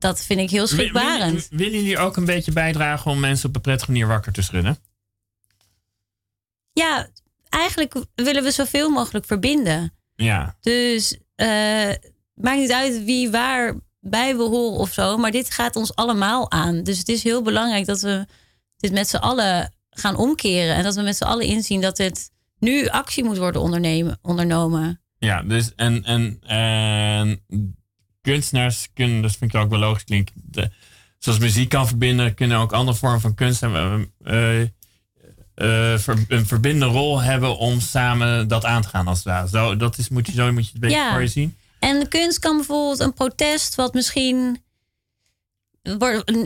dat, 0.00 0.24
vind 0.24 0.40
ik 0.40 0.50
heel 0.50 0.66
Willen, 0.66 0.68
schrikbarend. 0.68 1.48
willen 1.50 1.72
jullie 1.72 1.98
ook 1.98 2.16
een 2.16 2.24
beetje 2.24 2.52
bijdragen 2.52 3.10
om 3.10 3.20
mensen 3.20 3.48
op 3.48 3.54
een 3.54 3.60
prettige 3.60 3.90
manier 3.90 4.06
wakker 4.06 4.32
te 4.32 4.42
schudden? 4.42 4.78
Ja, 6.72 7.08
eigenlijk 7.48 7.94
willen 8.14 8.42
we 8.42 8.50
zoveel 8.50 8.90
mogelijk 8.90 9.26
verbinden. 9.26 9.92
Ja. 10.14 10.56
Dus 10.60 11.18
eh 11.34 11.90
maakt 12.34 12.58
niet 12.58 12.72
uit 12.72 13.04
wie 13.04 13.30
waar 13.30 13.74
bij 14.00 14.36
we 14.36 14.42
horen 14.42 14.78
of 14.78 14.92
zo. 14.92 15.16
Maar 15.16 15.30
dit 15.30 15.50
gaat 15.50 15.76
ons 15.76 15.94
allemaal 15.94 16.50
aan. 16.50 16.82
Dus 16.82 16.98
het 16.98 17.08
is 17.08 17.22
heel 17.22 17.42
belangrijk 17.42 17.86
dat 17.86 18.00
we 18.00 18.26
dit 18.76 18.92
met 18.92 19.08
z'n 19.08 19.16
allen 19.16 19.74
gaan 19.90 20.16
omkeren. 20.16 20.74
En 20.74 20.82
dat 20.82 20.94
we 20.94 21.02
met 21.02 21.16
z'n 21.16 21.24
allen 21.24 21.46
inzien 21.46 21.80
dat 21.80 21.98
het 21.98 22.30
nu 22.58 22.88
actie 22.88 23.24
moet 23.24 23.38
worden 23.38 23.60
ondernemen, 23.60 24.18
ondernomen. 24.22 25.00
Ja, 25.18 25.42
dus 25.42 25.74
en, 25.74 26.04
en, 26.04 26.38
en 26.46 27.44
kunstenaars 28.20 28.88
kunnen, 28.94 29.22
dat 29.22 29.36
vind 29.36 29.54
ik 29.54 29.60
ook 29.60 29.70
wel 29.70 29.78
logisch 29.78 30.04
klinken. 30.04 30.34
De, 30.44 30.70
zoals 31.18 31.38
muziek 31.38 31.68
kan 31.68 31.88
verbinden, 31.88 32.34
kunnen 32.34 32.58
ook 32.58 32.72
andere 32.72 32.98
vormen 32.98 33.20
van 33.20 33.34
kunst 33.34 33.60
hebben, 33.60 34.12
eh, 34.24 34.60
eh, 34.62 34.68
ver- 35.98 36.24
een 36.28 36.46
verbindende 36.46 36.94
rol 36.94 37.20
hebben 37.22 37.56
om 37.58 37.80
samen 37.80 38.48
dat 38.48 38.64
aan 38.64 38.82
te 38.82 38.88
gaan 38.88 39.06
als 39.06 39.16
het 39.18 39.26
ware. 39.26 39.48
Zo, 39.48 39.76
dat 39.76 39.98
is, 39.98 40.08
moet 40.08 40.26
je, 40.26 40.32
zo 40.32 40.52
moet 40.52 40.60
je 40.66 40.72
het 40.72 40.74
een 40.74 40.80
beetje 40.80 40.96
Ja. 40.96 41.10
voor 41.12 41.20
je 41.20 41.26
zien. 41.28 41.56
En 41.78 42.00
de 42.00 42.08
kunst 42.08 42.38
kan 42.38 42.56
bijvoorbeeld 42.56 43.00
een 43.00 43.14
protest, 43.14 43.74
wat 43.74 43.94
misschien. 43.94 44.62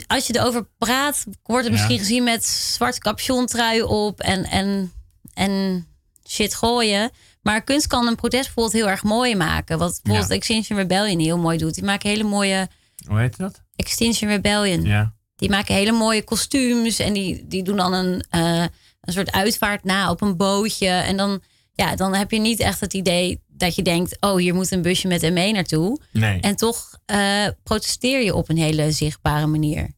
Als 0.06 0.26
je 0.26 0.38
erover 0.38 0.66
praat, 0.78 1.24
wordt 1.42 1.64
het 1.64 1.64
Ja. 1.64 1.70
misschien 1.70 1.98
gezien 1.98 2.24
met 2.24 2.44
zwart 2.46 2.98
capuchontrui 2.98 3.82
op 3.82 4.20
en, 4.20 4.44
en, 4.44 4.92
en 5.34 5.86
shit 6.28 6.54
gooien. 6.54 7.10
Maar 7.44 7.62
kunst 7.64 7.86
kan 7.86 8.06
een 8.06 8.16
protest 8.16 8.44
bijvoorbeeld 8.44 8.72
heel 8.82 8.88
erg 8.88 9.02
mooi 9.02 9.36
maken. 9.36 9.78
Wat 9.78 10.00
bijvoorbeeld 10.02 10.30
Ja. 10.30 10.36
Extinction 10.36 10.78
Rebellion 10.78 11.18
heel 11.18 11.38
mooi 11.38 11.58
doet. 11.58 11.74
Die 11.74 11.84
maken 11.84 12.10
hele 12.10 12.24
mooie. 12.24 12.68
Hoe 13.08 13.18
heet 13.18 13.36
dat? 13.36 13.62
Extinction 13.76 14.30
Rebellion. 14.30 14.82
Ja. 14.82 15.14
Die 15.36 15.50
maken 15.50 15.74
hele 15.74 15.92
mooie 15.92 16.24
kostuums. 16.24 16.98
En 16.98 17.12
die, 17.12 17.46
die 17.46 17.62
doen 17.62 17.76
dan 17.76 17.92
een, 17.92 18.24
eh, 18.30 18.64
een 19.00 19.12
soort 19.12 19.32
uitvaart 19.32 19.84
na 19.84 20.10
op 20.10 20.20
een 20.20 20.36
bootje. 20.36 20.88
En 20.88 21.16
dan, 21.16 21.42
ja, 21.72 21.96
dan 21.96 22.14
heb 22.14 22.30
je 22.30 22.38
niet 22.38 22.60
echt 22.60 22.80
het 22.80 22.94
idee 22.94 23.42
dat 23.46 23.74
je 23.74 23.82
denkt: 23.82 24.16
oh, 24.20 24.36
hier 24.36 24.54
moet 24.54 24.70
een 24.70 24.82
busje 24.82 25.08
met 25.08 25.22
ME 25.22 25.52
naartoe. 25.52 26.00
Nee. 26.12 26.40
En 26.40 26.56
toch 26.56 26.98
eh, 27.06 27.46
protesteer 27.62 28.22
je 28.24 28.34
op 28.34 28.48
een 28.48 28.58
hele 28.58 28.92
zichtbare 28.92 29.46
manier. 29.46 29.90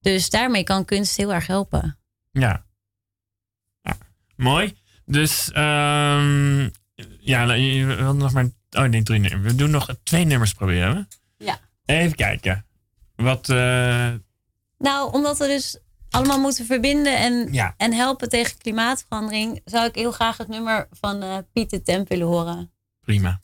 Dus 0.00 0.30
daarmee 0.30 0.62
kan 0.64 0.84
kunst 0.84 1.16
heel 1.16 1.32
erg 1.32 1.46
helpen. 1.46 1.98
Ja. 2.30 2.64
ja. 3.82 3.96
Mooi. 4.36 4.74
Dus, 5.10 5.50
ehm 5.52 6.68
ja, 7.20 7.44
nou, 7.44 7.86
we 7.86 7.94
hadden 7.94 8.16
nog 8.16 8.32
maar. 8.32 8.48
Oh, 8.70 8.82
nee, 8.84 9.02
drie 9.02 9.18
nummers. 9.20 9.52
We 9.52 9.58
doen 9.58 9.70
nog 9.70 9.88
twee 10.02 10.24
nummers 10.24 10.52
proberen. 10.54 11.08
Ja. 11.36 11.58
Even 11.84 12.14
kijken. 12.16 12.66
Wat. 13.16 13.48
eh, 13.48 14.08
Nou, 14.78 15.12
omdat 15.12 15.38
we 15.38 15.46
dus 15.46 15.78
allemaal 16.10 16.40
moeten 16.40 16.66
verbinden 16.66 17.18
en, 17.18 17.52
Ja. 17.52 17.74
en 17.76 17.92
helpen 17.92 18.28
tegen 18.28 18.58
klimaatverandering, 18.58 19.60
zou 19.64 19.86
ik 19.86 19.94
heel 19.94 20.12
graag 20.12 20.36
het 20.36 20.48
nummer 20.48 20.88
van 20.90 21.22
eh 21.22 21.36
Pieter 21.52 21.82
Temp 21.82 22.08
willen 22.08 22.26
horen. 22.26 22.72
prima. 23.00 23.40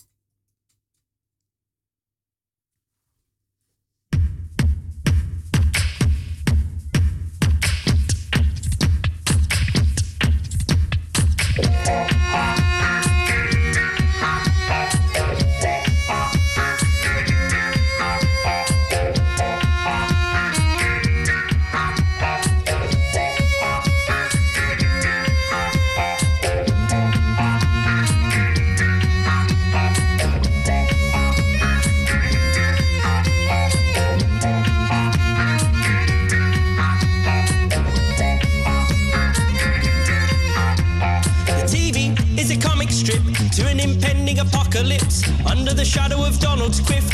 Apocalypse. 44.38 45.22
Under 45.46 45.72
the 45.72 45.84
shadow 45.84 46.24
of 46.24 46.38
Donald's 46.38 46.80
quiff, 46.80 47.06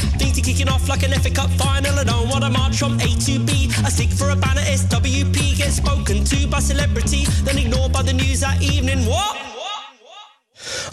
are 0.43 0.45
kicking 0.45 0.69
off 0.69 0.89
like 0.89 1.03
an 1.03 1.13
FA 1.21 1.31
Cup 1.31 1.51
final. 1.51 1.99
I 1.99 2.05
don't 2.05 2.29
want 2.29 2.45
to 2.45 2.51
march 2.51 2.79
from 2.79 3.01
A 3.01 3.09
to 3.27 3.39
B. 3.39 3.71
I 3.85 3.91
stick 3.91 4.11
for 4.11 4.31
a 4.31 4.37
banner 4.37 4.63
SWP, 4.63 5.57
get 5.57 5.71
spoken 5.73 6.25
to 6.25 6.47
by 6.49 6.61
celebrity, 6.61 7.25
then 7.45 7.59
ignored 7.59 7.93
by 7.93 8.03
the 8.03 8.13
news 8.13 8.41
that 8.41 8.61
evening. 8.63 9.07
What? 9.07 9.62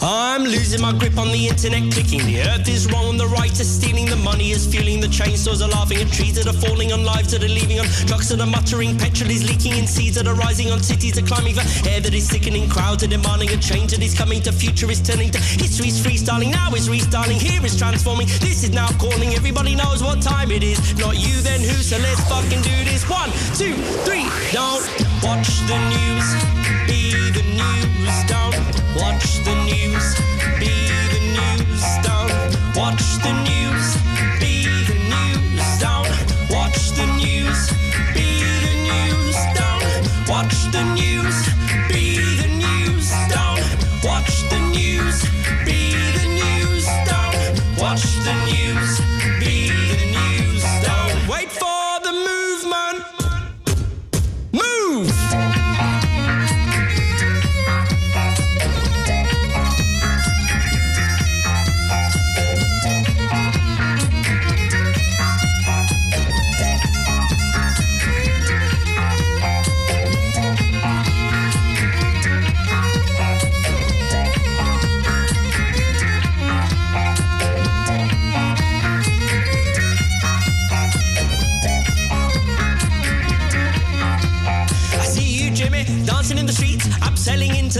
I'm 0.00 0.44
losing 0.44 0.80
my 0.80 0.92
grip 0.92 1.18
on 1.18 1.30
the 1.30 1.48
internet, 1.48 1.92
clicking. 1.92 2.24
The 2.24 2.40
earth 2.40 2.68
is 2.68 2.90
wrong, 2.90 3.16
the 3.16 3.26
right 3.26 3.52
is 3.52 3.68
stealing. 3.68 4.06
The 4.06 4.16
money 4.16 4.50
is 4.50 4.66
fueling, 4.66 5.00
the 5.00 5.06
chainsaws 5.06 5.60
are 5.60 5.68
laughing 5.68 5.98
at 5.98 6.08
trees 6.08 6.34
that 6.36 6.46
are 6.46 6.58
falling 6.58 6.92
on 6.92 7.04
lives 7.04 7.32
that 7.32 7.44
are 7.44 7.48
leaving 7.48 7.78
on 7.80 7.86
trucks 8.06 8.28
that 8.30 8.40
are 8.40 8.46
muttering. 8.46 8.96
Petrol 8.98 9.30
is 9.30 9.48
leaking 9.48 9.76
in 9.76 9.86
seas 9.86 10.14
that 10.16 10.26
are 10.26 10.34
rising 10.34 10.70
on 10.70 10.80
cities 10.80 11.18
are 11.18 11.26
climbing 11.26 11.54
for 11.54 11.64
air 11.88 12.00
that 12.00 12.14
is 12.14 12.28
sickening. 12.28 12.68
Crowds 12.68 13.02
are 13.04 13.08
demanding 13.08 13.50
a 13.50 13.56
change 13.58 13.92
that 13.92 14.02
is 14.02 14.16
coming 14.16 14.40
to 14.42 14.52
future 14.52 14.90
is 14.90 15.00
turning 15.00 15.30
to 15.30 15.38
history's 15.38 16.00
freestyling. 16.00 16.50
Now 16.50 16.72
is 16.74 16.88
restarting, 16.88 17.38
here 17.38 17.64
is 17.64 17.76
transforming. 17.76 18.26
This 18.40 18.64
is 18.64 18.70
now 18.70 18.88
calling. 18.98 19.34
Everybody 19.34 19.74
knows 19.74 20.02
what 20.02 20.22
time 20.22 20.50
it 20.50 20.62
is. 20.62 20.78
Not 20.98 21.18
you, 21.18 21.40
then 21.42 21.60
who? 21.60 21.76
So 21.82 21.98
let's 21.98 22.20
fucking 22.28 22.62
do 22.62 22.84
this. 22.84 23.08
One, 23.08 23.30
two, 23.56 23.74
three. 24.04 24.26
Don't 24.52 25.09
watch 25.22 25.60
the 25.66 25.78
news. 25.88 26.28
Be 26.86 27.30
the 27.30 27.42
news. 27.42 28.14
Don't 28.26 28.56
watch 28.96 29.44
the 29.44 29.54
news. 29.64 30.14
Be 30.58 30.72
the 31.14 31.20
news. 31.36 31.82
Don't 32.02 32.76
watch 32.76 33.02
the 33.22 33.32
news. 33.44 33.59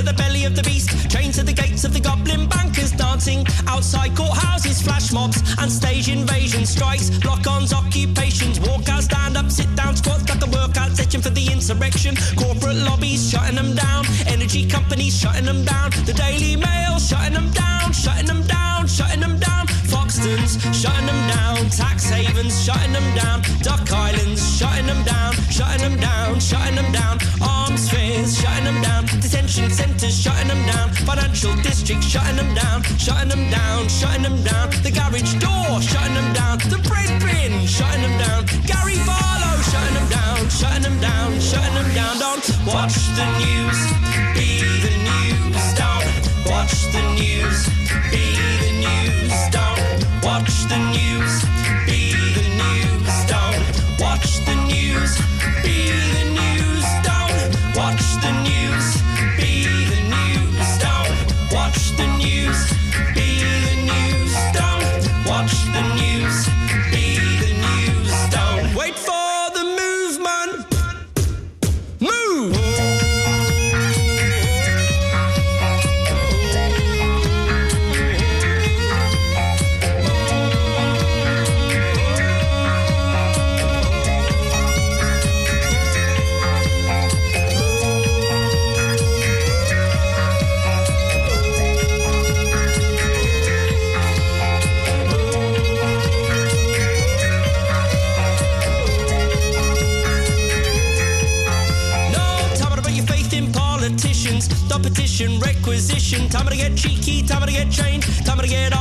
Into 0.00 0.12
the 0.12 0.16
belly 0.16 0.44
of 0.44 0.56
the 0.56 0.62
beast. 0.62 0.88
Chained 1.10 1.34
to 1.34 1.42
the 1.42 1.52
gates 1.52 1.84
of 1.84 1.92
the 1.92 2.00
goblin 2.00 2.48
bankers, 2.48 2.92
dancing 2.92 3.46
outside 3.66 4.10
courthouses, 4.12 4.82
flash 4.82 5.12
mobs 5.12 5.38
and 5.58 5.70
stage 5.70 6.08
invasion 6.08 6.64
strikes. 6.64 7.10
Lock-ons, 7.24 7.72
occupations, 7.72 8.58
walkouts, 8.58 9.04
stand 9.04 9.36
up, 9.36 9.50
sit 9.50 9.68
down, 9.76 9.96
squats 9.96 10.28
like 10.28 10.42
a 10.42 10.50
workout 10.50 10.92
session 10.92 11.20
for 11.20 11.30
the 11.30 11.46
insurrection. 11.52 12.16
Corporate 12.36 12.76
lobbies 12.76 13.30
shutting 13.30 13.56
them 13.56 13.74
down, 13.74 14.04
energy 14.26 14.66
companies 14.68 15.14
shutting 15.18 15.44
them 15.44 15.64
down. 15.64 15.90
The 16.06 16.14
Daily 16.14 16.56
Mail 16.56 16.98
shutting 16.98 17.34
them 17.34 17.50
down, 17.50 17.92
shutting 17.92 18.26
them 18.26 18.42
down, 18.46 18.86
shutting 18.86 19.20
them 19.20 19.38
down. 19.38 19.66
Foxtons 19.92 20.60
shutting 20.72 21.06
them 21.06 21.20
down, 21.28 21.68
tax 21.70 22.08
havens 22.08 22.54
shutting 22.64 22.92
them 22.92 23.08
down, 23.14 23.42
Duck 23.60 23.92
Islands 23.92 24.40
shutting 24.56 24.86
them 24.86 25.02
down, 25.04 25.34
shutting 25.50 25.82
them 25.82 26.00
down, 26.00 26.40
shutting 26.40 26.76
them 26.76 26.90
down. 26.92 27.18
Down, 31.42 31.56
financial 31.56 31.62
districts 31.62 32.06
shutting 32.06 32.36
them 32.36 32.54
down, 32.54 32.82
shutting 32.98 33.28
them 33.28 33.50
down, 33.50 33.88
shutting 33.88 34.22
them 34.22 34.42
down. 34.42 34.70
The 34.82 34.90
garage 34.90 35.34
door 35.34 35.80
shutting 35.80 36.14
them 36.14 36.32
down, 36.32 36.58
the 36.58 36.78
bread 36.88 37.20
bin 37.20 37.66
shutting 37.66 38.02
them 38.02 38.18
down, 38.18 38.46
Gary 38.66 38.96
Barlow 39.06 39.62
shutting 39.62 39.94
them 39.94 40.08
down, 40.08 40.48
shutting 40.48 40.82
them 40.82 41.00
down, 41.00 41.40
shutting 41.40 41.74
them 41.74 41.94
down. 41.94 42.18
Don't 42.18 42.66
watch 42.66 42.94
the 43.16 43.26
news, 43.38 43.99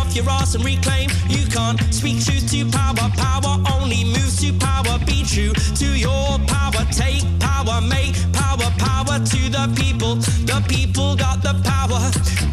off 0.10 0.16
your 0.16 0.30
ass 0.30 0.56
and 0.56 0.64
reclaim. 0.64 1.10
You 1.28 1.46
can't 1.48 1.80
speak 1.94 2.24
truth 2.24 2.50
to 2.52 2.66
power. 2.72 3.10
Power 3.18 3.62
only 3.74 4.04
moves 4.04 4.42
to 4.42 4.54
power. 4.54 4.98
Be 5.06 5.24
true 5.24 5.54
to 5.54 5.86
your 5.98 6.40
power. 6.48 6.84
Take 6.92 7.24
power, 7.40 7.82
make 7.82 8.16
power. 8.34 8.70
Power 8.78 9.20
to 9.20 9.42
the 9.50 9.66
people. 9.76 10.16
The 10.46 10.64
people 10.68 11.16
got 11.16 11.42
the 11.42 11.54
power. 11.64 12.02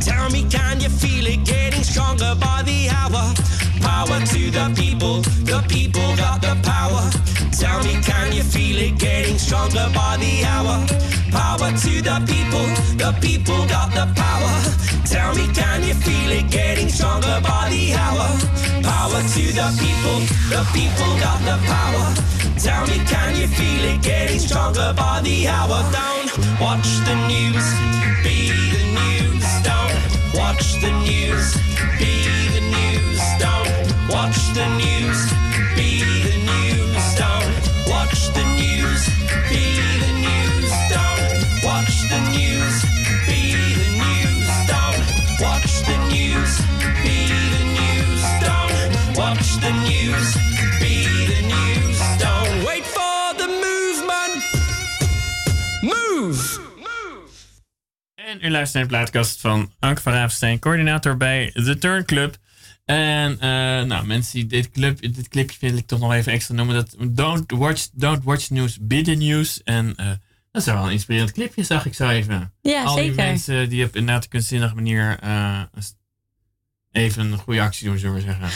Tell 0.00 0.30
me, 0.30 0.48
can 0.48 0.80
you 0.80 0.88
feel 0.88 1.26
it 1.26 1.44
getting 1.44 1.82
stronger 1.82 2.34
by 2.38 2.62
the 2.62 2.88
hour? 2.90 3.24
Power 3.80 4.20
to 4.26 4.50
the 4.50 4.72
people. 4.76 5.22
The 5.44 5.64
people 5.68 6.16
got 6.16 6.40
the 6.40 6.56
power. 6.62 7.35
Tell 7.58 7.82
me, 7.84 7.94
can 8.02 8.32
you 8.32 8.42
feel 8.42 8.76
it 8.76 8.98
getting 8.98 9.38
stronger 9.38 9.88
by 9.94 10.18
the 10.18 10.44
hour? 10.44 10.76
Power 11.32 11.72
to 11.72 11.92
the 12.02 12.20
people, 12.28 12.66
the 13.00 13.16
people 13.22 13.66
got 13.66 13.90
the 13.92 14.06
power. 14.14 14.54
Tell 15.06 15.34
me, 15.34 15.46
can 15.54 15.82
you 15.82 15.94
feel 15.94 16.30
it 16.32 16.50
getting 16.50 16.90
stronger 16.90 17.40
by 17.42 17.70
the 17.70 17.94
hour? 17.94 18.28
Power 18.84 19.22
to 19.34 19.44
the 19.56 19.68
people, 19.80 20.18
the 20.52 20.62
people 20.76 21.12
got 21.18 21.40
the 21.48 21.56
power. 21.64 22.06
Tell 22.60 22.86
me, 22.88 22.98
can 23.08 23.34
you 23.40 23.46
feel 23.48 23.84
it 23.94 24.02
getting 24.02 24.38
stronger 24.38 24.92
by 24.94 25.22
the 25.22 25.48
hour? 25.48 25.80
Don't 25.96 26.60
watch 26.60 26.88
the 27.08 27.16
news, 27.24 27.64
be 28.22 28.52
the 28.74 28.84
news. 29.00 29.46
Don't 29.64 29.96
watch 30.36 30.80
the 30.84 30.92
news, 31.08 31.56
be 31.96 32.12
the 32.52 32.64
news. 32.76 33.20
Don't 33.40 34.08
watch 34.12 34.36
the 34.52 34.68
news, 34.76 35.45
u 58.46 58.50
luistert 58.50 58.74
naar 58.74 58.82
de 58.82 58.88
plaatkast 58.88 59.40
van 59.40 59.72
Anke 59.78 60.02
van 60.02 60.12
Raafsteen, 60.12 60.58
coördinator 60.58 61.16
bij 61.16 61.50
The 61.54 61.78
Turn 61.78 62.04
Club. 62.04 62.36
En 62.86 63.40
eh, 63.40 63.48
nou, 63.82 64.06
mensen 64.06 64.34
die 64.34 64.46
dit, 64.46 64.70
club, 64.70 65.00
dit 65.00 65.28
clipje 65.28 65.68
wil 65.68 65.76
ik 65.76 65.86
toch 65.86 66.00
nog 66.00 66.12
even 66.12 66.32
extra 66.32 66.54
noemen. 66.54 66.74
Dat 66.74 66.96
Don't 67.08 67.52
Watch, 67.52 67.86
don't 67.92 68.24
watch 68.24 68.50
News, 68.50 68.78
Be 68.80 69.02
the 69.02 69.10
News. 69.10 69.62
En 69.62 69.94
eh, 69.96 70.06
dat 70.50 70.62
is 70.62 70.64
wel 70.64 70.84
een 70.84 70.92
inspirerend 70.92 71.32
clipje, 71.32 71.62
zag 71.62 71.86
ik 71.86 71.94
zo 71.94 72.08
even. 72.08 72.52
Ja, 72.60 72.82
Al 72.82 72.96
die 72.96 73.12
mensen 73.12 73.68
die 73.68 73.84
op 73.84 73.96
inderdaad 73.96 74.22
een 74.22 74.30
kunstzinnige 74.30 74.74
manier 74.74 75.18
eh, 75.20 75.62
even 76.92 77.32
een 77.32 77.38
goede 77.38 77.60
actie 77.60 77.86
doen, 77.86 77.98
zullen 77.98 78.14
we 78.14 78.20
zeggen. 78.20 78.48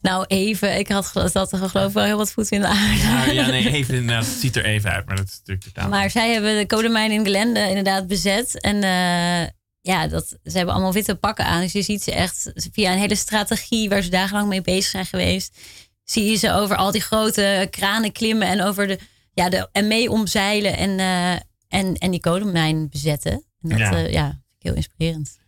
Nou, 0.00 0.24
even. 0.28 0.78
Ik 0.78 0.88
had 0.88 1.10
dat 1.32 1.52
er 1.52 1.58
geloof 1.58 1.88
ik 1.88 1.94
wel 1.94 2.04
heel 2.04 2.16
wat 2.16 2.32
voet 2.32 2.50
in 2.50 2.60
de 2.60 2.66
aarde. 2.66 2.96
Ja, 2.96 3.24
ja 3.24 3.46
nee, 3.46 3.70
even 3.70 3.94
inderdaad. 3.94 4.26
Het 4.26 4.34
ziet 4.34 4.56
er 4.56 4.64
even 4.64 4.90
uit, 4.90 5.06
maar 5.06 5.16
dat 5.16 5.26
is 5.26 5.38
natuurlijk 5.38 5.66
totaal. 5.66 5.88
Maar 5.88 6.10
zij 6.10 6.32
hebben 6.32 6.56
de 6.56 6.66
kolenmijn 6.66 7.10
in 7.10 7.24
Glende 7.24 7.68
inderdaad 7.68 8.06
bezet. 8.06 8.60
En 8.60 8.82
eh, 8.82 9.48
ja, 9.84 10.06
dat, 10.06 10.28
ze 10.44 10.56
hebben 10.56 10.74
allemaal 10.74 10.92
witte 10.92 11.14
pakken 11.14 11.44
aan. 11.46 11.60
Dus 11.60 11.72
je 11.72 11.82
ziet 11.82 12.02
ze 12.02 12.12
echt 12.12 12.52
via 12.54 12.92
een 12.92 12.98
hele 12.98 13.14
strategie 13.14 13.88
waar 13.88 14.02
ze 14.02 14.10
dagenlang 14.10 14.48
mee 14.48 14.60
bezig 14.60 14.90
zijn 14.90 15.06
geweest. 15.06 15.58
Zie 16.04 16.30
je 16.30 16.36
ze 16.36 16.52
over 16.52 16.76
al 16.76 16.90
die 16.90 17.00
grote 17.00 17.66
kranen 17.70 18.12
klimmen 18.12 18.48
en 18.48 18.62
over 18.62 18.86
de, 18.86 18.98
ja, 19.34 19.48
de 19.48 19.68
en 19.72 19.86
mee 19.86 20.10
omzeilen 20.10 20.76
en, 20.76 20.98
eh, 20.98 21.32
en, 21.80 21.94
en 21.94 22.10
die 22.10 22.20
kolenmijn 22.20 22.88
bezetten. 22.88 23.32
En 23.32 23.68
dat 23.68 23.78
Ja. 24.10 24.28
ik 24.58 24.62
heel 24.62 24.74
inspirerend. 24.74 25.38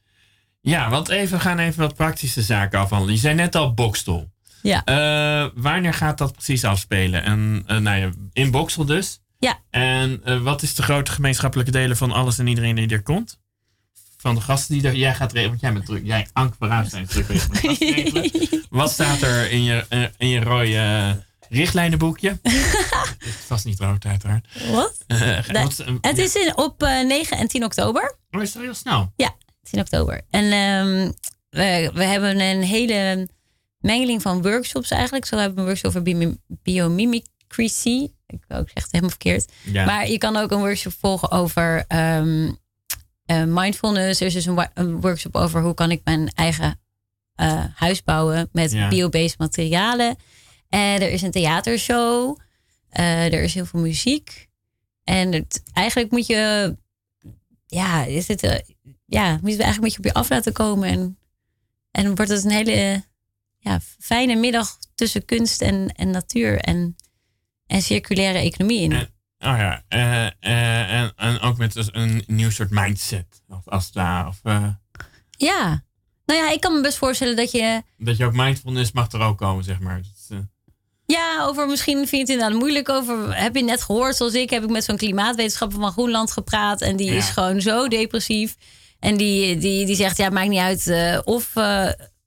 Ja, 0.60 0.90
want 0.90 1.08
even, 1.08 1.36
we 1.36 1.42
gaan 1.42 1.58
even 1.58 1.80
wat 1.80 1.94
praktische 1.94 2.42
zaken 2.42 2.78
afhandelen. 2.78 3.14
Je 3.14 3.20
zei 3.20 3.34
net 3.34 3.54
al 3.54 3.74
Bokstel. 3.74 4.30
Ja. 4.62 4.84
Eh, 4.84 5.50
wanneer 5.54 5.94
gaat 5.94 6.18
dat 6.18 6.32
precies 6.32 6.64
afspelen? 6.64 7.22
En, 7.22 7.62
eh, 7.66 7.78
nou 7.78 7.98
ja, 7.98 8.10
in 8.32 8.50
Boksel 8.50 8.84
dus. 8.84 9.20
Ja. 9.38 9.58
En 9.70 10.20
eh, 10.24 10.40
wat 10.40 10.62
is 10.62 10.74
de 10.74 10.82
grote 10.82 11.10
gemeenschappelijke 11.12 11.70
delen 11.72 11.96
van 11.96 12.12
alles 12.12 12.38
en 12.38 12.46
iedereen 12.46 12.74
die 12.74 12.88
er 12.88 13.02
komt? 13.02 13.38
Van 14.16 14.34
de 14.34 14.40
gasten 14.40 14.74
die 14.74 14.86
er... 14.88 14.94
Jij 14.94 15.14
gaat 15.14 15.32
regelen, 15.32 15.48
want 15.50 15.60
jij 15.60 15.72
bent 15.72 15.86
druk. 15.86 16.04
Jij, 16.06 16.26
Anke 16.32 16.56
van 16.58 16.68
Raafstein, 16.68 17.02
is 17.02 17.08
druk 17.08 17.28
met. 17.28 18.66
Wat 18.70 18.90
staat 18.90 19.20
er 19.22 19.50
in 19.50 19.62
je, 19.62 19.84
eh, 19.88 20.02
in 20.18 20.28
je 20.28 20.40
rode 20.40 20.76
eh, 20.76 21.10
richtlijnenboekje? 21.48 22.28
Het 22.42 23.44
vast 23.46 23.64
niet 23.64 23.80
rood, 23.80 24.04
uiteraard. 24.04 24.46
Wat? 24.70 25.04
Nee, 25.06 25.42
wat- 25.52 25.76
Het 26.00 26.16
ja. 26.16 26.22
is 26.22 26.34
in, 26.34 26.56
op 26.56 26.82
eh, 26.82 27.04
9 27.06 27.36
en 27.38 27.48
10 27.48 27.64
oktober. 27.64 28.16
Oh, 28.30 28.42
is 28.42 28.52
dat 28.52 28.62
heel 28.62 28.74
snel? 28.74 29.12
Ja, 29.16 29.34
10 29.70 29.80
oktober. 29.80 30.20
En 30.30 30.44
ehm, 30.44 31.10
we, 31.50 31.90
we 31.94 32.04
hebben 32.04 32.40
een 32.40 32.62
hele 32.62 33.28
mengeling 33.78 34.22
van 34.22 34.42
workshops 34.42 34.90
eigenlijk. 34.90 35.24
Zo 35.26 35.36
hebben 35.36 35.54
we 35.54 35.60
een 35.60 35.66
workshop 35.66 35.90
over 35.90 36.02
bi- 36.02 36.36
biomimicry. 36.46 38.10
Ik 38.26 38.44
wou 38.48 38.60
ook 38.60 38.70
het 38.74 38.86
helemaal 38.90 39.10
verkeerd. 39.10 39.52
Ja. 39.64 39.84
Maar 39.84 40.08
je 40.08 40.18
kan 40.18 40.36
ook 40.36 40.50
een 40.50 40.58
workshop 40.58 40.92
volgen 41.00 41.30
over 41.30 41.84
ehm, 41.88 42.52
eh, 43.26 43.42
mindfulness. 43.46 44.20
Er 44.20 44.26
is 44.26 44.32
dus 44.32 44.46
een, 44.46 45.00
workshop 45.00 45.34
over 45.36 45.62
hoe 45.62 45.74
kan 45.74 45.90
ik 45.90 46.00
mijn 46.04 46.28
eigen 46.34 46.80
eh, 47.34 47.64
huis 47.74 48.02
bouwen 48.02 48.48
met 48.52 48.72
Ja. 48.72 48.88
biobased 48.88 49.38
materialen. 49.38 50.16
En 50.68 51.00
er 51.02 51.10
is 51.10 51.22
een 51.22 51.30
theatershow. 51.30 52.38
Eh, 52.88 53.24
er 53.32 53.42
is 53.42 53.54
heel 53.54 53.66
veel 53.66 53.80
muziek. 53.80 54.48
En 55.04 55.32
het, 55.32 55.62
eigenlijk 55.72 56.10
moet 56.10 56.26
je, 56.26 56.76
ja, 57.66 58.04
is 58.04 58.28
het, 58.28 58.64
ja, 59.06 59.30
moet 59.32 59.50
je 59.50 59.56
het 59.56 59.60
eigenlijk 59.60 59.76
een 59.76 59.80
beetje 59.80 59.98
op 59.98 60.04
je 60.04 60.14
af 60.14 60.28
laten 60.28 60.52
komen. 60.52 60.88
En, 60.88 61.18
en 61.90 62.14
wordt 62.14 62.30
het 62.30 62.44
een 62.44 62.50
hele 62.50 63.04
ja, 63.58 63.80
fijne 63.98 64.34
middag 64.34 64.78
tussen 64.94 65.24
kunst 65.24 65.62
en, 65.62 65.88
en 65.94 66.10
natuur 66.10 66.58
en, 66.58 66.96
en 67.66 67.82
circulaire 67.82 68.38
economie 68.38 68.80
in. 68.80 68.92
En- 68.92 69.14
Oh 69.46 69.56
ja, 69.58 69.82
eh, 69.88 70.26
eh, 70.26 70.90
en, 71.00 71.12
en 71.16 71.40
ook 71.40 71.56
met 71.58 71.72
dus 71.72 71.88
een 71.92 72.24
nieuw 72.26 72.50
soort 72.50 72.70
mindset. 72.70 73.26
Of 73.48 73.68
als 73.68 73.84
het 73.84 73.94
ware. 73.94 74.28
Of, 74.28 74.40
eh, 74.42 74.66
Ja. 75.30 75.84
Nou 76.26 76.40
ja, 76.40 76.50
ik 76.50 76.60
kan 76.60 76.74
me 76.74 76.80
best 76.80 76.96
voorstellen 76.98 77.36
dat 77.36 77.50
je... 77.50 77.82
dat 77.98 78.16
je 78.16 78.24
ook 78.24 78.32
mindfulness 78.34 78.92
mag 78.92 79.12
er 79.12 79.20
ook 79.20 79.38
komen, 79.38 79.64
zeg 79.64 79.80
maar. 79.80 80.00
Dus, 80.02 80.38
Ja, 81.06 81.44
over 81.44 81.66
misschien 81.68 81.96
vind 81.96 82.10
je 82.10 82.18
het 82.18 82.28
inderdaad 82.28 82.58
moeilijk 82.58 82.88
over. 82.88 83.36
Heb 83.36 83.56
je 83.56 83.64
net 83.64 83.82
gehoord, 83.82 84.16
zoals 84.16 84.32
ik, 84.34 84.50
heb 84.50 84.62
ik 84.62 84.70
met 84.70 84.84
zo'n 84.84 84.96
klimaatwetenschapper 84.96 85.78
van 85.80 85.92
Groenland 85.92 86.32
gepraat. 86.32 86.80
En 86.80 86.96
die 86.96 87.10
Ja. 87.10 87.16
is 87.16 87.28
gewoon 87.28 87.60
zo 87.60 87.88
depressief. 87.88 88.56
En 89.00 89.16
die, 89.16 89.56
die, 89.58 89.86
die 89.86 89.96
zegt: 89.96 90.16
Ja, 90.16 90.28
maakt 90.30 90.48
niet 90.48 90.58
uit 90.60 90.92
of, 91.24 91.52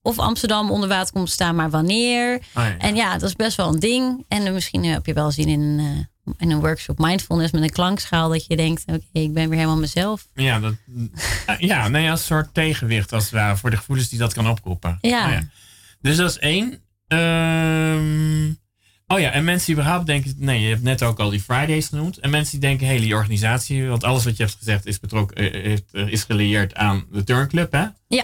of 0.02 0.20
Amsterdam 0.20 0.72
onder 0.72 0.90
water 0.90 1.14
komt 1.14 1.26
te 1.28 1.32
staan, 1.32 1.56
maar 1.56 1.70
wanneer. 1.70 2.36
oh 2.36 2.42
ja. 2.64 2.78
En 2.78 2.96
ja, 2.96 3.18
dat 3.18 3.30
is 3.30 3.36
best 3.36 3.58
wel 3.58 3.68
een 3.74 3.80
ding. 3.80 4.26
En 4.28 4.54
misschien 4.54 4.86
heb 4.86 5.06
je 5.06 5.14
wel 5.14 5.32
zin 5.32 5.48
in, 5.48 5.62
een, 5.62 6.10
in 6.38 6.52
een 6.52 6.60
workshop 6.60 6.98
mindfulness 7.00 7.52
met 7.52 7.62
een 7.62 7.70
klankschaal. 7.70 8.30
Dat 8.30 8.46
je 8.46 8.56
denkt: 8.56 8.84
Oké, 8.86 9.04
ik 9.12 9.34
ben 9.34 9.50
weer 9.50 9.58
helemaal 9.58 9.80
mezelf. 9.80 10.28
Ja, 10.34 10.60
dat, 10.60 10.74
eh, 11.46 11.60
ja, 11.60 11.88
nee, 11.88 12.10
als 12.10 12.20
een 12.20 12.26
soort 12.26 12.54
tegenwicht 12.54 13.14
als 13.14 13.24
het 13.24 13.34
ware 13.34 13.58
voor 13.58 13.70
de 13.70 13.78
gevoelens 13.78 14.10
die 14.10 14.20
dat 14.20 14.34
kan 14.34 14.50
oproepen. 14.50 14.98
Ja. 15.02 15.30
Oh 15.30 15.38
Dus 16.02 16.18
dat 16.18 16.30
is 16.30 16.38
één. 16.38 16.82
Ehm, 17.08 18.52
oh 19.08 19.20
ja, 19.20 19.32
en 19.32 19.44
mensen 19.44 19.66
die 19.66 19.76
überhaupt 19.76 20.06
denken, 20.06 20.34
nee, 20.38 20.62
je 20.62 20.70
hebt 20.70 20.84
net 20.84 21.04
ook 21.04 21.20
al 21.20 21.30
die 21.30 21.42
Fridays 21.42 21.88
genoemd. 21.88 22.18
En 22.18 22.30
mensen 22.30 22.60
die 22.60 22.70
denken, 22.70 22.88
hé, 22.88 23.00
die 23.00 23.16
organisatie, 23.16 23.88
want 23.88 24.04
alles 24.04 24.24
wat 24.24 24.38
je 24.38 24.44
hebt 24.44 24.56
gezegd 24.58 24.86
is, 24.86 25.00
betrokken, 25.00 25.38
eh, 25.38 25.64
heeft, 25.64 25.94
eh, 25.94 26.08
is 26.08 26.24
gelieerd 26.24 26.76
aan 26.76 27.06
de 27.12 27.24
turnclub, 27.24 27.72
hè? 27.72 27.86
Ja. 28.08 28.24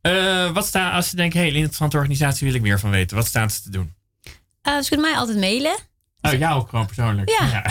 Eh, 0.00 0.52
wat 0.52 0.66
staat, 0.66 0.94
als 0.94 1.10
je 1.10 1.16
denkt, 1.16 1.34
hé, 1.34 1.40
een 1.40 1.54
interessante 1.54 1.96
organisatie 1.96 2.46
wil 2.46 2.56
ik 2.56 2.62
meer 2.62 2.80
van 2.80 2.90
weten, 2.90 3.16
wat 3.16 3.26
staat 3.26 3.52
ze 3.52 3.62
te 3.62 3.70
doen? 3.70 3.94
Eh 4.62 4.80
je 4.80 4.88
kunt 4.88 5.00
mij 5.00 5.14
altijd 5.14 5.38
mailen. 5.38 5.76
Oh, 6.22 6.32
jou 6.32 6.60
ook 6.60 6.68
gewoon 6.68 6.86
persoonlijk. 6.86 7.30
Ja. 7.30 7.64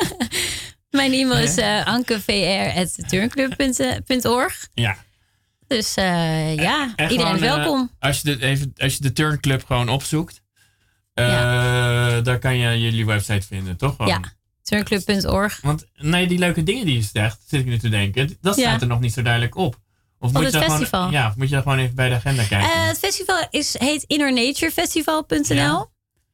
Mijn 0.90 1.12
e-mail 1.12 1.42
is 1.42 1.56
eh 1.56 1.86
ankevr.turnclub.org. 1.86 4.68
ja. 4.74 4.96
Dus 5.66 5.94
eh, 5.94 6.56
ja, 6.56 6.92
En 6.96 7.10
iedereen 7.10 7.34
gewoon, 7.38 7.50
eh, 7.50 7.56
welkom. 7.56 7.90
als, 7.98 8.20
je 8.20 8.36
de, 8.36 8.44
even, 8.46 8.72
als 8.76 8.94
je 8.94 9.00
de 9.00 9.12
turnclub 9.12 9.64
gewoon 9.66 9.88
opzoekt, 9.88 10.42
eh, 11.14 11.24
daar 12.22 12.38
kan 12.38 12.56
je 12.56 12.80
jullie 12.80 13.06
website 13.06 13.46
vinden, 13.46 13.76
toch? 13.76 13.96
Gewoon. 13.96 14.10
Ja, 14.10 14.20
turnclub.org. 14.62 15.60
Want 15.62 15.84
nee, 15.94 16.26
die 16.26 16.38
leuke 16.38 16.62
dingen 16.62 16.86
die 16.86 16.94
je 16.94 17.02
zegt, 17.12 17.38
zit 17.46 17.60
ik 17.60 17.66
nu 17.66 17.78
te 17.78 17.88
denken, 17.88 18.36
dat 18.40 18.56
Ja. 18.56 18.62
staat 18.62 18.80
er 18.80 18.86
nog 18.86 19.00
niet 19.00 19.12
zo 19.12 19.22
duidelijk 19.22 19.56
op. 19.56 19.78
Of 20.18 20.30
festival. 20.32 20.78
Gewoon, 20.86 21.10
ja, 21.10 21.28
of 21.28 21.36
moet 21.36 21.48
je 21.48 21.54
daar 21.54 21.62
gewoon 21.62 21.78
even 21.78 21.94
bij 21.94 22.08
de 22.08 22.14
agenda 22.14 22.44
kijken? 22.44 22.70
Eh, 22.70 22.86
het 22.86 22.98
festival 22.98 23.46
is, 23.50 23.78
heet 23.78 24.04
innernaturefestival.nl. 24.06 25.54
Ja. 25.54 25.86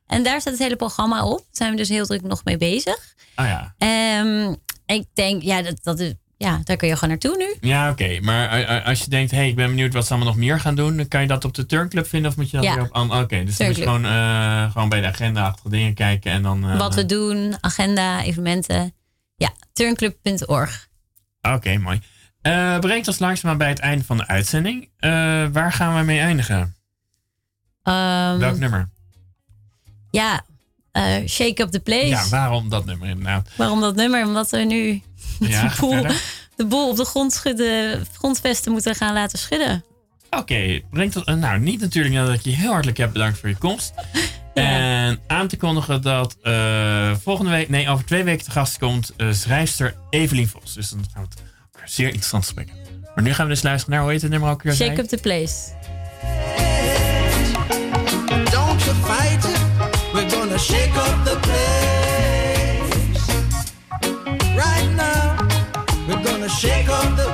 En 0.06 0.22
daar 0.22 0.40
staat 0.40 0.52
het 0.52 0.62
hele 0.62 0.76
programma 0.76 1.24
op. 1.24 1.38
Daar 1.38 1.46
zijn 1.50 1.70
we 1.70 1.76
dus 1.76 1.88
heel 1.88 2.06
druk 2.06 2.22
nog 2.22 2.44
mee 2.44 2.56
bezig. 2.56 3.14
oh 3.36 3.46
ja. 3.46 3.74
Ehm, 3.78 4.54
ik 4.86 5.04
denk, 5.14 5.42
ja, 5.42 5.62
dat, 5.62 5.78
dat 5.82 5.98
is, 6.00 6.12
ja, 6.36 6.60
daar 6.64 6.76
kun 6.76 6.88
je 6.88 6.94
gewoon 6.94 7.08
naartoe 7.08 7.36
nu. 7.36 7.68
Ja, 7.68 7.90
oké. 7.90 8.18
Maar 8.20 8.48
eh, 8.50 8.76
eh, 8.76 8.86
als 8.86 9.00
je 9.02 9.10
denkt, 9.10 9.30
hé, 9.30 9.36
hey, 9.36 9.48
ik 9.48 9.54
ben 9.56 9.68
benieuwd 9.68 9.92
wat 9.92 10.04
ze 10.06 10.10
allemaal 10.12 10.28
nog 10.32 10.38
meer 10.38 10.60
gaan 10.60 10.74
doen, 10.74 10.96
dan 10.96 11.08
kan 11.08 11.20
je 11.20 11.26
dat 11.26 11.44
op 11.44 11.54
de 11.54 11.66
turnclub 11.66 12.06
vinden 12.06 12.30
of 12.30 12.36
moet 12.36 12.50
je 12.50 12.56
dat 12.56 12.66
Ja. 12.66 12.74
weer 12.74 12.88
op... 12.92 13.10
Oké, 13.10 13.44
dus 13.44 13.56
dan 13.56 13.66
moet 13.66 13.76
je 13.76 13.82
gewoon, 13.82 14.04
eh, 14.04 14.70
gewoon 14.72 14.88
bij 14.88 15.00
de 15.00 15.06
agenda 15.06 15.46
achter 15.46 15.70
dingen 15.70 15.94
kijken 15.94 16.32
en 16.32 16.42
dan... 16.42 16.76
Wat 16.76 16.94
we 16.94 17.06
doen, 17.06 17.56
agenda, 17.60 18.22
evenementen. 18.22 18.94
Ja, 19.36 19.52
turnclub.org. 19.72 20.88
Oké, 21.40 21.78
mooi. 21.78 22.00
Eh 22.42 22.78
brengt 22.78 23.08
ons 23.08 23.18
langzaam 23.18 23.58
bij 23.58 23.68
het 23.68 23.78
einde 23.78 24.04
van 24.04 24.16
de 24.16 24.26
uitzending. 24.26 24.90
Waar 25.52 25.72
gaan 25.72 25.96
we 25.98 26.02
mee 26.02 26.18
eindigen? 26.20 26.76
Ehm, 27.82 28.38
Welk 28.38 28.58
nummer? 28.58 28.88
Ja, 30.16 30.40
eh, 30.92 31.26
Shake 31.26 31.62
Up 31.62 31.70
the 31.70 31.80
Place. 31.80 32.06
Ja, 32.06 32.28
waarom 32.28 32.68
dat 32.68 32.84
nummer 32.84 33.08
inderdaad? 33.08 33.48
Waarom 33.56 33.80
dat 33.80 33.94
nummer? 33.96 34.26
Omdat 34.26 34.50
we 34.50 34.58
nu 34.58 35.02
Ja, 35.38 35.68
de, 35.68 35.74
boel, 35.80 36.06
de 36.56 36.66
boel 36.66 36.88
op 36.88 36.96
de 36.96 37.04
grond 37.04 37.32
schudden, 37.32 38.06
grondvesten 38.18 38.72
moeten 38.72 38.94
gaan 38.94 39.14
laten 39.14 39.38
schudden. 39.38 39.84
Oké, 40.30 40.80
brengt 40.90 41.16
ons... 41.16 41.24
eh, 41.24 41.34
nou, 41.34 41.58
niet 41.58 41.80
natuurlijk 41.80 42.14
nadat 42.14 42.34
ik 42.34 42.40
je 42.40 42.50
heel 42.50 42.70
hartelijk 42.70 42.98
heb 42.98 43.12
bedankt 43.12 43.38
voor 43.38 43.48
je 43.48 43.56
komst. 43.56 43.92
En 44.54 45.20
aan 45.26 45.48
te 45.48 45.56
kondigen 45.56 46.02
dat 46.02 46.36
eh, 46.42 47.14
volgende 47.22 47.50
week, 47.50 47.68
nee, 47.68 47.88
over 47.88 48.04
twee 48.04 48.24
weken 48.24 48.44
te 48.44 48.50
gast 48.50 48.78
komt 48.78 49.12
eh, 49.16 49.32
schrijfster 49.32 49.94
Evelien 50.10 50.48
Vos. 50.48 50.74
Dus 50.74 50.88
dan 50.88 51.04
gaan 51.12 51.22
we 51.22 51.28
het 51.28 51.42
over 51.74 51.88
zeer 51.88 52.06
interessant 52.06 52.44
gesprek 52.44 52.68
hebben. 52.68 53.04
Maar 53.14 53.24
nu 53.24 53.34
gaan 53.34 53.46
we 53.46 53.52
dus 53.52 53.62
luisteren 53.62 53.94
naar, 53.94 54.02
hoe 54.04 54.12
heet 54.12 54.22
het 54.22 54.30
nummer 54.30 54.50
ook 54.50 54.62
weer? 54.62 54.74
Shake 54.74 55.00
Up 55.00 55.08
the 55.08 55.16
Place. 55.16 55.74
Shake 60.58 60.96
up 60.96 61.24
the 61.24 61.36
place. 61.46 63.28
Right 64.56 64.90
now, 64.96 65.36
we're 66.08 66.24
gonna 66.24 66.48
shake 66.48 66.88
up 66.88 67.16
the 67.16 67.25